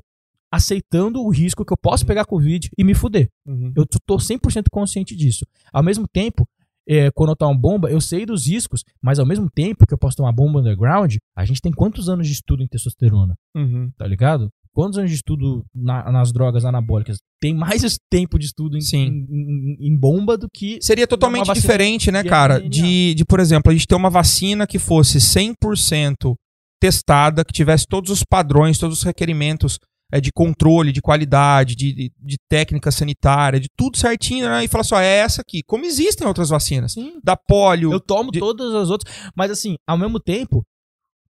[0.51, 3.29] aceitando o risco que eu posso pegar Covid e me fuder.
[3.45, 3.73] Uhum.
[3.75, 5.45] Eu tô 100% consciente disso.
[5.73, 6.47] Ao mesmo tempo,
[6.87, 9.97] é, quando eu tomo bomba, eu sei dos riscos, mas ao mesmo tempo que eu
[9.97, 13.91] posso tomar bomba underground, a gente tem quantos anos de estudo em testosterona, Uhum.
[13.97, 14.49] tá ligado?
[14.73, 17.17] Quantos anos de estudo na- nas drogas anabólicas?
[17.41, 19.05] Tem mais tempo de estudo em, Sim.
[19.07, 20.77] em- em- em bomba do que.
[20.81, 22.59] Seria totalmente diferente, né, de cara?
[22.59, 26.35] De, de, por exemplo, a gente ter uma vacina que fosse 100%
[26.81, 29.79] testada, que tivesse todos os padrões, todos os requerimentos
[30.15, 34.63] é, de controle, de qualidade, de, de, de técnica sanitária, de tudo certinho, né?
[34.63, 35.61] E falar só, é essa aqui.
[35.63, 36.93] Como existem outras vacinas.
[36.93, 37.19] Sim.
[37.23, 37.91] Da polio.
[37.91, 39.13] Eu tomo de- todas as outras.
[39.35, 40.63] Mas assim, ao mesmo tempo,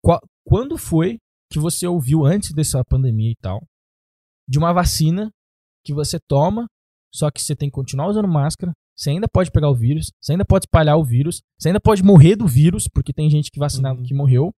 [0.02, 1.18] qua- quando foi
[1.50, 3.62] que você ouviu antes dessa pandemia e tal,
[4.48, 5.32] de uma vacina
[5.86, 6.68] que você toma,
[7.14, 10.34] só que você tem que continuar usando máscara, você ainda pode pegar o vírus, você
[10.34, 13.60] ainda pode espalhar o vírus, você ainda pode morrer do vírus, porque tem gente que
[13.60, 14.06] vacinado Uhum.
[14.06, 14.52] que morreu.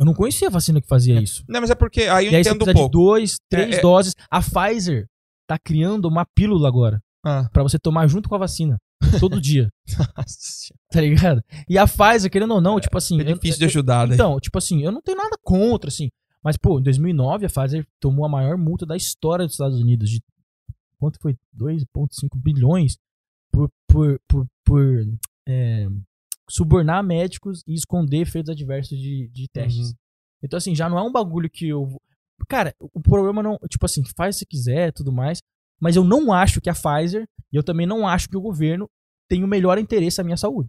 [0.00, 1.44] Eu não conhecia a vacina que fazia isso.
[1.46, 2.88] Não, mas é porque aí eu e aí entendo um de pouco.
[2.88, 4.14] dois, três É, é- doses.
[4.30, 5.06] A Pfizer
[5.46, 7.48] tá criando uma pílula agora Ah.
[7.52, 8.78] pra você tomar junto com a vacina
[9.20, 9.68] todo dia.
[10.16, 11.42] Nossa, Tá ligado?
[11.68, 13.18] E a Pfizer, querendo ou não, tipo assim.
[13.20, 14.14] é eu- difícil de eu- ajudar, né?
[14.14, 16.08] Então, tipo assim, eu não tenho nada contra, assim.
[16.42, 20.08] Mas, pô, em 2009, a Pfizer tomou a maior multa da história dos Estados Unidos.
[20.08, 20.22] De
[20.98, 21.36] quanto foi?
[21.52, 22.96] 2,5 bilhões
[23.52, 25.06] por, por, por, por
[25.46, 25.86] é,
[26.50, 29.88] subornar médicos e esconder efeitos adversos de, de testes.
[29.88, 29.94] Uhum.
[30.42, 31.96] Então, assim, já não é um bagulho que eu.
[32.48, 33.58] Cara, o problema não.
[33.70, 35.38] Tipo assim, faz se quiser e tudo mais.
[35.80, 38.86] Mas eu não acho que a Pfizer, e eu também não acho que o governo
[39.28, 40.68] tem o melhor interesse à minha saúde.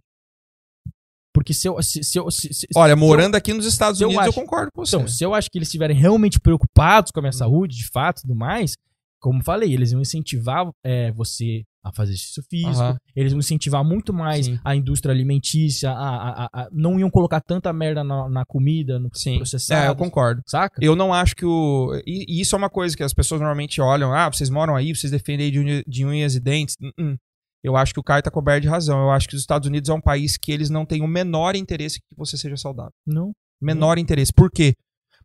[1.34, 1.82] Porque se eu.
[1.82, 4.30] Se, se eu se- se- Olha, se eu- morando aqui nos Estados eu Unidos, eu,
[4.30, 4.96] acho- concordo com você.
[4.96, 8.18] então, se eu acho que eles estiverem realmente preocupados com a minha saúde, de fato
[8.18, 8.76] e tudo mais,
[9.22, 12.96] como falei, eles iam incentivar é, você a fazer exercício físico, Aham.
[13.16, 14.58] eles iam incentivar muito mais Sim.
[14.64, 19.08] a indústria alimentícia, a, a- a- não iam colocar tanta merda na, na comida, no
[19.14, 19.36] Sim.
[19.36, 20.42] processado, É, eu concordo.
[20.46, 20.78] saca?
[20.84, 22.00] Eu não acho que o.
[22.06, 24.12] E, e isso é uma coisa que as pessoas normalmente olham.
[24.12, 26.76] Ah, vocês moram aí, vocês defendem de, unha- de unhas e dentes.
[26.82, 27.16] Uh-uh.
[27.64, 29.00] Eu acho que o Caio tá coberto de razão.
[29.02, 31.54] Eu acho que os Estados Unidos é um país que eles não têm o menor
[31.54, 32.92] interesse que você seja saudável.
[33.06, 33.32] Não.
[33.60, 34.32] Menor interesse.
[34.32, 34.74] Por quê?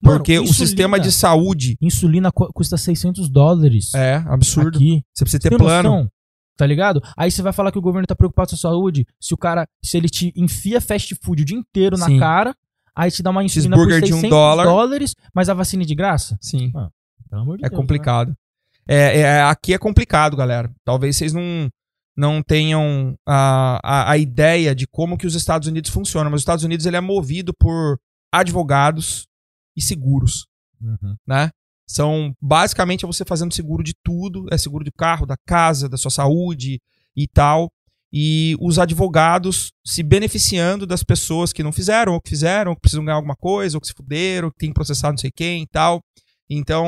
[0.01, 4.77] Mano, Porque o insulina- sistema de saúde Insulina cu- custa 600 dólares é absurdo.
[4.77, 5.01] aqui.
[5.13, 5.89] Você precisa ter plano.
[5.89, 6.11] noção?
[6.55, 7.01] Tá ligado?
[7.15, 9.37] Aí você vai falar que o governo tá preocupado com a sua saúde se o
[9.37, 12.17] cara, se ele te enfia fast food o dia inteiro na Sim.
[12.19, 12.55] cara,
[12.95, 14.63] aí te dá uma insulina por Cheeseburger de 600 um dólar.
[14.65, 16.37] dólares, mas a vacina é de graça?
[16.41, 16.71] Sim.
[17.29, 17.71] Pelo amor de É Deus.
[17.71, 17.77] né?
[17.77, 18.33] complicado.
[18.87, 20.71] É, é- aqui é complicado, galera.
[20.83, 21.69] Talvez vocês não,
[22.15, 26.41] não tenham a, a, a ideia de como que os Estados Unidos funcionam, mas os
[26.41, 27.99] Estados Unidos ele é movido por
[28.33, 29.27] advogados
[29.77, 30.45] e seguros,
[30.81, 31.15] Uhum.
[31.25, 31.51] né?
[31.89, 35.95] São basicamente é você fazendo seguro de tudo, é seguro de carro, da casa, da
[35.95, 36.81] sua saúde
[37.15, 37.71] e tal.
[38.11, 42.81] E os advogados se beneficiando das pessoas que não fizeram, ou que fizeram, ou que
[42.81, 45.67] precisam ganhar alguma coisa, ou que se fuderam, que tem processado não sei quem e
[45.67, 46.01] tal.
[46.49, 46.87] Então,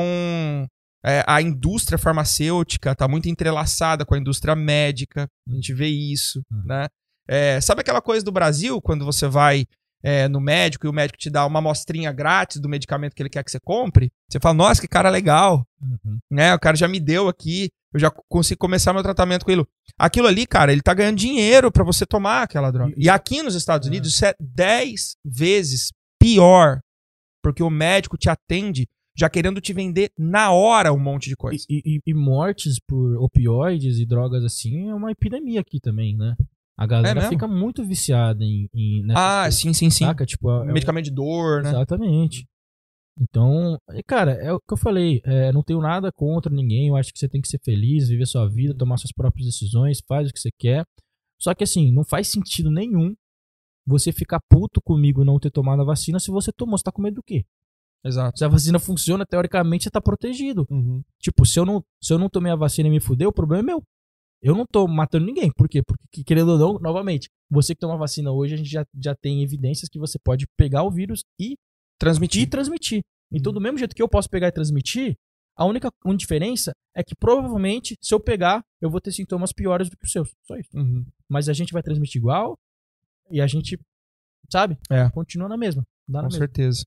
[1.04, 5.28] é, a indústria farmacêutica está muito entrelaçada com a indústria médica.
[5.48, 6.62] A gente vê isso, Hum.
[6.66, 6.88] né?
[7.28, 9.64] É, sabe aquela coisa do Brasil, quando você vai
[10.02, 13.28] é, no médico e o médico te dá uma amostrinha grátis do medicamento que ele
[13.30, 14.10] quer que você compre?
[14.30, 16.18] Você fala, nossa, que cara legal, Uhum.
[16.30, 16.54] né?
[16.54, 19.64] O cara já me deu aqui, eu já consigo começar meu tratamento com ele.
[19.98, 22.94] Aquilo ali, cara, ele tá ganhando dinheiro para você tomar aquela droga.
[22.96, 23.90] E- E aqui nos Estados É.
[23.90, 25.90] Unidos, isso é 10 vezes
[26.20, 26.80] pior.
[27.42, 28.86] Porque o médico te atende
[29.16, 31.64] já querendo te vender na hora um monte de coisa.
[31.68, 36.36] E, e- e mortes por opioides e drogas assim é uma epidemia aqui também, né?
[36.80, 37.28] A galera mesmo?
[37.28, 40.06] fica muito viciada em, em ah, coisas, sim, sim, sim.
[40.06, 40.24] saca?
[40.24, 41.68] Tipo, é Medicamento de dor, né?
[41.68, 42.46] Exatamente.
[43.20, 45.20] Então, e, cara, é o que eu falei.
[45.26, 46.88] é, não tenho nada contra ninguém.
[46.88, 50.00] Eu acho que você tem que ser feliz, viver sua vida, tomar suas próprias decisões,
[50.08, 50.86] faz o que você quer.
[51.38, 53.14] Só que assim, não faz sentido nenhum
[53.86, 56.78] você ficar puto comigo não ter tomado a vacina se você tomou.
[56.78, 57.44] Você tá com medo do quê?
[58.02, 58.38] Exato.
[58.38, 60.66] Se a vacina funciona, teoricamente você tá protegido.
[60.70, 61.02] Uhum.
[61.18, 63.64] Tipo, se eu não, se eu não tomei a vacina e me fudeu, o problema
[63.64, 63.82] é meu.
[64.42, 65.50] Eu não tô matando ninguém.
[65.52, 65.82] Por quê?
[65.82, 69.42] Porque, querendo ou não, novamente, você que toma vacina hoje, a gente já, já tem
[69.42, 71.56] evidências que você pode pegar o vírus e
[71.98, 72.42] Transmitir.
[72.42, 73.00] e transmitir.
[73.32, 73.54] Então, Uhum.
[73.54, 75.14] do mesmo jeito que eu posso pegar e transmitir,
[75.56, 79.90] a única uma diferença é que provavelmente, se eu pegar, eu vou ter sintomas piores
[79.90, 80.30] do que os seus.
[80.46, 80.70] Só isso.
[80.74, 81.04] Uhum.
[81.28, 82.56] Mas a gente vai transmitir igual
[83.30, 83.78] e a gente,
[84.50, 84.78] sabe?
[84.90, 85.08] É.
[85.10, 85.82] Continua na mesma.
[86.08, 86.38] Dá na Com mesma.
[86.38, 86.82] certeza.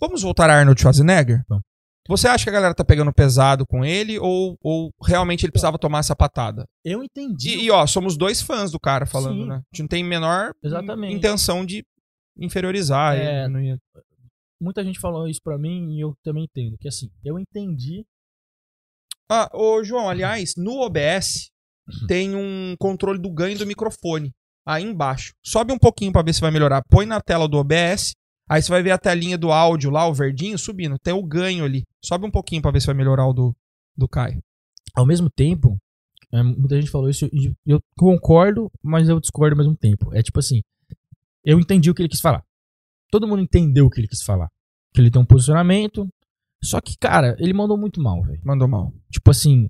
[0.00, 1.44] Vamos voltar a Arnold Schwarzenegger?
[1.48, 1.64] Vamos.
[2.10, 5.78] Você acha que a galera tá pegando pesado com ele ou, ou realmente ele precisava
[5.78, 6.66] tomar essa patada?
[6.84, 7.50] Eu entendi.
[7.50, 9.48] E, e, ó, somos dois fãs do cara falando, Sim.
[9.48, 9.54] né?
[9.54, 11.14] A gente não tem menor Exatamente.
[11.14, 11.84] intenção de
[12.36, 13.46] inferiorizar É.
[13.48, 13.78] ia-
[14.60, 16.76] Muita gente falou isso pra mim e eu também entendo.
[16.78, 18.04] Que assim, eu entendi.
[19.30, 21.48] Ah, ô João, aliás, no OBS
[21.88, 22.06] Uhum.
[22.06, 24.32] tem um controle do ganho do microfone
[24.66, 25.32] aí embaixo.
[25.44, 26.82] Sobe um pouquinho pra ver se vai melhorar.
[26.90, 28.12] Põe na tela do OBS,
[28.50, 30.98] aí você vai ver a telinha do áudio lá, o verdinho, subindo.
[30.98, 31.84] Tem o ganho ali.
[32.04, 33.56] Sobe um pouquinho pra ver se vai melhorar o do,
[33.96, 34.42] do Caio.
[34.94, 35.78] Ao mesmo tempo,
[36.32, 40.12] é, muita gente falou isso e eu concordo, mas eu discordo ao mesmo tempo.
[40.12, 40.62] É tipo assim,
[41.44, 42.42] eu entendi o que ele quis falar.
[43.10, 44.48] Todo mundo entendeu o que ele quis falar.
[44.92, 46.08] Que ele tem um posicionamento.
[46.62, 48.40] Só que, cara, ele mandou muito mal, velho.
[48.44, 48.92] Mandou mal.
[49.10, 49.68] Tipo assim,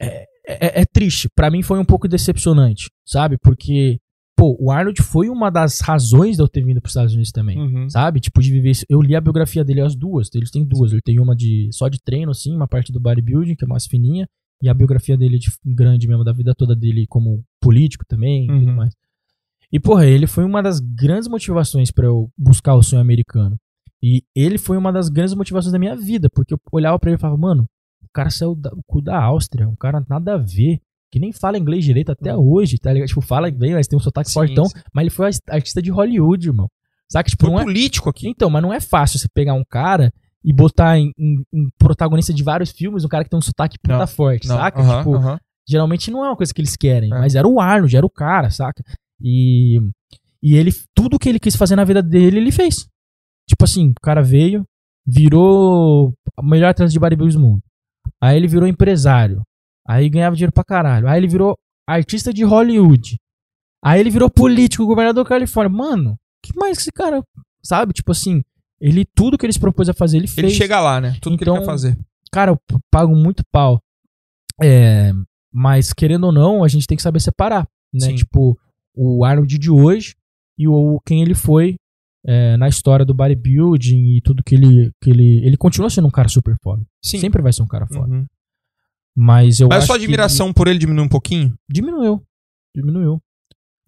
[0.00, 1.28] é, é, é triste.
[1.34, 3.36] Pra mim foi um pouco decepcionante, sabe?
[3.38, 3.98] Porque,
[4.36, 7.58] pô, o Arnold foi uma das razões de eu ter vindo pros Estados Unidos também.
[7.58, 7.88] Uhum.
[7.90, 8.20] Sabe?
[8.20, 8.70] Tipo, de viver.
[8.70, 8.84] isso.
[8.88, 10.28] Eu li a biografia dele, as duas.
[10.34, 10.92] Eles têm duas.
[10.92, 13.86] Ele tem uma de só de treino, assim, uma parte do bodybuilding, que é mais
[13.86, 14.26] fininha.
[14.62, 18.46] E a biografia dele de grande mesmo, da vida toda dele como político também e
[18.48, 18.76] tudo Uhum.
[18.76, 18.94] mais.
[19.72, 23.56] E, porra, ele foi uma das grandes motivações pra eu buscar o sonho americano.
[24.02, 27.16] E ele foi uma das grandes motivações da minha vida, porque eu olhava pra ele
[27.18, 27.64] e falava, mano,
[28.02, 30.78] o cara saiu do cu da Áustria, um cara nada a ver,
[31.14, 33.06] que nem fala inglês direito até hoje, tá ligado?
[33.08, 34.74] Tipo, fala bem, mas tem um sotaque Sim, fortão, sim.
[34.92, 36.68] mas ele foi artista de Hollywood, irmão.
[37.08, 37.30] Saca?
[37.30, 38.28] Tipo, Foi é, político aqui.
[38.28, 40.12] então, mas não é fácil você pegar um cara
[40.44, 43.78] e botar em, em- em protagonista de vários filmes um cara que tem um sotaque
[43.78, 44.80] puta Não, forte, Não, saca?
[44.80, 45.38] aham, tipo, aham.
[45.68, 47.18] geralmente não é uma coisa que eles querem, É.
[47.18, 48.82] mas era o Arnold, era o cara, saca?
[49.20, 49.78] E,
[50.42, 52.88] e ele, tudo que ele quis fazer na vida dele, ele fez.
[53.48, 54.66] Tipo assim, o cara veio,
[55.06, 57.62] virou o melhor atleta de bodybuilding do mundo.
[58.20, 59.42] Aí ele virou empresário.
[59.86, 61.08] Aí ganhava dinheiro pra caralho.
[61.08, 61.56] Aí ele virou
[61.88, 63.16] artista de Hollywood.
[63.84, 65.76] Aí ele virou político, governador da Califórnia.
[65.76, 67.22] Mano, que mais que esse cara,
[67.62, 67.92] sabe?
[67.92, 68.42] Tipo assim,
[68.80, 70.46] ele, tudo que ele se propôs a fazer, ele fez.
[70.46, 71.16] Ele chega lá, né?
[71.20, 71.98] Tudo que ele Então, quer fazer.
[72.32, 72.58] cara, eu
[72.90, 73.78] pago muito pau.
[74.62, 75.12] É,
[75.52, 78.06] mas querendo ou não, a gente tem que saber separar, né?
[78.06, 78.14] Sim.
[78.14, 78.58] Tipo,
[78.96, 80.14] o Arnold de hoje
[80.58, 81.74] e o quem ele foi
[82.26, 86.10] é, na história do bodybuilding e tudo que ele que ele ele continua sendo um
[86.12, 86.82] cara super foda.
[87.02, 87.18] Sim.
[87.18, 88.12] Sempre vai ser um cara foda.
[88.12, 88.26] Uhum.
[89.16, 91.46] Mas eu Mas a sua que admiração por ele diminui um pouquinho?
[91.48, 92.22] ele diminuiu.
[92.76, 93.20] Diminuiu.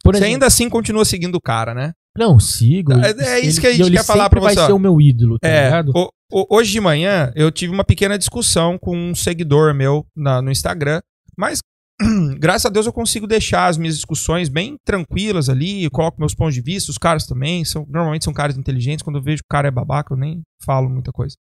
[0.03, 1.93] Por Você exemplo, ainda assim continua seguindo o cara, né?
[2.19, 2.93] não sigo.
[2.95, 4.55] É- é isso que a gente ele quer falar pra você, ó.
[4.55, 5.93] vai ser o meu ídolo, tá É, ligado?
[5.95, 10.41] o- o- hoje de manhã eu tive uma pequena discussão com um seguidor meu na-
[10.41, 11.03] no Instagram,
[11.37, 11.59] mas
[12.41, 16.35] graças a Deus eu consigo deixar as minhas discussões bem tranquilas ali, eu coloco meus
[16.35, 19.47] pontos de vista, os caras também, são, normalmente são caras inteligentes, quando eu vejo que
[19.47, 21.37] o cara é babaca eu nem falo muita coisa.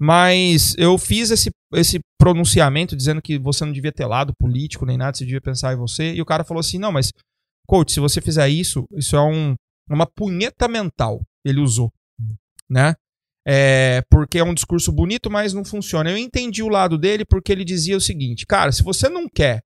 [0.00, 4.96] Mas eu fiz esse, esse pronunciamento dizendo que você não devia ter lado político nem
[4.96, 7.12] nada, você devia pensar em você, e o cara falou assim, não, mas
[7.66, 9.56] coach, se você fizer isso, isso é um,
[9.90, 11.92] uma punheta mental, ele usou,
[12.68, 12.94] né?
[13.50, 16.10] É, porque é um discurso bonito, mas não funciona.
[16.10, 19.62] Eu entendi o lado dele porque ele dizia o seguinte: cara, se você não quer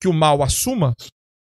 [0.00, 0.94] que o mal assuma,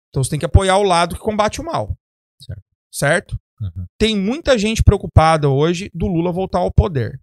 [0.09, 1.95] então você tem que apoiar o lado que combate o mal.
[2.41, 2.63] Certo.
[2.91, 3.39] Certo?
[3.61, 3.85] Uhum.
[3.99, 7.19] Tem muita gente preocupada hoje do Lula voltar ao poder.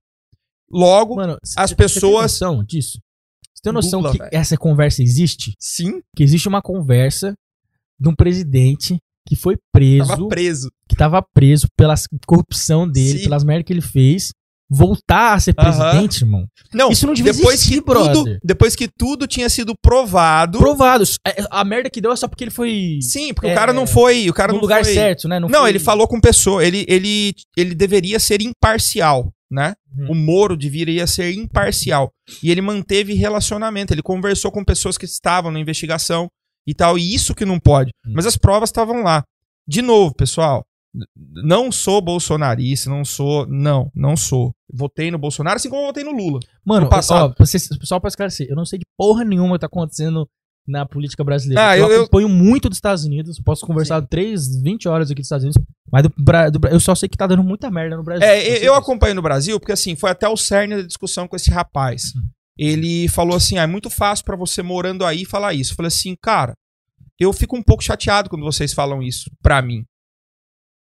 [0.70, 2.98] Logo, Mano, as cê- pessoas- Você tem noção disso?
[3.54, 4.30] Você tem noção que velho.
[4.32, 5.54] essa conversa existe?
[5.58, 7.34] sim, Que existe uma conversa
[7.98, 10.70] de um presidente que foi preso, tava preso.
[10.88, 11.94] que tava preso pela
[12.26, 13.24] corrupção dele, Sim.
[13.24, 14.32] pelas merdas que ele fez,
[14.68, 16.46] voltar a ser presidente, irmão.
[16.72, 17.92] Não, Isso não devia depois existir, que tudo,
[18.24, 18.38] brother.
[18.42, 20.58] depois que tudo tinha sido provado.
[20.58, 21.18] Provados.
[21.26, 23.72] É, A merda que deu é só porque ele foi Sim, porque É, o cara
[23.72, 25.38] não foi, o cara no não lugar foi, certo, né?
[25.38, 26.64] Não, foi- ele falou com pessoa.
[26.64, 29.74] Ele, ele, ele deveria ser imparcial, né?
[29.96, 30.10] Uhum.
[30.10, 32.10] O Moro deveria ser imparcial.
[32.42, 33.94] E ele manteve relacionamento.
[33.94, 36.28] Ele conversou com pessoas que estavam na investigação
[36.66, 36.98] e tal.
[36.98, 37.90] E isso que não pode.
[38.06, 38.12] Hum.
[38.14, 39.22] Mas as provas estavam lá.
[39.66, 40.64] De novo, pessoal,
[41.16, 43.46] Não sou bolsonarista, não sou.
[43.48, 44.52] Não, não sou.
[44.72, 46.38] Votei no Bolsonaro, assim como votei no Lula.
[46.64, 47.30] Mano, No passado.
[47.30, 50.28] ó, pra vocês- só pra esclarecer, eu não sei de porra nenhuma que tá acontecendo
[50.66, 51.68] na política brasileira.
[51.70, 55.20] Ah, eu, eu- eu- acompanho muito dos Estados Unidos, posso conversar 3, 20 horas aqui
[55.20, 55.62] dos Estados Unidos,
[55.92, 56.08] mas do,
[56.58, 58.26] do eu só sei que tá dando muita merda no Brasil.
[58.26, 61.36] É, eu- eu acompanho no Brasil, porque assim, foi até o cerne da discussão com
[61.36, 62.14] esse rapaz.
[62.16, 62.22] Uhum.
[62.56, 65.72] Ele falou assim: ah, é muito fácil pra você morando aí falar isso.
[65.72, 66.54] Eu falei assim, cara,
[67.20, 69.84] eu fico um pouco chateado quando vocês falam isso pra mim.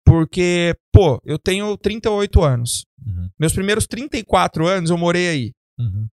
[0.06, 2.85] Porque, pô, eu tenho 38 anos.
[3.06, 5.52] Uhum, Meus primeiros 34 anos eu morei aí.
[5.80, 6.07] uhum.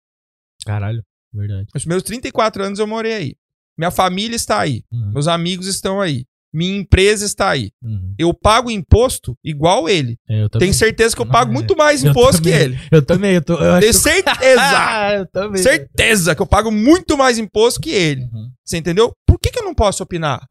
[0.66, 1.04] Caralho,
[1.34, 1.68] verdade.
[1.74, 3.36] Meus primeiros 34 anos eu morei aí.
[3.78, 4.84] Minha família está aí.
[4.92, 6.26] Uhum, Meus amigos estão aí.
[6.54, 7.72] Minha empresa está aí.
[7.82, 8.14] uhum.
[8.18, 10.20] Eu pago imposto igual ele.
[10.30, 10.68] É, eu também.
[10.68, 11.54] Tenho certeza que eu pago é.
[11.54, 12.80] muito mais imposto que ele.
[12.92, 13.56] Eu também, eu tô.
[13.56, 14.62] Eu Tenho certeza.
[14.62, 15.62] Ah, eu também.
[15.64, 18.22] certeza que eu pago muito mais imposto que ele.
[18.22, 18.52] Uhum.
[18.64, 19.12] Você entendeu?
[19.26, 20.46] Por que, que eu não posso opinar?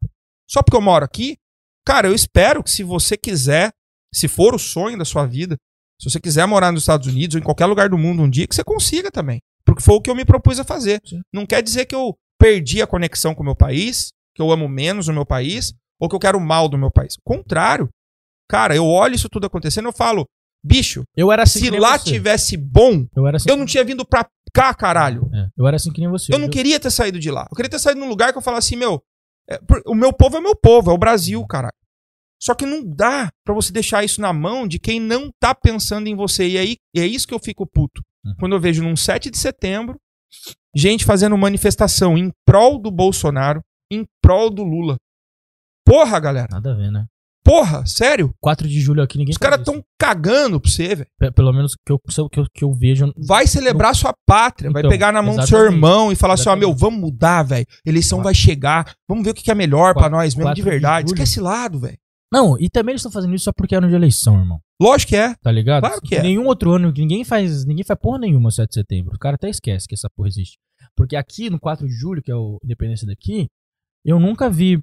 [0.49, 1.37] Só porque eu moro aqui?
[1.85, 3.71] Cara, eu espero que se você quiser,
[4.13, 5.57] se for o sonho da sua vida,
[6.01, 8.45] se você quiser morar nos Estados Unidos ou em qualquer lugar do mundo um dia,
[8.45, 9.39] que você consiga também.
[9.65, 11.01] Porque foi o que eu me propus a fazer.
[11.05, 11.21] Sim.
[11.33, 12.13] Não quer dizer que eu
[12.43, 16.09] perdi a conexão com o meu país, que eu amo menos o meu país, ou
[16.09, 17.15] que eu quero mal do meu país.
[17.23, 17.87] Contrário.
[18.49, 20.25] Cara, eu olho isso tudo acontecendo e eu falo,
[20.61, 22.11] bicho, Eu era assim se lá você.
[22.11, 25.29] tivesse bom, Eu era assim, eu não tinha vindo pra cá, caralho.
[25.33, 26.33] é, eu era assim que nem você.
[26.33, 27.47] Eu não queria ter saído de lá.
[27.49, 29.01] Eu queria ter saído num lugar que eu falasse assim, meu,
[29.49, 31.73] é, o meu povo é meu povo, é o Brasil, caralho.
[32.41, 36.07] Só que não dá pra você deixar isso na mão de quem não tá pensando
[36.09, 36.45] em você.
[36.45, 38.01] E aí e é isso que eu fico puto.
[38.25, 38.35] Uhum.
[38.37, 39.97] Quando eu vejo num 7 de setembro,
[40.75, 44.97] gente fazendo manifestação em prol do Bolsonaro, em prol do Lula.
[45.85, 46.47] Porra, galera.
[46.51, 47.05] Nada a ver, né?
[47.45, 48.33] Porra, sério?
[48.41, 51.07] 4 de julho aqui ninguém Os caras tão cagando pra você, velho.
[51.19, 53.11] Pe- Pelo menos que eu, que eu, que eu vejo.
[53.17, 55.75] Vai celebrar sua pátria, vai Então, pegar na mão do seu exatamente.
[55.75, 56.67] irmão e falar assim: ó, Exatamente.
[56.69, 57.65] meu, vamos mudar, velho.
[57.85, 60.55] Eleição vai chegar, vamos ver o que que é melhor pra Quatro- nós mesmo, de
[60.55, 61.09] de verdade.
[61.09, 61.15] julho.
[61.17, 61.97] Esquece esse lado, velho.
[62.33, 64.59] Não, e também eles estão fazendo isso só porque é ano de eleição, irmão.
[64.81, 65.35] Lógico que é.
[65.35, 65.81] Tá ligado?
[65.81, 66.21] Claro que é.
[66.23, 69.15] Nenhum outro ano, ninguém faz, ninguém faz porra nenhuma 7 de setembro.
[69.15, 70.57] O cara até esquece que essa porra existe.
[70.95, 73.47] Porque aqui, no 4 de julho, que é o Independência daqui,
[74.03, 74.81] eu nunca vi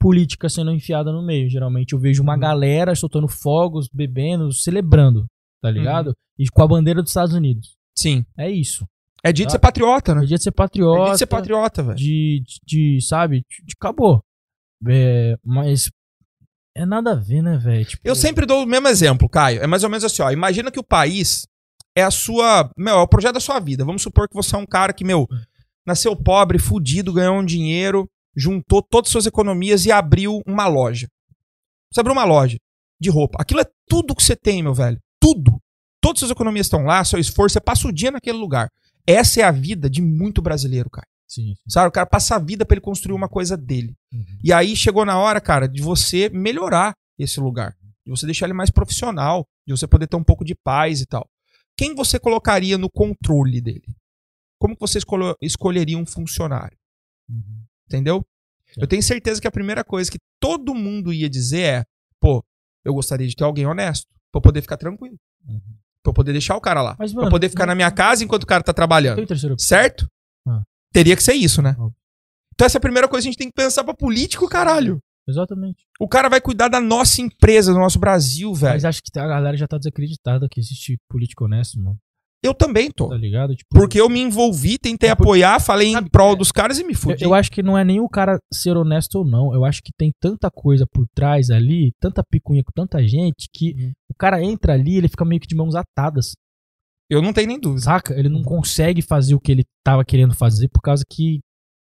[0.00, 1.48] política sendo enfiada no meio.
[1.48, 2.40] Geralmente eu vejo uma Uhum.
[2.40, 5.26] galera soltando fogos, bebendo, celebrando,
[5.62, 6.08] tá ligado?
[6.08, 6.14] Uhum.
[6.40, 7.74] E com a bandeira dos Estados Unidos.
[7.96, 8.24] Sim.
[8.36, 8.84] É isso.
[9.24, 9.52] É dia de Tá.
[9.52, 10.20] ser patriota, É né?
[10.26, 11.02] dia de ser É patriota.
[11.04, 11.96] dia de ser patriota, velho.
[11.96, 12.60] de, de,
[12.96, 14.22] de, sabe, de, de- acabou.
[14.86, 15.88] É, mas
[16.76, 17.84] é nada a ver, né, velho?
[17.84, 19.62] Tipo, Eu sempre dou o mesmo exemplo, Caio.
[19.62, 20.30] É mais ou menos assim, ó.
[20.30, 21.46] Imagina que o país
[21.96, 22.70] é a sua.
[22.76, 23.84] Meu, é o projeto da sua vida.
[23.84, 25.26] Vamos supor que você é um cara que, meu,
[25.86, 31.08] nasceu pobre, fudido, ganhou um dinheiro, juntou todas as suas economias e abriu uma loja.
[31.92, 32.58] Você abriu uma loja
[33.00, 33.38] de roupa.
[33.40, 34.98] Aquilo é tudo que você tem, meu velho.
[35.20, 35.60] Tudo.
[36.00, 38.68] Todas as suas economias estão lá, seu esforço, você passa o dia naquele lugar.
[39.06, 41.06] Essa é a vida de muito brasileiro, cara.
[41.34, 41.56] Sim, sim.
[41.68, 41.88] Sabe?
[41.88, 43.94] O cara passa a vida pra ele construir uma coisa dele.
[44.12, 44.24] Uhum.
[44.42, 47.74] E aí chegou na hora, cara, de você melhorar esse lugar.
[48.04, 49.44] De você deixar ele mais profissional.
[49.66, 51.26] De você poder ter um pouco de paz e tal.
[51.76, 53.82] Quem você colocaria no controle dele?
[54.60, 56.76] Como que você escolhe- escolheria um funcionário?
[57.28, 57.64] Uhum.
[57.86, 58.24] Entendeu?
[58.76, 61.84] Eu tenho certeza que a primeira coisa que todo mundo ia dizer é:
[62.20, 62.44] pô,
[62.84, 64.06] eu gostaria de ter alguém honesto.
[64.32, 65.16] Pra eu poder ficar tranquilo.
[65.48, 65.60] Uhum.
[66.02, 66.96] Pra eu poder deixar o cara lá.
[66.98, 69.16] Mas, pra mano, eu poder ficar na minha casa enquanto o cara tá trabalhando.
[69.58, 70.06] Certo?
[70.94, 71.74] Teria que ser isso, né?
[72.54, 74.98] Então essa é a primeira coisa que a gente tem que pensar pra político, caralho.
[75.28, 75.84] Exatamente.
[75.98, 78.74] O cara vai cuidar da nossa empresa, do nosso Brasil, velho.
[78.74, 81.96] Mas acho que a galera já tá desacreditada que existe político honesto, mano.
[82.44, 83.08] Eu também tô.
[83.08, 83.56] Tá ligado?
[83.56, 86.52] Tipo, Porque eu me envolvi, tentei É por- apoiar, falei em Sabe, prol é- dos
[86.52, 87.24] caras e me eu, fudi.
[87.24, 89.54] eu acho que não é nem o cara ser honesto ou não.
[89.54, 93.74] Eu acho que tem tanta coisa por trás ali, tanta picuinha com tanta gente, que
[93.78, 93.92] Uhum.
[94.10, 96.34] o cara entra ali ele fica meio que de mãos atadas.
[97.10, 97.82] Eu não tenho nem dúvida.
[97.82, 98.14] Saca?
[98.18, 101.40] Ele não consegue fazer o que ele tava querendo fazer por causa que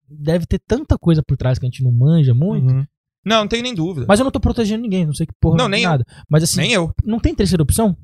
[0.08, 2.72] deve ter tanta coisa por trás que a gente não manja muito.
[2.72, 2.84] Uhum.
[3.24, 4.06] Não, não tenho nem dúvida.
[4.08, 5.90] Mas eu não tô protegendo ninguém, não sei que porra Não, nem eu.
[5.90, 6.04] nada.
[6.28, 6.92] Mas assim, nem eu.
[7.04, 7.96] não tem terceira opção?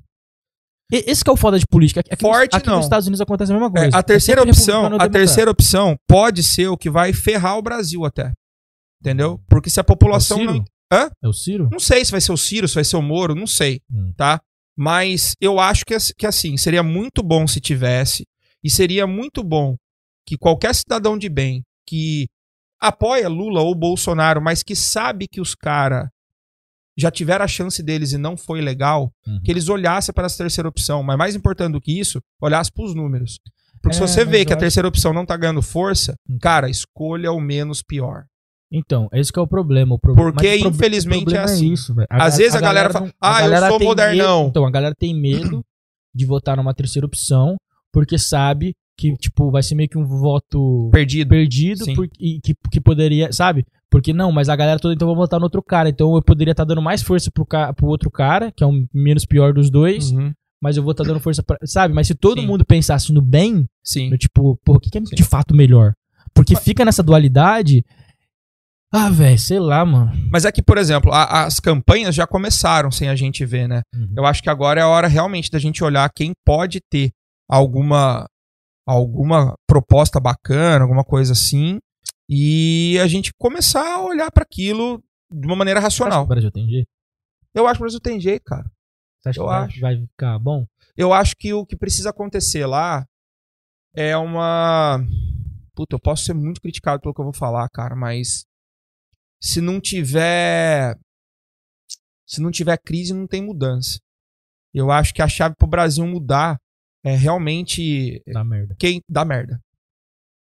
[0.93, 2.01] E- Esse que é o foda de política.
[2.01, 2.77] Aqui, Forte, aqui não.
[2.77, 3.99] nos Estados Unidos acontece a mesma É, coisa.
[3.99, 8.05] a terceira É opção, a terceira opção pode ser o que vai ferrar o Brasil
[8.05, 8.33] até.
[9.01, 9.41] Entendeu?
[9.49, 10.55] Porque se a população É o Ciro?
[10.59, 10.65] não.
[10.93, 11.11] Hã?
[11.23, 11.69] É o Ciro?
[11.71, 14.13] Não sei se vai ser o Ciro, se vai ser o Moro, não sei, Hum.
[14.17, 14.41] tá?
[14.83, 18.27] Mas eu acho que, que assim, seria muito bom se tivesse,
[18.65, 19.77] e seria muito bom
[20.27, 22.27] que qualquer cidadão de bem que
[22.81, 26.09] apoia Lula ou Bolsonaro, mas que sabe que os caras
[26.97, 29.41] já tiveram a chance deles e não foi legal, Uhum.
[29.45, 31.03] que eles olhassem para essa terceira opção.
[31.03, 33.39] Mas mais importante do que isso, olhassem para os números.
[33.83, 36.39] Porque se É, você mas vê que a terceira opção não tá ganhando força, Hum.
[36.41, 38.25] cara, escolha o menos pior.
[38.73, 39.95] Então, esse que é o problema.
[39.95, 41.73] O problema Porque, mas infelizmente, problema é assim.
[41.73, 42.07] isso, velho.
[42.11, 45.65] Às vezes a galera fala, "Ah, eu sou modernão." medo- então, a galera tem medo
[46.15, 47.57] de votar numa terceira opção
[47.93, 51.29] porque sabe que, tipo, vai ser meio que um voto Perdido.
[51.31, 51.95] perdido Sim.
[51.95, 53.65] por- e que, que poderia, sabe?
[53.91, 55.89] Porque não, mas a galera toda então vai votar no outro cara.
[55.89, 58.87] Então eu poderia estar dando mais força pro, ca- pro outro cara, que é o
[58.95, 60.33] menos pior dos dois, Uhum.
[60.63, 61.57] mas eu vou estar dando força pra.
[61.65, 61.93] Sabe?
[61.93, 62.47] Mas se todo Sim.
[62.47, 64.11] mundo pensasse no bem, Sim.
[64.11, 65.95] no tipo, pô, o que, que é de fato melhor?
[66.33, 67.85] Porque fica nessa dualidade.
[68.93, 70.11] Ah, velho, sei lá, mano.
[70.33, 73.83] Mas é que, por exemplo, a- as campanhas já começaram sem a gente ver, né?
[74.17, 77.11] Eu acho que agora é a hora realmente da gente olhar quem pode ter
[77.49, 78.27] alguma
[78.89, 81.79] alguma proposta bacana, alguma coisa assim,
[82.29, 85.01] e a gente começar a olhar para aquilo
[85.31, 86.25] de uma maneira Você acha que racional.
[86.25, 86.89] o Brasil tem jeito?
[87.55, 88.69] Eu acho que o Brasil tem jeito, cara.
[89.23, 89.81] Você acha Eu que acho.
[89.81, 90.67] vai ficar bom?
[90.97, 93.05] Eu acho que o que precisa acontecer lá
[93.95, 94.99] é uma.
[95.77, 98.45] Puta, eu posso ser muito criticado pelo que eu vou falar, cara, mas
[99.41, 100.97] se não tiver.
[102.27, 103.99] Se não tiver crise, não tem mudança.
[104.73, 106.61] Eu acho que a chave pro Brasil mudar
[107.05, 108.77] é realmente Dá merda.
[108.79, 109.61] quem dá merda.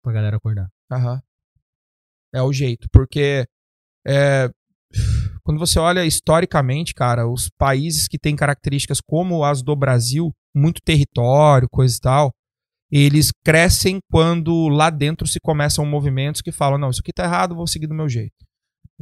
[0.02, 0.68] Pra galera acordar.
[0.90, 1.20] Aham.
[2.34, 3.44] É o jeito, porque
[4.06, 4.48] é,
[5.42, 10.80] quando você olha historicamente, cara, os países que têm características como as do Brasil, muito
[10.82, 12.32] território, coisa e tal,
[12.90, 17.54] eles crescem quando lá dentro se começam movimentos que falam, não, isso aqui tá errado,
[17.54, 18.34] vou seguir do meu jeito.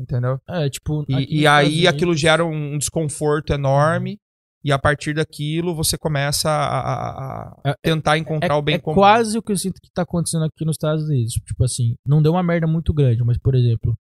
[0.00, 0.40] Entendeu?
[0.48, 1.04] É, tipo.
[1.08, 4.18] E, e aí aquilo gera um desconforto enorme,
[4.64, 8.78] e a partir daquilo você começa a, a- a É- tentar encontrar o bem é
[8.78, 8.94] comum.
[8.94, 11.32] quase o que eu sinto que tá acontecendo aqui nos Estados Unidos.
[11.34, 13.96] Tipo assim, não deu uma merda muito grande, mas, por exemplo,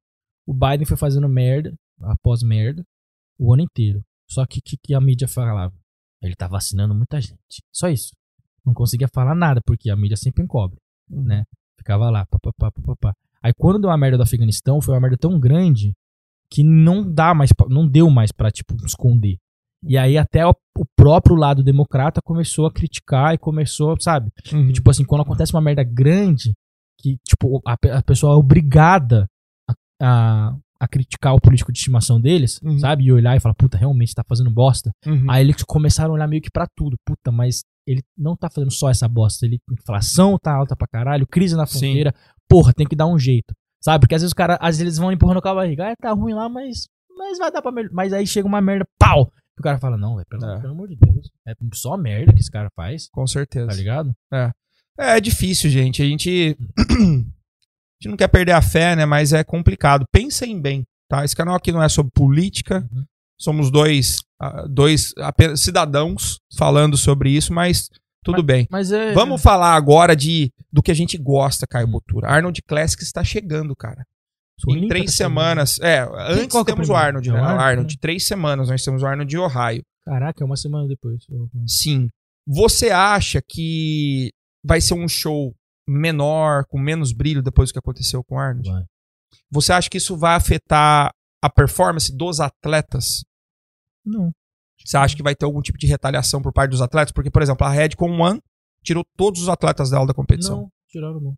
[0.46, 2.82] o Biden foi fazendo merda, após merda,
[3.38, 4.02] o ano inteiro.
[4.28, 5.74] Só que o que, que a mídia falava?
[6.22, 7.62] Ele tá vacinando muita gente.
[7.72, 8.12] Só isso.
[8.64, 10.78] Não conseguia falar nada, porque a mídia sempre encobre,
[11.08, 11.44] né?
[11.78, 13.14] Ficava lá, papapá, papapá.
[13.42, 15.92] Aí quando deu a merda do Afeganistão, foi uma merda tão grande
[16.52, 19.36] que não dá mais, pra- não deu mais pra, tipo, esconder.
[19.86, 24.30] E aí até o, o próprio lado democrata começou a criticar e começou, sabe?
[24.52, 24.66] Uhum.
[24.66, 26.52] Que, tipo assim, quando acontece uma merda grande,
[27.00, 29.26] que, tipo, a, a pessoa é obrigada
[29.68, 32.78] a, a, a criticar o político de estimação deles, Uhum.
[32.78, 33.04] sabe?
[33.04, 34.90] E olhar e falar, puta, realmente tá fazendo bosta.
[35.06, 35.30] Uhum.
[35.30, 36.96] Aí eles começaram a olhar meio que pra tudo.
[37.06, 39.46] Puta, mas ele não tá fazendo só essa bosta.
[39.46, 41.78] Ele, inflação tá alta pra caralho, crise na Sim.
[42.50, 43.54] Porra, tem que dar um jeito.
[43.82, 44.00] Sabe?
[44.02, 45.90] Porque às vezes os caras, às vezes eles vão empurrando com a barriga.
[45.92, 46.86] Ah, tá ruim lá, mas,
[47.16, 47.94] mas vai dar pra melhorar.
[47.94, 49.32] Mas aí chega uma merda, pau!
[49.56, 50.60] E o cara fala, não, velho, pelo, É.
[50.60, 51.30] pelo amor de Deus.
[51.46, 53.68] É só merda que esse cara faz, Com certeza.
[53.68, 54.12] tá ligado?
[54.32, 54.50] É,
[54.98, 56.02] é difícil, gente.
[56.02, 56.58] A gente.
[56.78, 59.06] a gente não quer perder a fé, né?
[59.06, 60.04] Mas é complicado.
[60.12, 61.24] Pensem bem, tá?
[61.24, 62.86] Esse canal aqui não é sobre política.
[62.92, 63.04] Uhum.
[63.38, 67.88] Somos dois, ah, dois apenas cidadãos falando sobre isso, mas
[68.24, 68.66] tudo bem.
[68.70, 69.12] Mas é.
[69.12, 71.90] Vamos falar agora de do que a gente gosta, Caio Hum.
[71.92, 72.28] Botura.
[72.28, 74.04] Arnold Classic está chegando, cara.
[74.58, 75.78] Sou em três semanas.
[75.80, 76.94] É, antes qual que é o temos o?
[76.94, 77.38] Arnold, É né?
[77.40, 77.94] O Arnold, Arnold.
[77.94, 77.98] né?
[78.00, 79.82] Três semanas nós temos o Arnold de Ohio.
[80.04, 81.22] Caraca, é uma semana depois.
[81.66, 82.10] Sim.
[82.46, 84.30] Você acha que
[84.64, 85.54] vai ser um show
[85.88, 88.68] menor, com menos brilho depois do que aconteceu com o Arnold?
[88.70, 88.84] Vai.
[89.50, 91.10] Você acha que isso vai afetar
[91.42, 93.24] a performance dos atletas?
[94.04, 94.30] Não.
[94.84, 97.12] Você acha que vai ter algum tipo de retaliação por parte dos atletas?
[97.12, 98.40] Porque, por exemplo, a Redcon One
[98.82, 100.62] tirou todos os atletas dela da competição.
[100.62, 101.34] Não, tiraram não.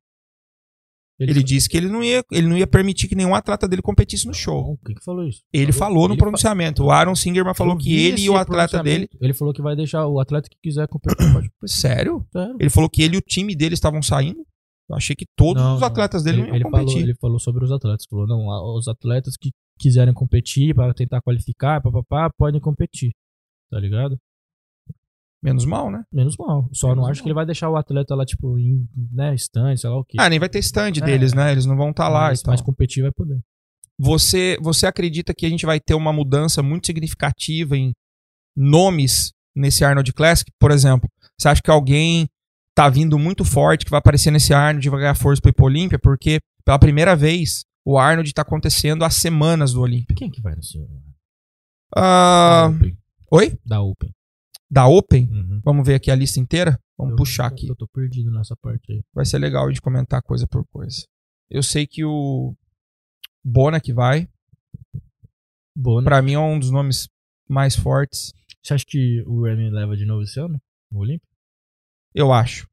[1.20, 4.27] Ele disse que ele não, ia, ele não ia permitir que nenhum atleta dele competisse
[4.27, 4.70] no show.
[4.70, 5.40] Não, Quem que falou isso?
[5.52, 6.82] Ele falou no ele fa- pronunciamento.
[6.82, 9.09] O Aaron Singerman falou que ele e o atleta dele.
[9.20, 11.24] Ele falou que vai deixar o atleta que quiser competir.
[11.64, 12.27] Sério?
[12.32, 12.56] Sério.
[12.59, 14.44] Ele falou que ele e o time dele estavam saindo.
[14.90, 16.86] Eu achei que todos Não, os atletas dele ele, não iam ele competir.
[16.93, 18.05] falou, ele falou sobre os atletas.
[18.10, 23.12] Falou, não, os atletas que quiserem competir para tentar qualificar, papapá, podem competir.
[23.73, 24.20] Tá ligado?
[25.43, 26.05] Menos mal, né?
[26.12, 26.69] Menos mal.
[26.73, 27.23] Só Menos não acho mal.
[27.24, 30.19] que ele vai deixar o atleta lá, tipo, em, né, stand, sei lá o quê.
[30.20, 31.01] Ah, nem vai ter stand É.
[31.01, 31.51] deles, né?
[31.51, 33.40] Eles não vão estar lá mas, mas competir vai poder.
[33.99, 37.94] Você, você acredita que a gente vai ter uma mudança muito significativa em
[38.57, 40.51] nomes nesse Arnold Classic?
[40.61, 41.09] Por exemplo,
[41.40, 42.28] você acha que alguém
[42.74, 45.65] tá vindo muito forte que vai aparecer nesse Arnold e vai ganhar força pro Ipo
[45.65, 45.99] Olímpia?
[45.99, 50.15] Porque pela primeira vez o Arnold tá acontecendo há semanas do Olímpia.
[50.15, 50.78] Quem que vai nesse?
[51.97, 52.97] Ah, da Open.
[53.32, 53.59] Oi?
[53.64, 54.10] Da Open.
[54.70, 55.28] Da Open?
[55.30, 55.60] Uhum.
[55.64, 56.78] Vamos ver aqui a lista inteira?
[56.96, 57.68] Vamos Eu- puxar aqui.
[57.68, 59.02] Eu tô perdido nessa parte aí.
[59.14, 61.06] Vai ser legal gente comentar coisa por coisa.
[61.50, 62.54] Eu sei que o
[63.44, 64.28] Bona que vai,
[65.76, 66.04] Boa, né?
[66.04, 67.09] pra mim é um dos nomes
[67.48, 68.32] mais fortes,
[68.62, 70.60] Você acha que o Remy leva de novo esse ano?
[70.92, 71.26] O Olímpico?
[72.14, 72.68] eu acho.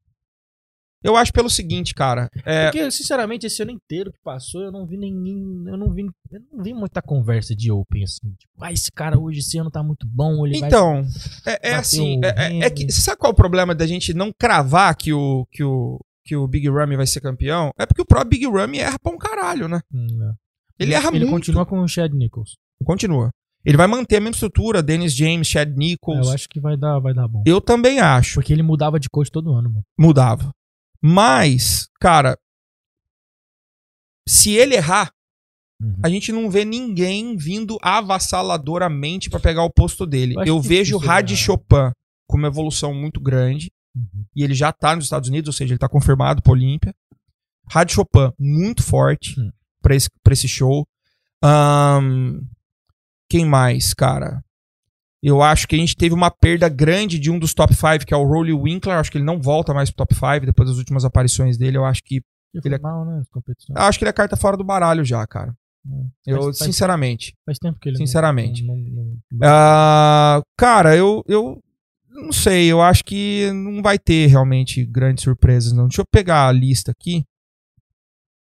[1.02, 2.28] Eu acho pelo seguinte, cara.
[2.44, 5.64] É, Porque, sinceramente, esse ano inteiro que passou, eu não vi ninguém.
[5.66, 8.32] Eu não vi, eu não vi muita conversa de Open, assim.
[8.38, 10.46] Tipo, ah, esse cara hoje, esse ano tá muito bom.
[10.46, 10.68] Ele vai...
[10.68, 10.98] então,
[11.46, 14.12] é, é bater assim, é, é- é que sabe qual é o problema da gente
[14.12, 17.72] não cravar que o que o que o Big Ramy vai ser campeão?
[17.78, 19.80] É porque o próprio Big Ramy erra pra um caralho, né?
[19.92, 20.34] Hum, não.
[20.78, 21.30] Ele erra Ele muito.
[21.32, 22.56] continua com o Chad Nichols.
[22.84, 23.30] Continua.
[23.64, 26.28] Ele vai manter a mesma estrutura, Dennis James, Chad Nichols.
[26.28, 27.42] Eu acho que vai dar, vai dar bom.
[27.46, 28.34] Eu também acho.
[28.34, 29.84] Porque ele mudava de coach todo ano, mano.
[29.98, 30.50] mudava.
[31.02, 32.36] Mas, cara,
[34.28, 35.10] se ele errar,
[35.82, 35.96] Uhum.
[36.04, 40.34] a gente não vê ninguém vindo avassaladoramente pra pegar o posto dele.
[40.36, 41.30] Eu Eu vejo o Rad.
[41.34, 41.90] Chopin
[42.28, 43.72] com uma evolução muito grande.
[43.96, 44.24] Uhum.
[44.36, 46.94] E ele já tá nos Estados Unidos, ou seja, ele tá confirmado pro Olímpia.
[47.68, 49.50] Rad Chopin, muito forte Hum.
[49.82, 50.86] pra, esse, pra esse show.
[51.42, 52.40] Ahn,
[53.28, 54.44] quem mais, cara?
[55.22, 58.14] Eu acho que a gente teve uma perda grande de um dos top 5, que
[58.14, 58.96] é o Rolly Winkler.
[58.96, 61.76] Acho que ele não volta mais pro top 5 depois das últimas aparições dele.
[61.76, 62.22] Eu acho que.
[62.64, 63.22] Ele é- mal, né?
[63.68, 65.54] Eu acho que ele é carta fora do baralho já, cara.
[66.26, 67.34] Eu, Faz- sinceramente.
[67.46, 68.64] Faz tempo que ele Sinceramente.
[68.64, 71.62] não- não- não- Ah, cara, eu, eu
[72.08, 75.86] não sei, eu acho que não vai ter realmente grandes surpresas, não.
[75.86, 77.24] Deixa eu pegar a lista aqui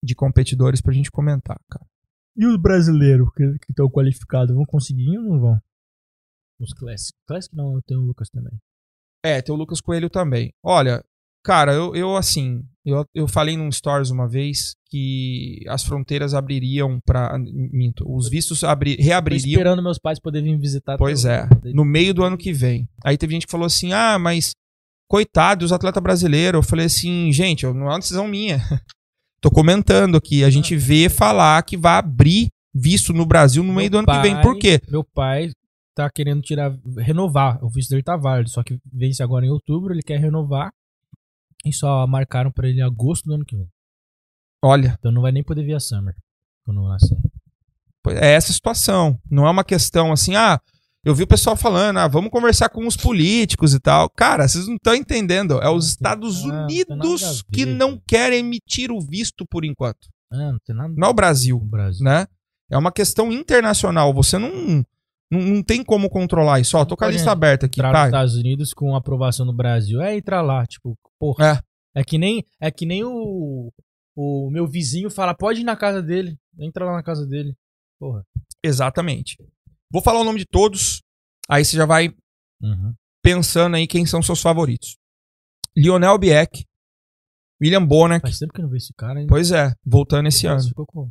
[0.02, 1.84] de competidores pra gente comentar, cara.
[2.36, 5.60] E os brasileiros que estão qualificados vão conseguir ou não vão?
[6.62, 7.12] Os Classic.
[7.26, 8.52] Classic não, tem o Lucas também.
[9.24, 10.52] É, tem o Lucas Coelho também.
[10.64, 11.02] Olha,
[11.44, 16.98] cara, eu, eu assim, eu, eu falei num stories uma vez que as fronteiras abririam
[17.04, 17.36] pra.
[17.38, 19.50] Minto, os vistos abri, Tô reabririam.
[19.52, 20.96] esperando meus pais poderem vir visitar.
[20.98, 22.88] Pois é, no meio do ano que vem.
[23.04, 24.52] Aí teve gente que falou assim: ah, mas
[25.08, 26.58] coitado, os atletas brasileiros.
[26.58, 28.58] Eu falei assim, gente, não é uma decisão minha.
[29.40, 30.42] Tô comentando aqui.
[30.44, 34.06] A gente vê falar que vai abrir visto no Brasil no Meu meio do ano
[34.06, 34.34] que vem.
[34.34, 34.80] pai- Por quê?
[34.88, 35.50] Meu pai
[35.94, 37.62] tá querendo tirar, renovar.
[37.64, 40.72] O visto dele tá válido, só que vence agora em outubro, ele quer renovar.
[41.64, 43.68] E só marcaram pra ele em agosto do ano que vem.
[44.64, 46.14] Olha, Então não vai nem poder vir a Summer
[46.64, 47.16] quando nascer.
[48.08, 49.18] é essa a situação.
[49.30, 50.60] Não é uma questão assim, ah,
[51.04, 54.08] eu vi o pessoal falando, ah, vamos conversar com os políticos e tal.
[54.08, 55.60] Cara, vocês não estão entendendo.
[55.60, 60.08] É os Estados ah, não Unidos que não querem emitir o visto por enquanto.
[60.32, 61.56] Ah, não tem nada Não é o Brasil.
[61.56, 62.04] o Brasil.
[62.04, 62.26] né?
[62.70, 64.14] É uma questão internacional.
[64.14, 64.84] Você não,
[65.32, 66.76] não, não tem como controlar isso.
[66.76, 68.06] Ó, tô com a lista aberta aqui, Entrar nos tá?
[68.06, 70.00] Estados Unidos com aprovação no Brasil.
[70.00, 71.64] É entrar lá, tipo, porra.
[71.94, 73.72] É, que nem é que nem o
[74.16, 76.38] o meu vizinho fala, pode ir na casa dele.
[76.58, 77.56] Entra lá na casa dele.
[77.98, 78.24] Porra.
[78.62, 79.36] Exatamente.
[79.90, 81.02] Vou falar o nome de todos.
[81.48, 82.14] Aí você já vai
[83.22, 84.96] pensando aí quem são seus favoritos.
[85.76, 86.64] Lionel Bieck,
[87.60, 88.20] William Bonac.
[88.22, 89.26] Faz tempo que eu não vejo esse cara, hein?
[89.28, 90.62] Pois é, voltando esse ano.
[90.62, 91.10] Ficou com-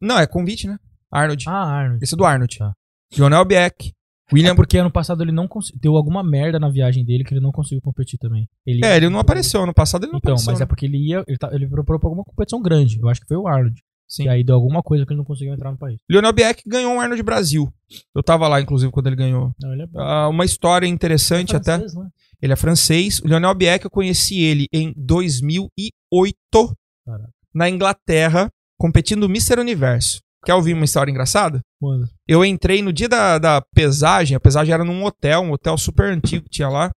[0.00, 0.78] Não, é convite, né?
[1.10, 1.44] Arnold.
[1.48, 2.02] Ah, Arnold.
[2.04, 2.58] Esse é do Arnold.
[2.58, 2.74] Tá.
[3.16, 3.92] Lionel Bieck,
[4.32, 5.80] William É porque ano passado ele não conseguiu.
[5.80, 8.46] Deu alguma merda na viagem dele que ele não conseguiu competir também.
[8.66, 9.62] Ele, É, ele não apareceu.
[9.62, 10.52] Ano passado ele não Então, apareceu.
[10.52, 10.64] mas né?
[10.64, 11.24] é porque ele ia.
[11.26, 12.98] Ele, tá, ele propôs pra alguma competição grande.
[13.00, 13.82] Eu acho que foi o Arnold.
[14.06, 14.24] Sim.
[14.24, 15.98] E aí deu alguma coisa que ele não conseguiu entrar no país.
[16.10, 17.72] Lionel Bieck ganhou um Arnold Brasil.
[18.14, 19.54] Eu tava lá, inclusive, quando ele ganhou.
[19.60, 19.86] Não, ele é.
[19.96, 21.76] Ah, uma história interessante até.
[21.78, 22.08] Francês, né?
[22.40, 23.20] Ele é francês.
[23.20, 27.30] O Lionel Bieck, eu conheci ele em 2008 Caraca.
[27.54, 29.58] na Inglaterra, competindo no Mr.
[29.60, 30.20] Universo.
[30.44, 31.60] Quer ouvir uma história engraçada?
[31.80, 32.06] Mano.
[32.26, 36.12] Eu entrei no dia da, da pesagem, a pesagem era num hotel, um hotel super
[36.12, 36.90] antigo que tinha lá.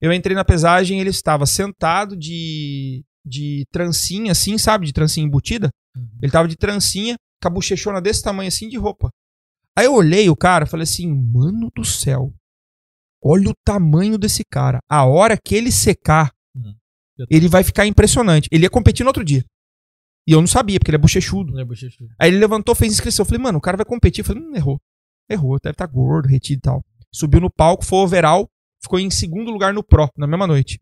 [0.00, 4.86] Eu entrei na pesagem e ele estava sentado de, de trancinha, assim, sabe?
[4.86, 5.70] De trancinha embutida.
[6.22, 9.08] Ele tava de trancinha, com a bochechona desse tamanho assim de roupa.
[9.76, 12.32] Aí eu olhei o cara falei assim, mano do céu.
[13.24, 14.80] Olha o tamanho desse cara.
[14.88, 16.74] A hora que ele secar, Uhum.
[17.30, 18.48] ele vai ficar impressionante.
[18.52, 19.42] Ele ia competir no outro dia.
[20.26, 21.58] E eu não sabia, porque ele é bochechudo.
[21.58, 22.10] É bochechudo.
[22.18, 23.24] Aí ele levantou, fez inscrição.
[23.24, 24.22] Eu falei, mano, o cara vai competir.
[24.22, 24.80] Eu falei, hum, errou.
[25.28, 26.84] Errou, deve estar gordo, retido e tal.
[27.12, 28.48] Subiu no palco, foi overall,
[28.82, 30.80] ficou em segundo lugar no Pro, na mesma noite.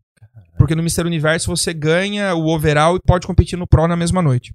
[0.57, 1.05] Porque no Mr.
[1.05, 4.53] Universo você ganha o overall e pode competir no Pro na mesma noite.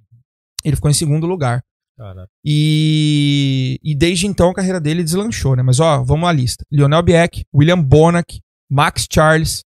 [0.63, 1.61] Ele ficou em segundo lugar.
[1.97, 2.29] Caraca.
[2.45, 5.63] E, e desde então a carreira dele deslanchou, né?
[5.63, 6.63] Mas ó, vamos à lista.
[6.71, 8.39] Lionel Bieck, William Bonac,
[8.69, 9.63] Max Charles,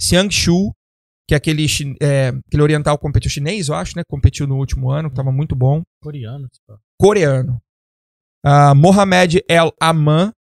[0.00, 0.72] Xiang Shu,
[1.26, 1.66] que é aquele,
[2.00, 4.02] é, aquele oriental competiu chinês, eu acho, né?
[4.06, 5.82] Competiu no último ano, que tava muito bom.
[6.02, 6.78] Coreano, tipo.
[7.00, 7.60] Coreano.
[8.44, 10.32] Ah, Mohamed El Aman,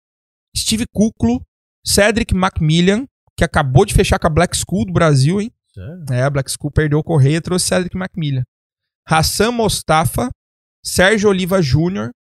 [0.56, 1.42] Steve Kuklo,
[1.86, 3.06] Cedric Macmillan,
[3.38, 5.52] que acabou de fechar com a Black School do Brasil, hein?
[5.74, 6.06] Sério?
[6.12, 8.44] É, a Black School perdeu o correio e trouxe Cedric Macmillan.
[9.08, 10.30] Hassan Mostafa,
[10.86, 12.12] Sérgio Oliva Jr.,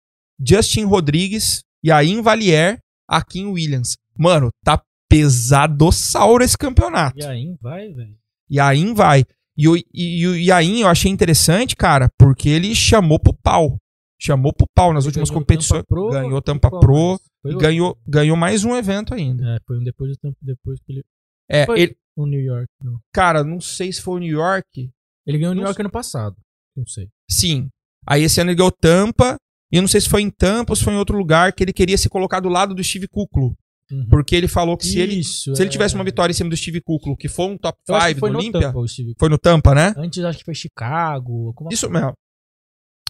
[0.40, 2.78] Justin Rodrigues, Yain Valier,
[3.08, 3.96] Akin Williams.
[4.16, 7.18] Mano, tá pesadossauro esse campeonato.
[7.18, 8.16] E aí, vai, velho.
[8.52, 9.24] Yain vai.
[9.56, 13.78] E o, e, o Yain eu achei interessante, cara, porque ele chamou pro pau.
[14.20, 15.80] Chamou pro pau nas últimas Ganhou competições.
[15.82, 17.20] Tampa Pro, ganhou Tampa Pro?
[17.42, 19.56] Foi e ganhou, ganhou mais um evento ainda.
[19.56, 21.04] É, foi um depois do tempo depois que ele.
[21.50, 21.80] É, Foi.
[21.80, 22.68] ele, O New York.
[22.80, 23.00] Não.
[23.12, 24.90] cara, não sei se foi o New York.
[25.26, 26.36] Ele ganhou o New York ano passado.
[26.76, 27.08] Não sei.
[27.28, 27.68] Sim.
[28.06, 29.36] Aí esse ano ele ganhou Tampa.
[29.72, 31.64] E eu não sei se foi em Tampa ou se foi em outro lugar que
[31.64, 33.56] ele queria se colocar do lado do Steve Kuklo.
[33.92, 34.06] Uhum.
[34.08, 35.72] Porque ele falou que se ele, Isso, se ele é.
[35.72, 38.14] tivesse uma vitória em cima do Steve Kuklo, que foi um top Eu acho que
[38.14, 38.72] 5 foi do no Olímpia,
[39.18, 39.92] foi no Tampa, né?
[39.96, 41.54] Antes acho que foi Chicago.
[41.70, 42.04] Isso coisa.
[42.06, 42.16] mesmo.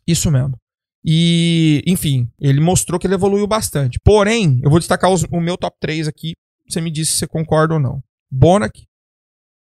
[0.06, 0.56] Isso mesmo.
[1.04, 3.98] E, enfim, ele mostrou que ele evoluiu bastante.
[4.04, 6.32] Porém, eu vou destacar os- o meu top 3 aqui.
[6.68, 8.02] Você me diz se você concorda ou não.
[8.30, 8.84] Bonac.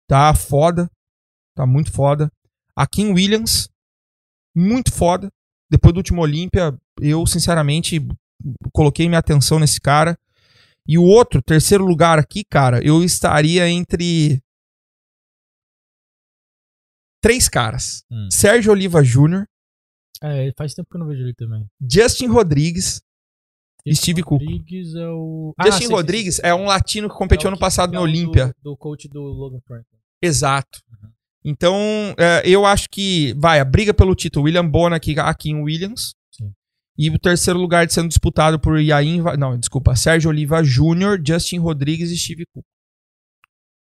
[0.07, 0.89] Tá foda.
[1.55, 2.29] Tá muito foda.
[2.75, 3.69] Akin Williams.
[4.55, 5.29] Muito foda.
[5.69, 7.99] Depois do último Olímpia, eu, sinceramente,
[8.73, 10.17] coloquei minha atenção nesse cara.
[10.87, 14.41] E o outro, terceiro lugar aqui, cara, eu estaria entre
[17.21, 18.03] três caras.
[18.11, 18.27] Hum.
[18.31, 19.45] Sérgio Oliva Jr.,
[20.21, 21.65] É, faz tempo que eu não vejo ele também.
[21.81, 23.01] Justin Rodrigues
[23.85, 24.41] e Steve Cook.
[24.41, 25.53] Rodrigues é o.
[25.61, 28.03] Justin sei, sei, Rodrigues sei, é um latino que competiu É ano passado é no
[28.03, 28.47] Olímpia.
[28.61, 29.99] Do, do coach do Logan Franklin.
[30.21, 30.79] Exato.
[30.89, 31.09] Uhum.
[31.45, 31.75] Então,
[32.17, 36.13] é, eu acho que, vai, a briga pelo título, William Bonac e Akin Williams.
[36.97, 41.57] E o terceiro lugar sendo disputado por Yain, Va- não, desculpa, Sérgio Oliva Jr., Justin
[41.57, 42.63] Rodrigues e Steve Cook.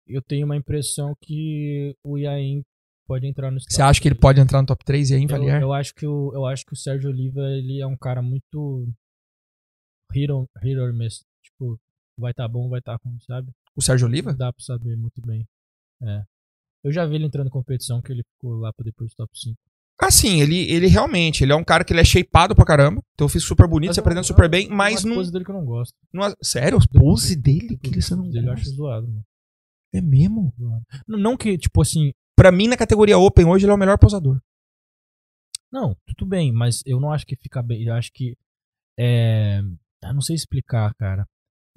[0.07, 2.63] Eu tenho uma impressão que o Yain
[3.07, 5.29] pode entrar no Você acha que ele pode entrar no top 3 e Yain eu,
[5.29, 5.61] Valier?
[5.61, 8.87] eu acho que o eu acho que o Sérgio Oliva ele é um cara muito
[10.11, 11.23] hit or, hit or miss.
[11.43, 11.79] Tipo,
[12.17, 13.51] vai tá bom, vai tá ruim, sabe?
[13.75, 14.33] O Sérgio Oliva?
[14.33, 15.45] Dá pra saber muito bem.
[16.03, 16.23] É.
[16.83, 19.31] Eu já vi ele entrando em competição que ele ficou lá pra depois do top
[19.37, 19.57] 5.
[20.01, 23.01] Ah, sim, ele, ele realmente, ele é um cara que ele é shapeado pra caramba.
[23.13, 25.15] Então eu fiz super bonito, se apresenta super bem, mas não.
[25.15, 25.93] coisa dele que eu não gosto.
[26.13, 26.77] não- Sério?
[26.77, 28.75] Os pose dele que Depois você não dele eu acho gosta?
[28.77, 29.25] zoado, mano.
[29.93, 30.53] É mesmo?
[31.07, 33.97] Não, não que, tipo assim, Pra mim, na categoria Open hoje, ele é o melhor
[33.97, 34.41] posador.
[35.69, 37.83] Não, tudo bem, mas eu não acho que fica bem.
[37.83, 38.33] Eu acho que.
[38.97, 39.59] É.
[40.03, 41.27] Eu não sei explicar, cara.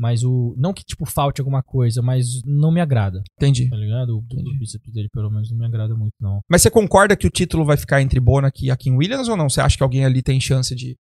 [0.02, 0.52] Mas o.
[0.58, 3.70] Não que, tipo, falte alguma coisa, mas não me agrada, Entendi.
[3.70, 4.16] tá ligado?
[4.16, 4.58] O, o Entendi.
[4.58, 6.40] bíceps dele, pelo menos, não me agrada muito, não.
[6.50, 9.48] Mas você concorda que o título vai ficar entre Bonac e Akin Williams ou não?
[9.48, 10.96] Você acha que alguém ali tem chance de.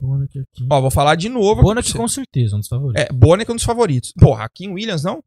[0.00, 0.66] Bonac aqui.
[0.68, 1.62] Ó, vou falar de novo.
[1.62, 3.04] Bonac com certeza, um dos favoritos.
[3.04, 4.12] É, Bonac é um dos favoritos.
[4.18, 5.22] Porra, Akin Williams não?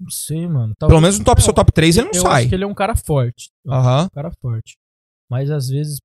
[0.00, 0.74] Não sei, mano.
[0.76, 2.40] Pelo Talvez- menos no top, seu top 3 ele não eu sai.
[2.40, 3.48] acho que ele é um cara forte.
[3.64, 4.04] Eu acho Aham.
[4.06, 4.76] um cara forte.
[5.30, 6.00] Mas às vezes.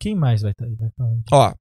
[0.00, 0.74] Quem mais vai estar aí?
[0.76, 1.22] Vai tá onde?
[1.30, 1.54] Ó,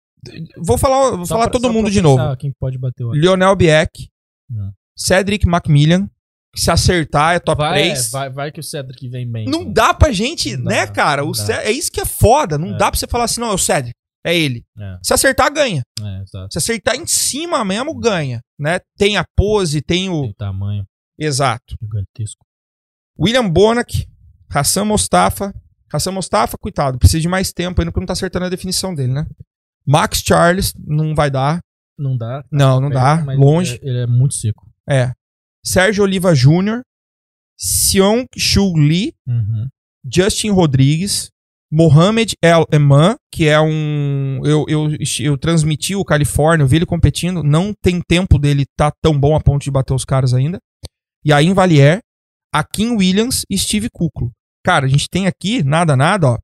[0.57, 2.35] vou falar, vou Só falar pra- todo mundo de novo.
[2.37, 4.09] Quem pode bater o Lionel Bieck,
[4.49, 4.71] Não.
[4.97, 6.07] Cedric Macmillan,
[6.53, 8.07] que se acertar é top vai, 3.
[8.07, 9.45] é, vai, vai que o Cedric vem bem.
[9.45, 9.73] Não então.
[9.73, 11.23] dá pra gente, Não né, dá, cara?
[11.25, 11.43] O dá.
[11.45, 12.57] Ce- É isso que é foda.
[12.57, 12.77] Não É.
[12.77, 13.93] dá pra você falar assim, não, é o Cedric.
[14.25, 14.63] É ele.
[14.79, 15.83] É, Se acertar, ganha.
[16.01, 16.23] é.
[16.49, 18.41] Se acertar em cima mesmo, ganha.
[18.59, 18.79] Né?
[18.97, 20.23] Tem a pose, tem o.
[20.23, 20.83] Tem tamanho
[21.19, 21.75] Exato.
[21.81, 22.43] gigantesco.
[23.19, 24.07] William Bonac,
[24.49, 25.53] Hassan Mostafa.
[25.93, 29.13] Hassan Mostafa, coitado, precisa de mais tempo ainda porque não tá acertando a definição dele,
[29.13, 29.27] né?
[29.85, 31.59] Max Charles, não vai dar.
[31.97, 32.43] Não dá.
[32.51, 33.23] Não, não dá.
[33.35, 33.75] Longe.
[33.81, 34.69] Ele é, ele é muito seco.
[34.89, 35.11] É.
[35.63, 36.81] Sérgio Oliva Jr.,
[37.57, 39.67] Seong Shu Lee, Uhum.
[40.11, 41.29] Justin Rodrigues,
[41.71, 44.41] Mohamed El Eman, que é um.
[44.45, 44.89] Eu, eu,
[45.19, 47.41] eu transmiti o Califórnia, eu vi ele competindo.
[47.41, 50.59] Não tem tempo dele tá tão bom a ponto de bater os caras ainda.
[51.23, 52.01] E aí, Valier,
[52.53, 54.31] Akin Williams e Steve Kuklo.
[54.63, 56.37] Cara, a gente tem aqui, nada, nada, ó.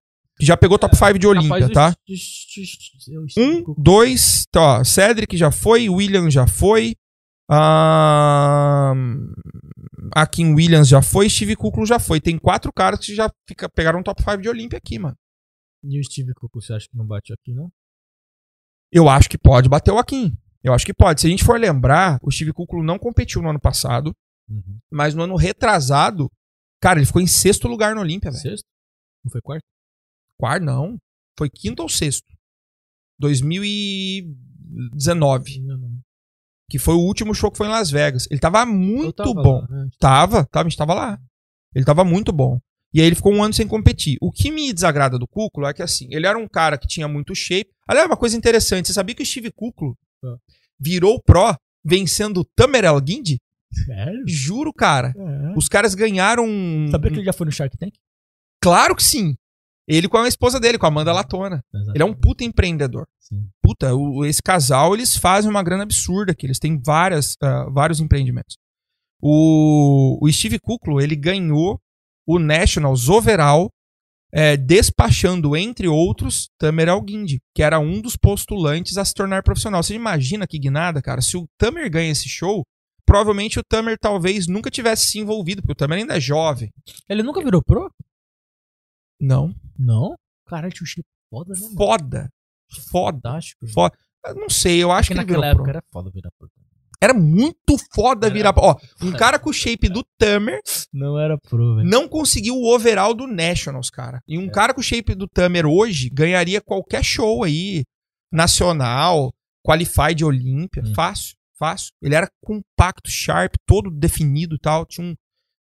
[0.46, 1.96] Já pegou top 5 de Olímpia, tá?
[3.38, 6.96] Um, dois, tá, ó, Cedric já foi, William já foi,
[7.50, 9.32] ahn,
[10.16, 12.20] Akin Williams já foi, Steve Kuklo já foi.
[12.20, 15.16] Tem quatro caras que já fica, pegaram top 5 de Olímpia aqui, mano.
[15.84, 17.70] E o Steve Cook, você acha que não bate aqui, não?
[18.92, 20.32] Eu acho que pode bater o Akin.
[20.64, 21.22] Eu acho que pode.
[21.22, 24.14] Se a gente for lembrar, o Steve Kuklo não competiu no ano passado,
[24.50, 24.80] Uhum.
[24.92, 26.30] mas no ano retrasado,
[26.82, 28.42] cara, ele ficou em sexto lugar no Olímpia, velho.
[28.42, 28.66] Sexto?
[29.24, 29.64] Não foi quarto?
[30.42, 30.98] Quarto, não.
[31.38, 32.28] Foi quinto ou sexto.
[33.20, 35.92] 2019, Não, não.
[36.70, 38.28] que foi o último show que foi em Las Vegas.
[38.32, 39.62] Ele tava muito tava bom.
[39.62, 39.88] lá, né?
[40.00, 41.20] Tava, tava, a gente tava lá.
[41.76, 42.60] Ele tava muito bom.
[42.94, 44.18] E aí ele ficou um ano sem competir.
[44.22, 47.08] O que me desagrada do Kuklo é que assim, ele era um cara que tinha
[47.08, 47.72] muito shape.
[47.88, 50.36] Aliás, uma coisa interessante, você sabia que o Steve Kuklo Ah.
[50.80, 51.56] virou pro
[51.86, 53.40] vencendo o Tamer El Guindi?
[53.86, 54.24] Sério?
[54.28, 55.14] Juro, cara.
[55.16, 55.54] É.
[55.58, 56.46] Os caras ganharam.
[56.92, 57.94] Sabia que ele já foi no Shark Tank?
[58.62, 59.36] Claro que sim.
[59.94, 61.64] Ele com a esposa dele, com a Amanda Latona.
[61.94, 63.06] Ele é um puta empreendedor.
[63.20, 63.48] Sim.
[63.62, 66.46] Puta, o- esse casal, eles fazem uma grana absurda aqui.
[66.46, 68.58] Eles têm várias, ah, vários empreendimentos.
[69.22, 71.80] O, o Steve Kuklo, ele ganhou
[72.26, 73.70] o Nationals overall,
[74.34, 79.84] eh, despachando, entre outros, Tamer Alguindi, que era um dos postulantes a se tornar profissional.
[79.84, 81.22] Você imagina que guinada, cara?
[81.22, 82.64] Se o Tamer ganha esse show,
[83.06, 86.72] provavelmente o Tamer talvez nunca tivesse se envolvido, porque o Tamer ainda é jovem.
[87.10, 87.92] Ele nunca virou pro?
[89.22, 89.54] Não.
[89.78, 90.16] Não.
[90.48, 91.60] Caralho, tinha um shape foda, né?
[91.62, 91.76] mano?
[91.78, 92.30] Foda.
[92.92, 93.18] Foda.
[93.22, 93.68] Fantástico.
[93.68, 93.96] Foda.
[94.26, 95.62] Eu não sei, eu acho Porque que naquela pro.
[95.64, 96.50] época era foda virar pro.
[97.04, 98.34] Era muito foda Era.
[98.34, 98.54] virar.
[98.58, 100.60] Ó, um cara com o shape do Tamer
[100.94, 101.90] Não era pro, velho.
[101.90, 104.22] não conseguiu o overall do Nationals, cara.
[104.28, 104.52] E um É.
[104.52, 107.84] cara com o shape do Tamer hoje ganharia qualquer show aí,
[108.32, 109.32] nacional,
[109.66, 110.84] qualify de Olímpia.
[110.86, 110.94] Hum.
[110.94, 111.92] Fácil, fácil.
[112.02, 114.86] Ele era compacto, sharp, todo definido e tal.
[114.86, 115.16] Tinha um.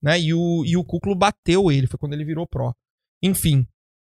[0.02, 2.72] Né, e, o, e o Kuklo bateu ele, foi quando ele virou pro.
[3.22, 3.66] Enfim,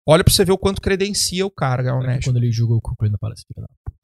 [0.06, 2.20] olha pra você ver o quanto credencia o cara National.
[2.22, 3.96] Quando ele jogou o filha da puta.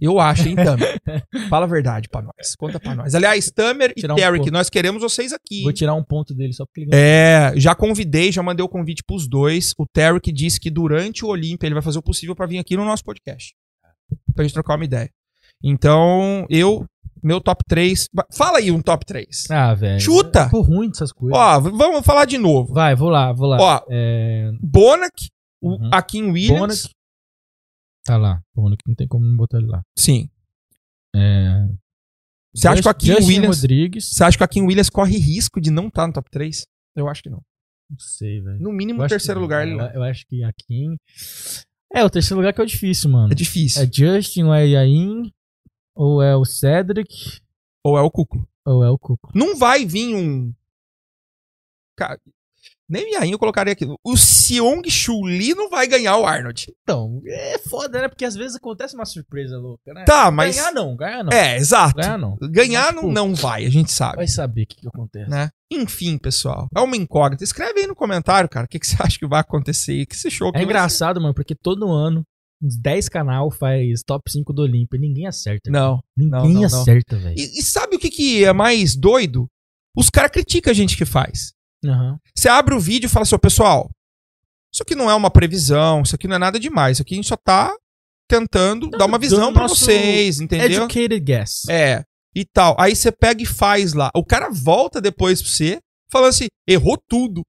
[0.00, 1.00] Eu acho, hein, Tamer?
[1.48, 2.54] Fala a verdade pra nós.
[2.56, 3.14] Conta pra nós.
[3.14, 4.52] Aliás, Tamer e um Derek, pouco.
[4.52, 5.62] nós queremos vocês aqui.
[5.62, 6.90] Vou tirar um ponto dele só porque ele.
[6.92, 9.72] É, já convidei, já mandei o convite pros dois.
[9.78, 12.76] O Tarek disse que durante o Olímpia ele vai fazer o possível pra vir aqui
[12.76, 13.54] no nosso podcast.
[14.34, 15.10] Pra gente trocar uma ideia.
[15.62, 16.84] Então, eu,
[17.22, 18.08] meu top 3.
[18.34, 19.50] Fala aí um top 3.
[19.50, 20.00] Ah, velho.
[20.00, 20.44] Chuta!
[20.44, 21.38] Eu tô ruim dessas coisas.
[21.38, 22.72] Ó, vamos falar de novo.
[22.74, 23.58] Vai, vou lá, vou lá.
[23.60, 24.50] Ó, É...
[24.60, 25.12] Bonac,
[25.62, 25.90] o Uhum.
[25.92, 26.58] Akin Williams.
[26.58, 26.90] Bonac.
[28.04, 28.42] Tá lá.
[28.54, 29.82] Bonac não tem como não botar ele lá.
[29.98, 30.28] Sim.
[31.14, 31.66] É...
[32.54, 33.56] Você acha que o Akin Williams.
[33.62, 34.10] Rodrigues.
[34.14, 36.66] Você acha que o Akin Williams corre risco de não estar no top 3?
[36.96, 37.40] Eu acho que não.
[37.90, 38.58] Não sei, velho.
[38.60, 40.86] No mínimo, o terceiro que- lugar ele eu, eu acho que aqui.
[41.94, 43.30] É, o terceiro lugar que é o difícil, mano.
[43.32, 43.82] É difícil.
[43.82, 45.30] É Justin, ou é Yain,
[45.94, 47.40] ou é o Cedric,
[47.84, 48.46] Ou é o Cuco.
[48.64, 49.30] ou é o Cuco.
[49.34, 50.52] Não vai vir um.
[51.96, 52.18] Cara,
[52.88, 53.86] nem Yain eu colocaria aqui.
[54.04, 56.66] O Seong Chuli não vai ganhar o Arnold.
[56.82, 58.08] Então, é foda, né?
[58.08, 60.04] Porque às vezes acontece uma surpresa louca, né?
[60.04, 60.56] Tá, mas.
[60.56, 61.32] Ganhar não, ganhar não.
[61.32, 61.96] É, exato.
[61.96, 62.36] Ganhar não.
[62.50, 64.16] Ganhar Mas, não, pô, não vai, a gente sabe.
[64.16, 65.30] Vai saber o que, que acontece.
[65.30, 65.48] Né?
[65.70, 66.68] Enfim, pessoal.
[66.76, 67.44] É uma incógnita.
[67.44, 68.66] Escreve aí no comentário, cara.
[68.66, 70.06] O que, que você acha que vai acontecer aí?
[70.06, 72.22] Que você achou É engraçado, mano, porque todo ano
[72.62, 74.98] uns 10 canal faz top 5 do Olímpia.
[74.98, 75.70] Ninguém acerta.
[75.70, 76.02] Não.
[76.16, 76.80] Ninguém não, não, não.
[76.80, 77.38] acerta, velho.
[77.38, 79.48] E, e sabe o que, que é mais doido?
[79.96, 81.52] Os caras criticam a gente que faz.
[81.84, 82.18] Aham.
[82.34, 83.90] Você abre o vídeo e fala assim, pessoal,
[84.72, 87.16] isso aqui não é uma previsão, isso aqui não é nada demais, isso aqui a
[87.16, 87.74] gente só tá
[88.28, 90.84] tentando dar uma visão nosso vocês, entendeu?
[90.84, 91.68] Educated guess.
[91.68, 92.02] É,
[92.34, 92.74] e tal.
[92.78, 94.10] Aí você pega e faz lá.
[94.14, 95.78] O cara volta depois pra você,
[96.10, 97.42] falando assim, errou tudo.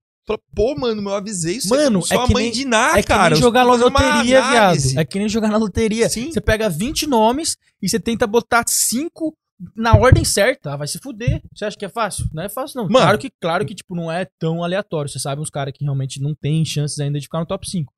[0.56, 1.70] Pô, mano, eu avisei isso.
[1.70, 3.34] Mano, sou é a que mãe nem- de nada, É que cara.
[3.36, 4.88] nem jogar na loteria, análise.
[4.90, 5.02] viado.
[5.02, 6.08] É que nem jogar na loteria.
[6.10, 6.32] Sim.
[6.32, 9.36] Você pega 20 nomes e você tenta botar 5
[9.76, 10.74] na ordem certa.
[10.74, 11.42] Ah, vai se fuder.
[11.54, 12.26] Você acha que é fácil?
[12.34, 12.84] Não é fácil, não.
[12.86, 12.98] Mano.
[13.06, 15.10] Claro que, claro que tipo, não é tão aleatório.
[15.10, 17.92] Você sabe uns caras que realmente não tem chances ainda de ficar no top 5.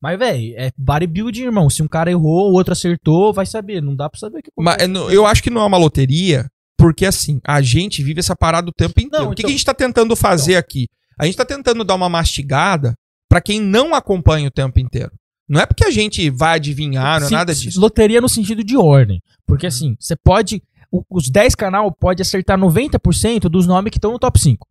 [0.00, 1.70] Mas, velho, é bodybuilding, irmão.
[1.70, 3.80] Se um cara errou, o outro acertou, vai saber.
[3.80, 6.48] Não dá pra saber o que Mas é eu acho que não é uma loteria,
[6.76, 9.24] porque assim, a gente vive essa parada o tempo inteiro.
[9.26, 10.88] Não, o que, então- que a gente tá tentando fazer aqui?
[11.18, 12.94] A gente tá tentando dar uma mastigada
[13.28, 15.12] pra quem não acompanha o tempo inteiro.
[15.48, 17.80] Não é porque a gente vai adivinhar, não é nada disso.
[17.80, 19.20] Loteria no sentido de ordem.
[19.46, 20.62] Porque assim, você pode.
[21.10, 24.66] Os 10 canal pode acertar 90% dos nomes que estão no top 5.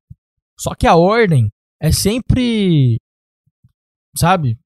[0.60, 1.52] Só que a ordem
[1.82, 2.98] é sempre.
[4.16, 4.58] Sabe?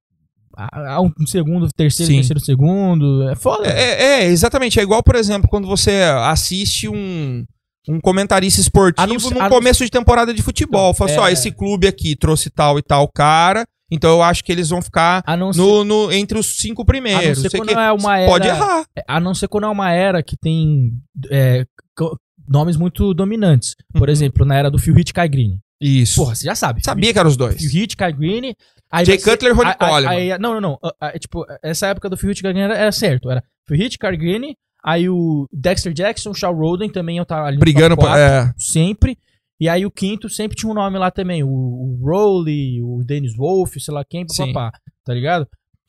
[0.58, 2.18] A Um segundo, terceiro, Sim.
[2.18, 3.30] terceiro, segundo.
[3.30, 3.68] É foda.
[3.68, 4.80] É, é, exatamente.
[4.80, 7.46] É igual, por exemplo, quando você assiste um,
[7.88, 10.94] um comentarista esportivo A no a começo de temporada de futebol.
[10.94, 11.32] Fala assim, é.
[11.32, 15.22] esse clube aqui trouxe tal e tal cara, então eu acho que eles vão ficar
[15.26, 17.24] A ser, no, no- entre os cinco primeiros.
[17.24, 18.32] a não ser sei quando que- é uma era.
[18.32, 18.86] Pode errar.
[19.08, 20.92] A não ser quando é uma era que tem
[21.32, 21.66] é,
[22.48, 23.76] nomes muito dominantes.
[23.94, 24.12] Por Uhum.
[24.14, 25.60] exemplo, na era do Phil Hit Kai Green.
[25.82, 26.16] Isso.
[26.22, 26.82] Porra, você já sabe.
[26.84, 27.58] Sabia que eram os dois.
[27.58, 28.54] Phil Hit, Kai Green.
[29.04, 30.38] Jay Cutler e Ronnie Coleman.
[30.40, 30.80] Não, não, não.
[30.82, 33.30] Ah, ah, tipo, essa época do Phil Hit, Kai Green era, era certo.
[33.30, 34.56] Era Phil Hit, Kai Green,
[34.86, 39.18] aí o Dexter Jackson, o Shaw Roden também eu tava ali Brigando quatro, É, sempre.
[39.60, 41.42] E aí o quinto sempre tinha um nome lá também.
[41.44, 44.72] O, o Rowley, o Dennis Wolf, sei lá quem, papapá.
[45.06, 45.48] Tá ligado?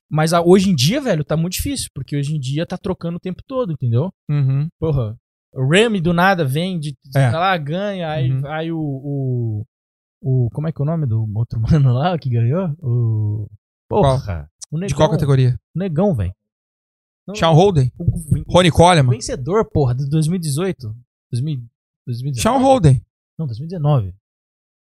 [0.08, 1.90] Mas ah, hoje em dia, velho, tá muito difícil.
[1.92, 4.12] Porque hoje em dia tá trocando o tempo todo, entendeu?
[4.30, 4.68] uhum.
[4.78, 5.16] Porra,
[5.52, 7.28] o Remy do nada vem, de, É.
[7.30, 8.46] tá lá, ganha, aí, Uhum.
[8.46, 9.64] aí o, o,
[10.22, 12.68] o- Como é que é o nome do outro mano lá que ganhou?
[12.80, 13.48] O.
[13.88, 14.48] Porra.
[14.70, 15.58] O negão, De qual categoria?
[15.74, 16.32] o negão, velho.
[17.26, 17.92] Não, Sean Holden?
[18.48, 19.10] Rony Coleman?
[19.14, 20.94] vencedor, porra, de 2018.
[21.32, 21.60] 2000,
[22.06, 22.40] 2019.
[22.40, 23.02] Sean Holden.
[23.38, 24.14] Não, 2019.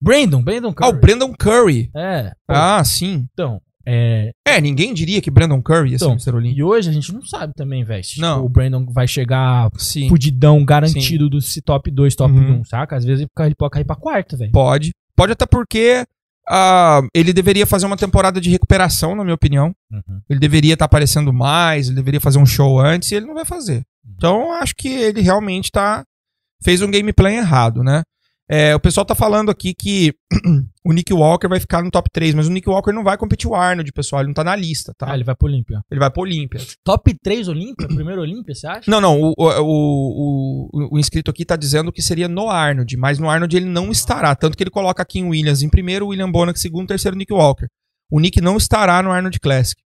[0.03, 1.01] Brandon, Brandon Ah, o Curry.
[1.01, 1.91] Brandon Curry.
[1.95, 2.31] É.
[2.47, 3.29] pô, Ah, sim.
[3.35, 4.33] Então, é.
[4.47, 6.35] É, ninguém diria que Brandon Curry ia ser Então.
[6.35, 6.59] Olímpio.
[6.59, 8.03] E hoje a gente não sabe também, velho.
[8.03, 8.37] se, Não.
[8.37, 10.09] tipo, o Brandon vai chegar Sim.
[10.09, 12.61] fudidão, garantido do se top 2, top Uhum.
[12.61, 12.97] 1, saca?
[12.97, 14.53] Às vezes ele pode cair pra quarto, velho.
[14.53, 14.91] Pode.
[15.15, 16.05] Pode até porque
[16.49, 19.75] ah, ele deveria fazer uma temporada de recuperação, na minha opinião.
[19.91, 20.21] Uhum.
[20.29, 23.45] Ele deveria estar aparecendo mais, ele deveria fazer um show antes e ele não vai
[23.45, 23.85] fazer.
[24.05, 24.15] Uhum.
[24.17, 26.05] Então, acho que ele realmente tá
[26.63, 28.03] fez um gameplay errado, né?
[28.53, 30.13] É, o pessoal tá falando aqui que
[30.85, 33.49] o Nick Walker vai ficar no top 3, mas o Nick Walker não vai competir
[33.49, 34.23] o Arnold, pessoal.
[34.23, 35.11] Ele não tá na lista, tá?
[35.11, 35.81] Ah, ele vai pro Olímpia.
[35.89, 36.61] Ele vai pro Olímpia.
[36.85, 37.87] Top 3 Olímpia?
[37.95, 38.91] Primeiro Olímpia, você acha?
[38.91, 43.19] Não, não, o, o, o, o- inscrito aqui tá dizendo que seria no Arnold, mas
[43.21, 44.35] no Arnold ele não estará.
[44.35, 47.33] Tanto que ele coloca aqui em Williams em primeiro, William Bonac em segundo, terceiro Nick
[47.33, 47.67] Walker.
[48.11, 49.81] O Nick não estará no Arnold Classic.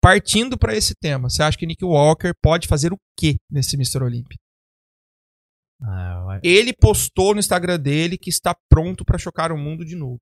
[0.00, 4.02] Partindo pra esse tema, você acha que Nick Walker pode fazer o quê nesse Mr.
[4.02, 4.38] Olympia?
[5.80, 10.18] Ah, Ele postou no Instagram dele que está pronto pra chocar o mundo de novo.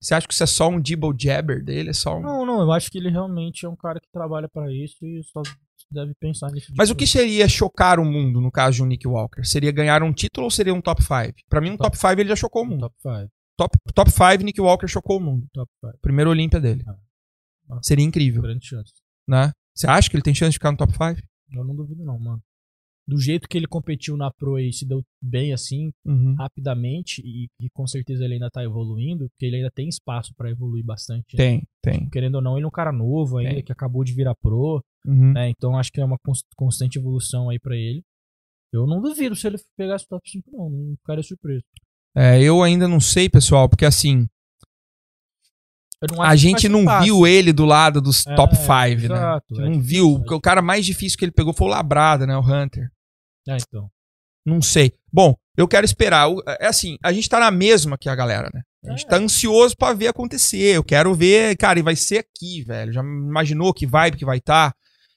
[0.00, 1.90] Você acha que isso é só um Dibble Jabber dele?
[1.90, 2.20] É só um...
[2.20, 5.22] Não, não, eu acho que ele realmente é um cara que trabalha pra isso e
[5.24, 5.42] só
[5.90, 6.72] deve pensar nisso.
[6.76, 9.42] Mas o que seria chocar o mundo no caso de um Nick Walker?
[9.44, 11.34] Seria ganhar um título ou seria um top 5?
[11.48, 12.80] Pra mim, um top 5 ele já chocou o mundo.
[12.80, 13.30] Top 5.
[13.56, 15.48] Top, top 5, Nick Walker chocou o mundo.
[15.52, 15.98] Top 5.
[16.00, 16.84] Primeiro Olímpia dele.
[16.86, 16.96] Ah.
[17.70, 17.80] Ah.
[17.82, 18.92] Seria incrível, Grande chance.
[19.26, 19.52] né?
[19.74, 21.20] Você acha que ele tem chance de ficar no top 5?
[21.52, 22.40] Eu não duvido, não, mano.
[23.08, 25.90] Do jeito que ele competiu na Pro e se deu bem assim,
[26.36, 30.50] rapidamente, e, e com certeza ele ainda tá evoluindo, porque ele ainda tem espaço pra
[30.50, 31.24] evoluir bastante.
[31.34, 31.36] né?
[31.38, 32.10] Tem, tem.
[32.10, 33.64] Querendo ou não, ele é um cara novo ainda, Tem.
[33.64, 35.32] que acabou de virar Pro, Uhum.
[35.32, 35.48] né?
[35.48, 38.02] Então acho que é uma cons- constante evolução aí pra ele.
[38.70, 40.68] Eu não duvido se ele pegasse o top 5, não.
[40.68, 41.62] Não ficaria surpreso.
[42.14, 44.26] É, eu ainda não sei, pessoal, porque assim,
[46.20, 47.04] a gente não fácil.
[47.16, 48.92] viu ele do lado dos É, top 5, né?
[49.16, 50.14] exato, é não difícil, viu.
[50.16, 52.36] é porque O cara mais difícil que ele pegou foi o Labrada, né?
[52.36, 52.90] O Hunter.
[53.48, 53.88] É, então.
[54.46, 54.92] Não sei.
[55.12, 56.28] Bom, eu quero esperar.
[56.60, 58.62] É assim, a gente tá na mesma que a galera, né?
[58.86, 59.08] A gente É.
[59.08, 60.76] tá ansioso pra ver acontecer.
[60.76, 62.92] Eu quero ver, cara, e vai ser aqui, velho.
[62.92, 64.72] Já imaginou que vibe que vai estar?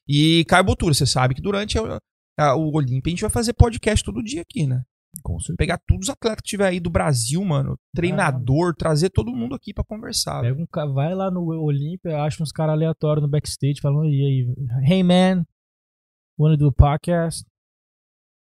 [0.07, 1.99] E Caio Botura, você sabe que durante a-
[2.39, 4.81] a- o Olímpia a gente vai fazer podcast todo dia aqui, né?
[5.23, 5.37] Com.
[5.57, 7.77] Pegar todos os atletas que tiver aí do Brasil, mano.
[7.93, 10.41] Treinador, trazer todo mundo aqui pra conversar.
[10.41, 14.91] Pega um, vai lá no Olímpia, acha uns caras aleatórios no backstage falando, e aí,
[14.91, 15.45] hey man,
[16.39, 17.43] wanna do podcast?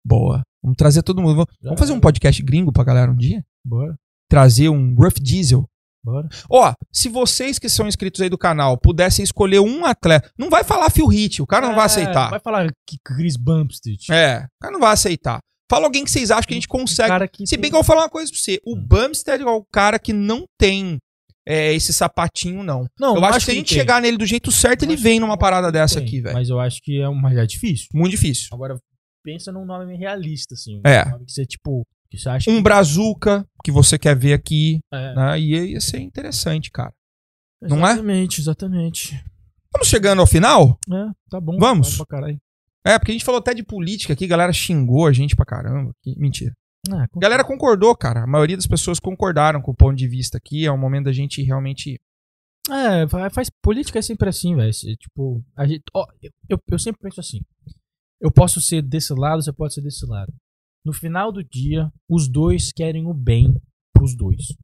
[0.09, 0.43] Boa.
[0.63, 1.47] Vamos trazer todo mundo.
[1.63, 3.45] Vamos- fazer um podcast gringo pra galera um dia?
[3.65, 3.95] Bora,
[4.31, 5.65] Trazer um Rough Diesel.
[6.05, 6.29] bora.
[6.51, 10.65] Ó, se vocês que são inscritos aí do canal pudessem escolher um atleta, não vai
[10.65, 12.31] falar Phil Heath, o cara não vai É, aceitar.
[12.31, 14.11] Vai falar que Chris Bumstead.
[14.11, 15.39] É, o cara não vai aceitar.
[15.71, 17.29] Fala alguém que vocês acham que a gente consegue.
[17.29, 18.87] que Se tem- bem que eu vou falar uma coisa pra você, o Hum.
[18.87, 20.97] Bumstead é o cara que não tem
[21.47, 22.87] é, esse sapatinho, não.
[23.01, 23.79] Não, eu acho que se a ele gente tem.
[23.79, 26.35] chegar nele do jeito certo, ele Acho vem numa parada dessa tem, aqui, velho.
[26.35, 27.87] Mas eu acho que é, mas é difícil.
[27.95, 28.49] Muito difícil.
[28.53, 28.79] Agora,
[29.33, 30.81] pensa num nome realista, assim.
[30.85, 31.07] É.
[31.07, 32.63] Um nome que você, tipo, que você acha Um que...
[32.63, 35.15] Brazuca, que você quer ver aqui, É.
[35.15, 35.39] né?
[35.41, 36.93] E ia ser interessante, cara.
[37.61, 37.93] não é?
[37.93, 39.25] Exatamente, exatamente.
[39.73, 40.79] Vamos chegando ao final?
[40.91, 41.59] É, tá bom.
[41.59, 41.99] Vamos.
[42.87, 45.45] É, porque a gente falou até de política aqui, a galera xingou a gente pra
[45.45, 45.93] caramba.
[46.17, 46.55] Mentira.
[46.91, 48.23] Ah, A galera concordou, cara.
[48.23, 50.65] A maioria das pessoas concordaram com o ponto de vista aqui.
[50.65, 52.01] É um momento da gente realmente.
[52.71, 54.73] É, fa- faz política é sempre assim, velho.
[54.99, 57.41] Tipo, a gente, ó, eu, eu, eu sempre penso assim.
[58.21, 60.33] Eu posso ser desse lado, você pode ser desse lado.
[60.85, 63.55] No final do dia, os dois querem o bem
[63.93, 64.55] pros dois.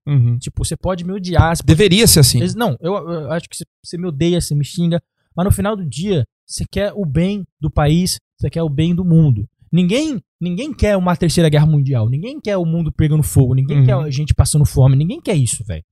[0.40, 2.40] Tipo, você pode me odiar, pode- Deveria ser assim.
[2.56, 5.02] Não, eu, eu acho que você, você me odeia, você me xinga,
[5.36, 8.94] mas no final do dia, você quer o bem do país, você quer o bem
[8.94, 9.48] do mundo.
[9.72, 13.86] Ninguém, ninguém quer uma terceira guerra mundial, ninguém quer o mundo pegando fogo, ninguém Uhum.
[13.86, 15.84] quer a gente passando fome, ninguém quer isso, velho.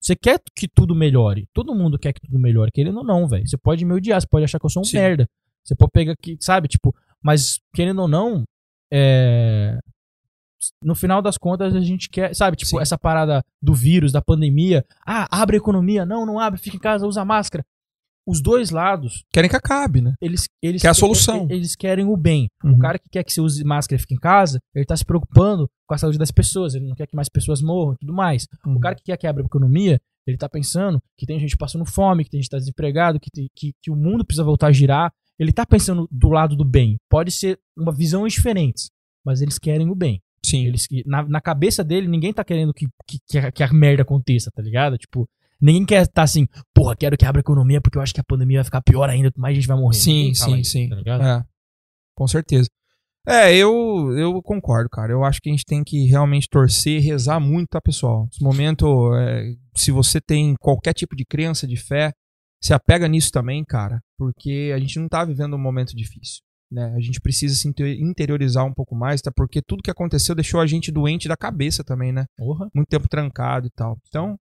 [0.00, 1.48] Você quer que tudo melhore.
[1.54, 3.46] Todo mundo quer que tudo melhore, querendo ou não, velho.
[3.46, 4.96] Você pode me odiar, você pode achar que eu sou um Sim.
[4.98, 5.26] merda.
[5.64, 8.44] Você pode pegar que, sabe, tipo, mas querendo ou não,
[8.92, 9.78] é
[10.82, 12.80] no final das contas a gente quer, sabe, tipo, Sim.
[12.80, 16.80] essa parada do vírus, da pandemia, ah, abre a economia, não, não abre, fica em
[16.80, 17.64] casa, usa máscara.
[18.24, 20.14] Os dois lados, Querem que acabe, né?
[20.20, 21.48] eles eles Que é a solução.
[21.50, 22.48] Eles querem o bem.
[22.62, 22.74] Uhum.
[22.74, 25.04] O cara que quer que você use máscara e fique em casa, ele tá se
[25.04, 28.12] preocupando com a saúde das pessoas, ele não quer que mais pessoas morram e tudo
[28.12, 28.46] mais.
[28.64, 28.76] Uhum.
[28.76, 31.84] O cara que quer que abra a economia, ele tá pensando que tem gente passando
[31.84, 34.68] fome, que tem gente que tá desempregado, que, tem- que, que o mundo precisa voltar
[34.68, 35.12] a girar.
[35.38, 36.96] Ele tá pensando do lado do bem.
[37.08, 38.90] Pode ser uma visão diferente,
[39.24, 40.22] mas eles querem o bem.
[40.44, 40.66] Sim.
[40.66, 44.02] Eles, na, na cabeça dele, ninguém tá querendo que, que, que, a, que a merda
[44.02, 44.98] aconteça, tá ligado?
[44.98, 45.28] Tipo,
[45.60, 48.24] ninguém quer tá assim, porra, quero que abra a economia porque eu acho que a
[48.24, 49.96] pandemia vai ficar pior ainda, mais gente vai morrer.
[49.96, 50.88] Sim, sim, isso, sim.
[50.88, 51.38] Tá?
[51.38, 51.44] É.
[52.14, 52.68] Com certeza.
[53.26, 55.12] É, eu, eu concordo, cara.
[55.12, 58.24] Eu acho que a gente tem que realmente torcer e rezar muito, tá, pessoal?
[58.24, 62.12] Nesse momento, é, se você tem qualquer tipo de crença, de fé,
[62.62, 66.40] se apega nisso também, cara, porque a gente não tá vivendo um momento difícil.
[66.70, 66.92] Né?
[66.96, 69.30] A gente precisa se inte- interiorizar um pouco mais, tá?
[69.34, 72.24] Porque tudo que aconteceu deixou a gente doente da cabeça também, né?
[72.38, 72.68] Porra.
[72.74, 73.98] Muito tempo trancado e tal.
[74.08, 74.36] Então,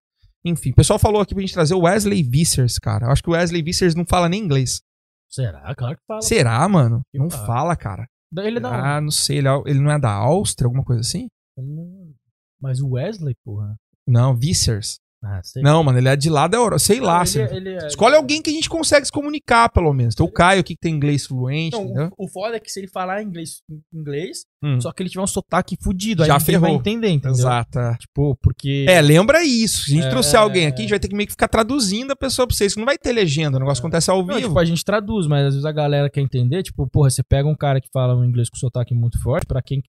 [0.46, 3.08] enfim, o pessoal falou aqui pra gente trazer o Wesley Vissers, cara.
[3.08, 4.82] Eu acho que o Wesley Vissers não fala nem inglês.
[5.30, 5.76] Será?
[5.76, 6.22] Claro que fala.
[6.22, 7.02] Será, mano?
[7.14, 7.46] Eu Não falo.
[7.46, 8.08] fala, cara.
[8.38, 8.78] Ele é da onde?
[8.88, 9.40] Ah, não sei.
[9.40, 11.28] Ele, é- ele não é da Áustria, alguma coisa assim?
[11.58, 12.14] Hum,
[12.62, 13.76] Mas o Wesley, porra.
[14.08, 15.00] Não, Vissers.
[15.24, 15.40] Ah.
[15.58, 16.80] Não, mano, ele é de lá da Europa.
[16.80, 17.20] Sei Não, lá.
[17.20, 20.16] ele se- é- ele é- Escolhe alguém que a gente consegue se comunicar, pelo menos.
[20.16, 22.80] Tem o Caio aqui que tem inglês fluente, Não, o, o foda é que se
[22.80, 23.62] ele falar inglês,
[23.94, 24.82] inglês Hum.
[24.82, 26.70] só que ele tiver um sotaque fudido, aí Já vai ferrou.
[26.70, 27.38] entender, entendeu?
[27.38, 27.78] Exato.
[27.80, 27.96] é.
[27.98, 28.86] Tipo, porque...
[28.90, 29.86] É, lembra isso.
[29.86, 30.10] Se a gente É.
[30.10, 32.56] trouxer alguém aqui, a gente vai ter que meio que ficar traduzindo a pessoa pra
[32.56, 32.74] vocês.
[32.74, 34.48] que Não vai ter legenda, o negócio acontece ao Não, vivo.
[34.48, 37.48] tipo, a gente traduz, mas às vezes a galera quer entender, tipo, porra, você pega
[37.48, 39.84] um cara que fala um inglês com sotaque muito forte, pra quem,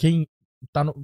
[0.00, 0.26] quem
[0.72, 0.94] tá no...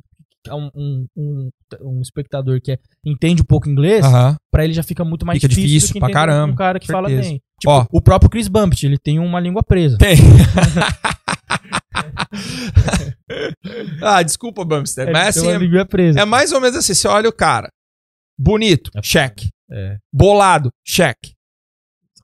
[0.47, 1.51] é Um, um, um,
[1.81, 4.37] um espectador que é- entende um pouco inglês, Aham.
[4.51, 7.09] pra ele já fica muito mais Fica difícil, difícil pra caramba, um cara que fala
[7.09, 7.29] certeza.
[7.31, 7.41] bem.
[7.61, 7.87] Tipo, Ó.
[7.91, 9.97] o próprio Chris Bumpet, ele tem uma língua presa.
[9.99, 10.17] Tem.
[14.03, 15.05] ah, desculpa, Bumster.
[15.05, 16.95] Ele Mas assim, é, é mais ou menos assim.
[16.95, 17.69] Você olha o cara.
[18.39, 19.03] Bonito, É.
[19.03, 19.49] cheque.
[19.71, 19.99] É.
[20.13, 21.35] Bolado, cheque.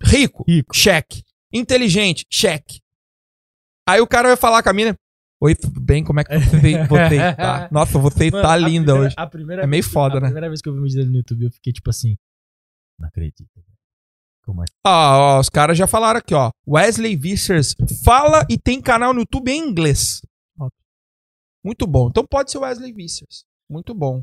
[0.03, 0.75] Rico, Rico.
[0.75, 1.23] cheque.
[1.53, 2.81] Inteligente, cheque.
[3.89, 4.95] Aí o cara vai falar com a mina.
[5.43, 6.05] Oi, tudo bem?
[6.05, 7.17] Como é que você, você?
[7.73, 9.15] Nossa, você Mano, tá a linda primeira- hoje.
[9.17, 10.27] a primeira É meio vez foda, a né?
[10.27, 12.17] primeira vez que eu vi um vídeo dele no YouTube, eu fiquei tipo assim,
[12.99, 13.47] não acredito.
[14.41, 14.71] ficam mais.
[14.87, 16.51] Ah, ó, os caras já falaram aqui, ó.
[16.69, 20.21] Wesley Vissers fala e tem canal no YouTube em inglês.
[21.65, 22.09] Muito bom.
[22.09, 23.45] Então pode ser Wesley Vissers.
[23.69, 24.23] Muito bom.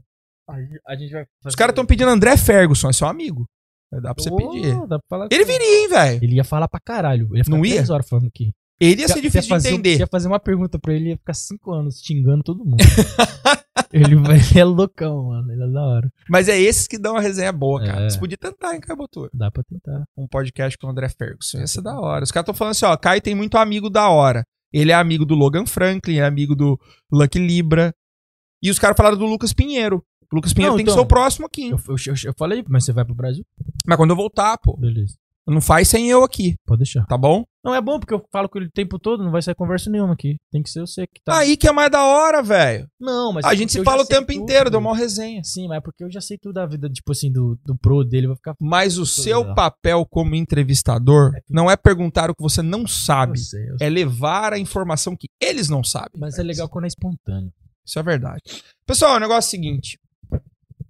[0.88, 1.26] A gente vai.
[1.46, 3.46] Os caras estão pedindo André Ferguson, é seu amigo.
[3.92, 4.88] Dá pra você pedir.
[4.88, 6.24] Dá pra Ele viria, hein, velho?
[6.24, 7.28] Ele ia falar pra caralho.
[7.32, 7.76] Ele ia ficar Não ia?
[7.76, 8.54] 10 horas falando aqui.
[8.80, 10.00] Ele ia ser difícil ia de um- entender.
[10.00, 12.78] Ia fazer uma pergunta pra ele ia ficar 5 anos xingando todo mundo.
[13.92, 15.52] ele, ele é loucão, mano.
[15.52, 16.12] Ele é da hora.
[16.30, 18.06] Mas é esses que dão uma resenha boa, cara.
[18.06, 18.10] É.
[18.10, 19.30] Você podia tentar, hein, Cabotura?
[19.34, 20.06] Dá pra tentar.
[20.16, 21.60] Um podcast com o André Ferguson.
[21.60, 22.24] Ia ser da hora.
[22.24, 24.44] Os caras estão falando assim, ó, Caio tem muito amigo da hora.
[24.72, 26.80] Ele é amigo do Logan Franklin, é amigo do
[27.12, 27.94] Lucky Libra.
[28.62, 30.04] E os caras falaram do Lucas Pinheiro.
[30.32, 31.70] O Lucas Pinheiro Não, tem que então, ser o próximo aqui.
[31.70, 33.46] Eu, eu, eu falei, mas você vai pro Brasil?
[33.88, 35.16] Mas quando eu voltar, pô, Beleza.
[35.54, 37.06] Não faz sem eu aqui, Pode deixar.
[37.06, 37.44] tá bom?
[37.64, 39.90] Não é bom porque eu falo com ele o tempo todo, não vai sair conversa
[39.90, 40.38] nenhuma aqui.
[40.52, 41.38] Tem que ser você que tá.
[41.40, 42.88] Aí que é mais da hora, velho.
[43.00, 44.42] Não, mas A é gente se fala o tempo tudo.
[44.42, 45.42] inteiro, deu uma resenha.
[45.44, 48.04] Sim, mas é porque eu já sei tudo da vida, tipo assim, do, do pro
[48.06, 48.56] dele, vai ficar.
[48.62, 49.56] Mas o seu legal.
[49.56, 53.34] papel como entrevistador não é perguntar o que você não sabe.
[53.34, 53.88] Eu sei, eu sei.
[53.88, 56.12] É levar a informação que eles não sabem.
[56.18, 57.52] Mas é legal quando é espontâneo.
[57.86, 58.42] Isso é verdade.
[58.86, 59.98] Pessoal, o negócio é o seguinte.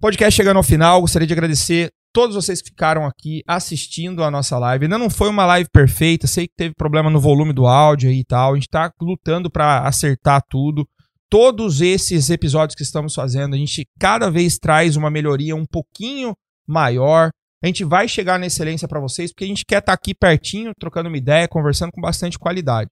[0.00, 4.58] Podcast chegando ao final, gostaria de agradecer todos vocês que ficaram aqui assistindo a nossa
[4.58, 4.86] live.
[4.86, 8.18] Ainda não foi uma live perfeita, sei que teve problema no volume do áudio aí
[8.18, 8.50] e tal.
[8.50, 10.84] A gente tá lutando para acertar tudo.
[11.30, 16.34] Todos esses episódios que estamos fazendo, a gente cada vez traz uma melhoria um pouquinho
[16.66, 17.30] maior.
[17.62, 20.72] A gente vai chegar na excelência para vocês, porque a gente quer estar aqui pertinho,
[20.76, 22.90] trocando uma ideia, conversando com bastante qualidade.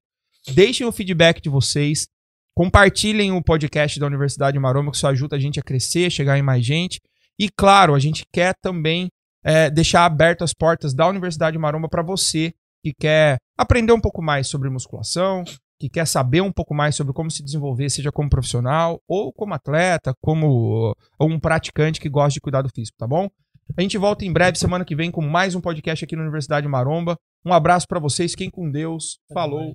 [0.54, 2.06] Deixem o feedback de vocês.
[2.54, 6.42] Compartilhem o podcast da Universidade Maromba, que isso ajuda a gente a crescer, chegar em
[6.42, 7.00] mais gente.
[7.36, 9.10] E claro, a gente quer também
[9.46, 12.52] é, deixar aberto as portas da Universidade Maromba para você
[12.82, 15.44] que quer aprender um pouco mais sobre musculação,
[15.78, 19.54] que quer saber um pouco mais sobre como se desenvolver, seja como profissional ou como
[19.54, 23.28] atleta, como ou um praticante que gosta de cuidar do físico, tá bom?
[23.76, 26.66] A gente volta em breve, semana que vem, com mais um podcast aqui na Universidade
[26.66, 27.16] Maromba.
[27.44, 29.18] Um abraço para vocês, fiquem com Deus.
[29.32, 29.74] Falou.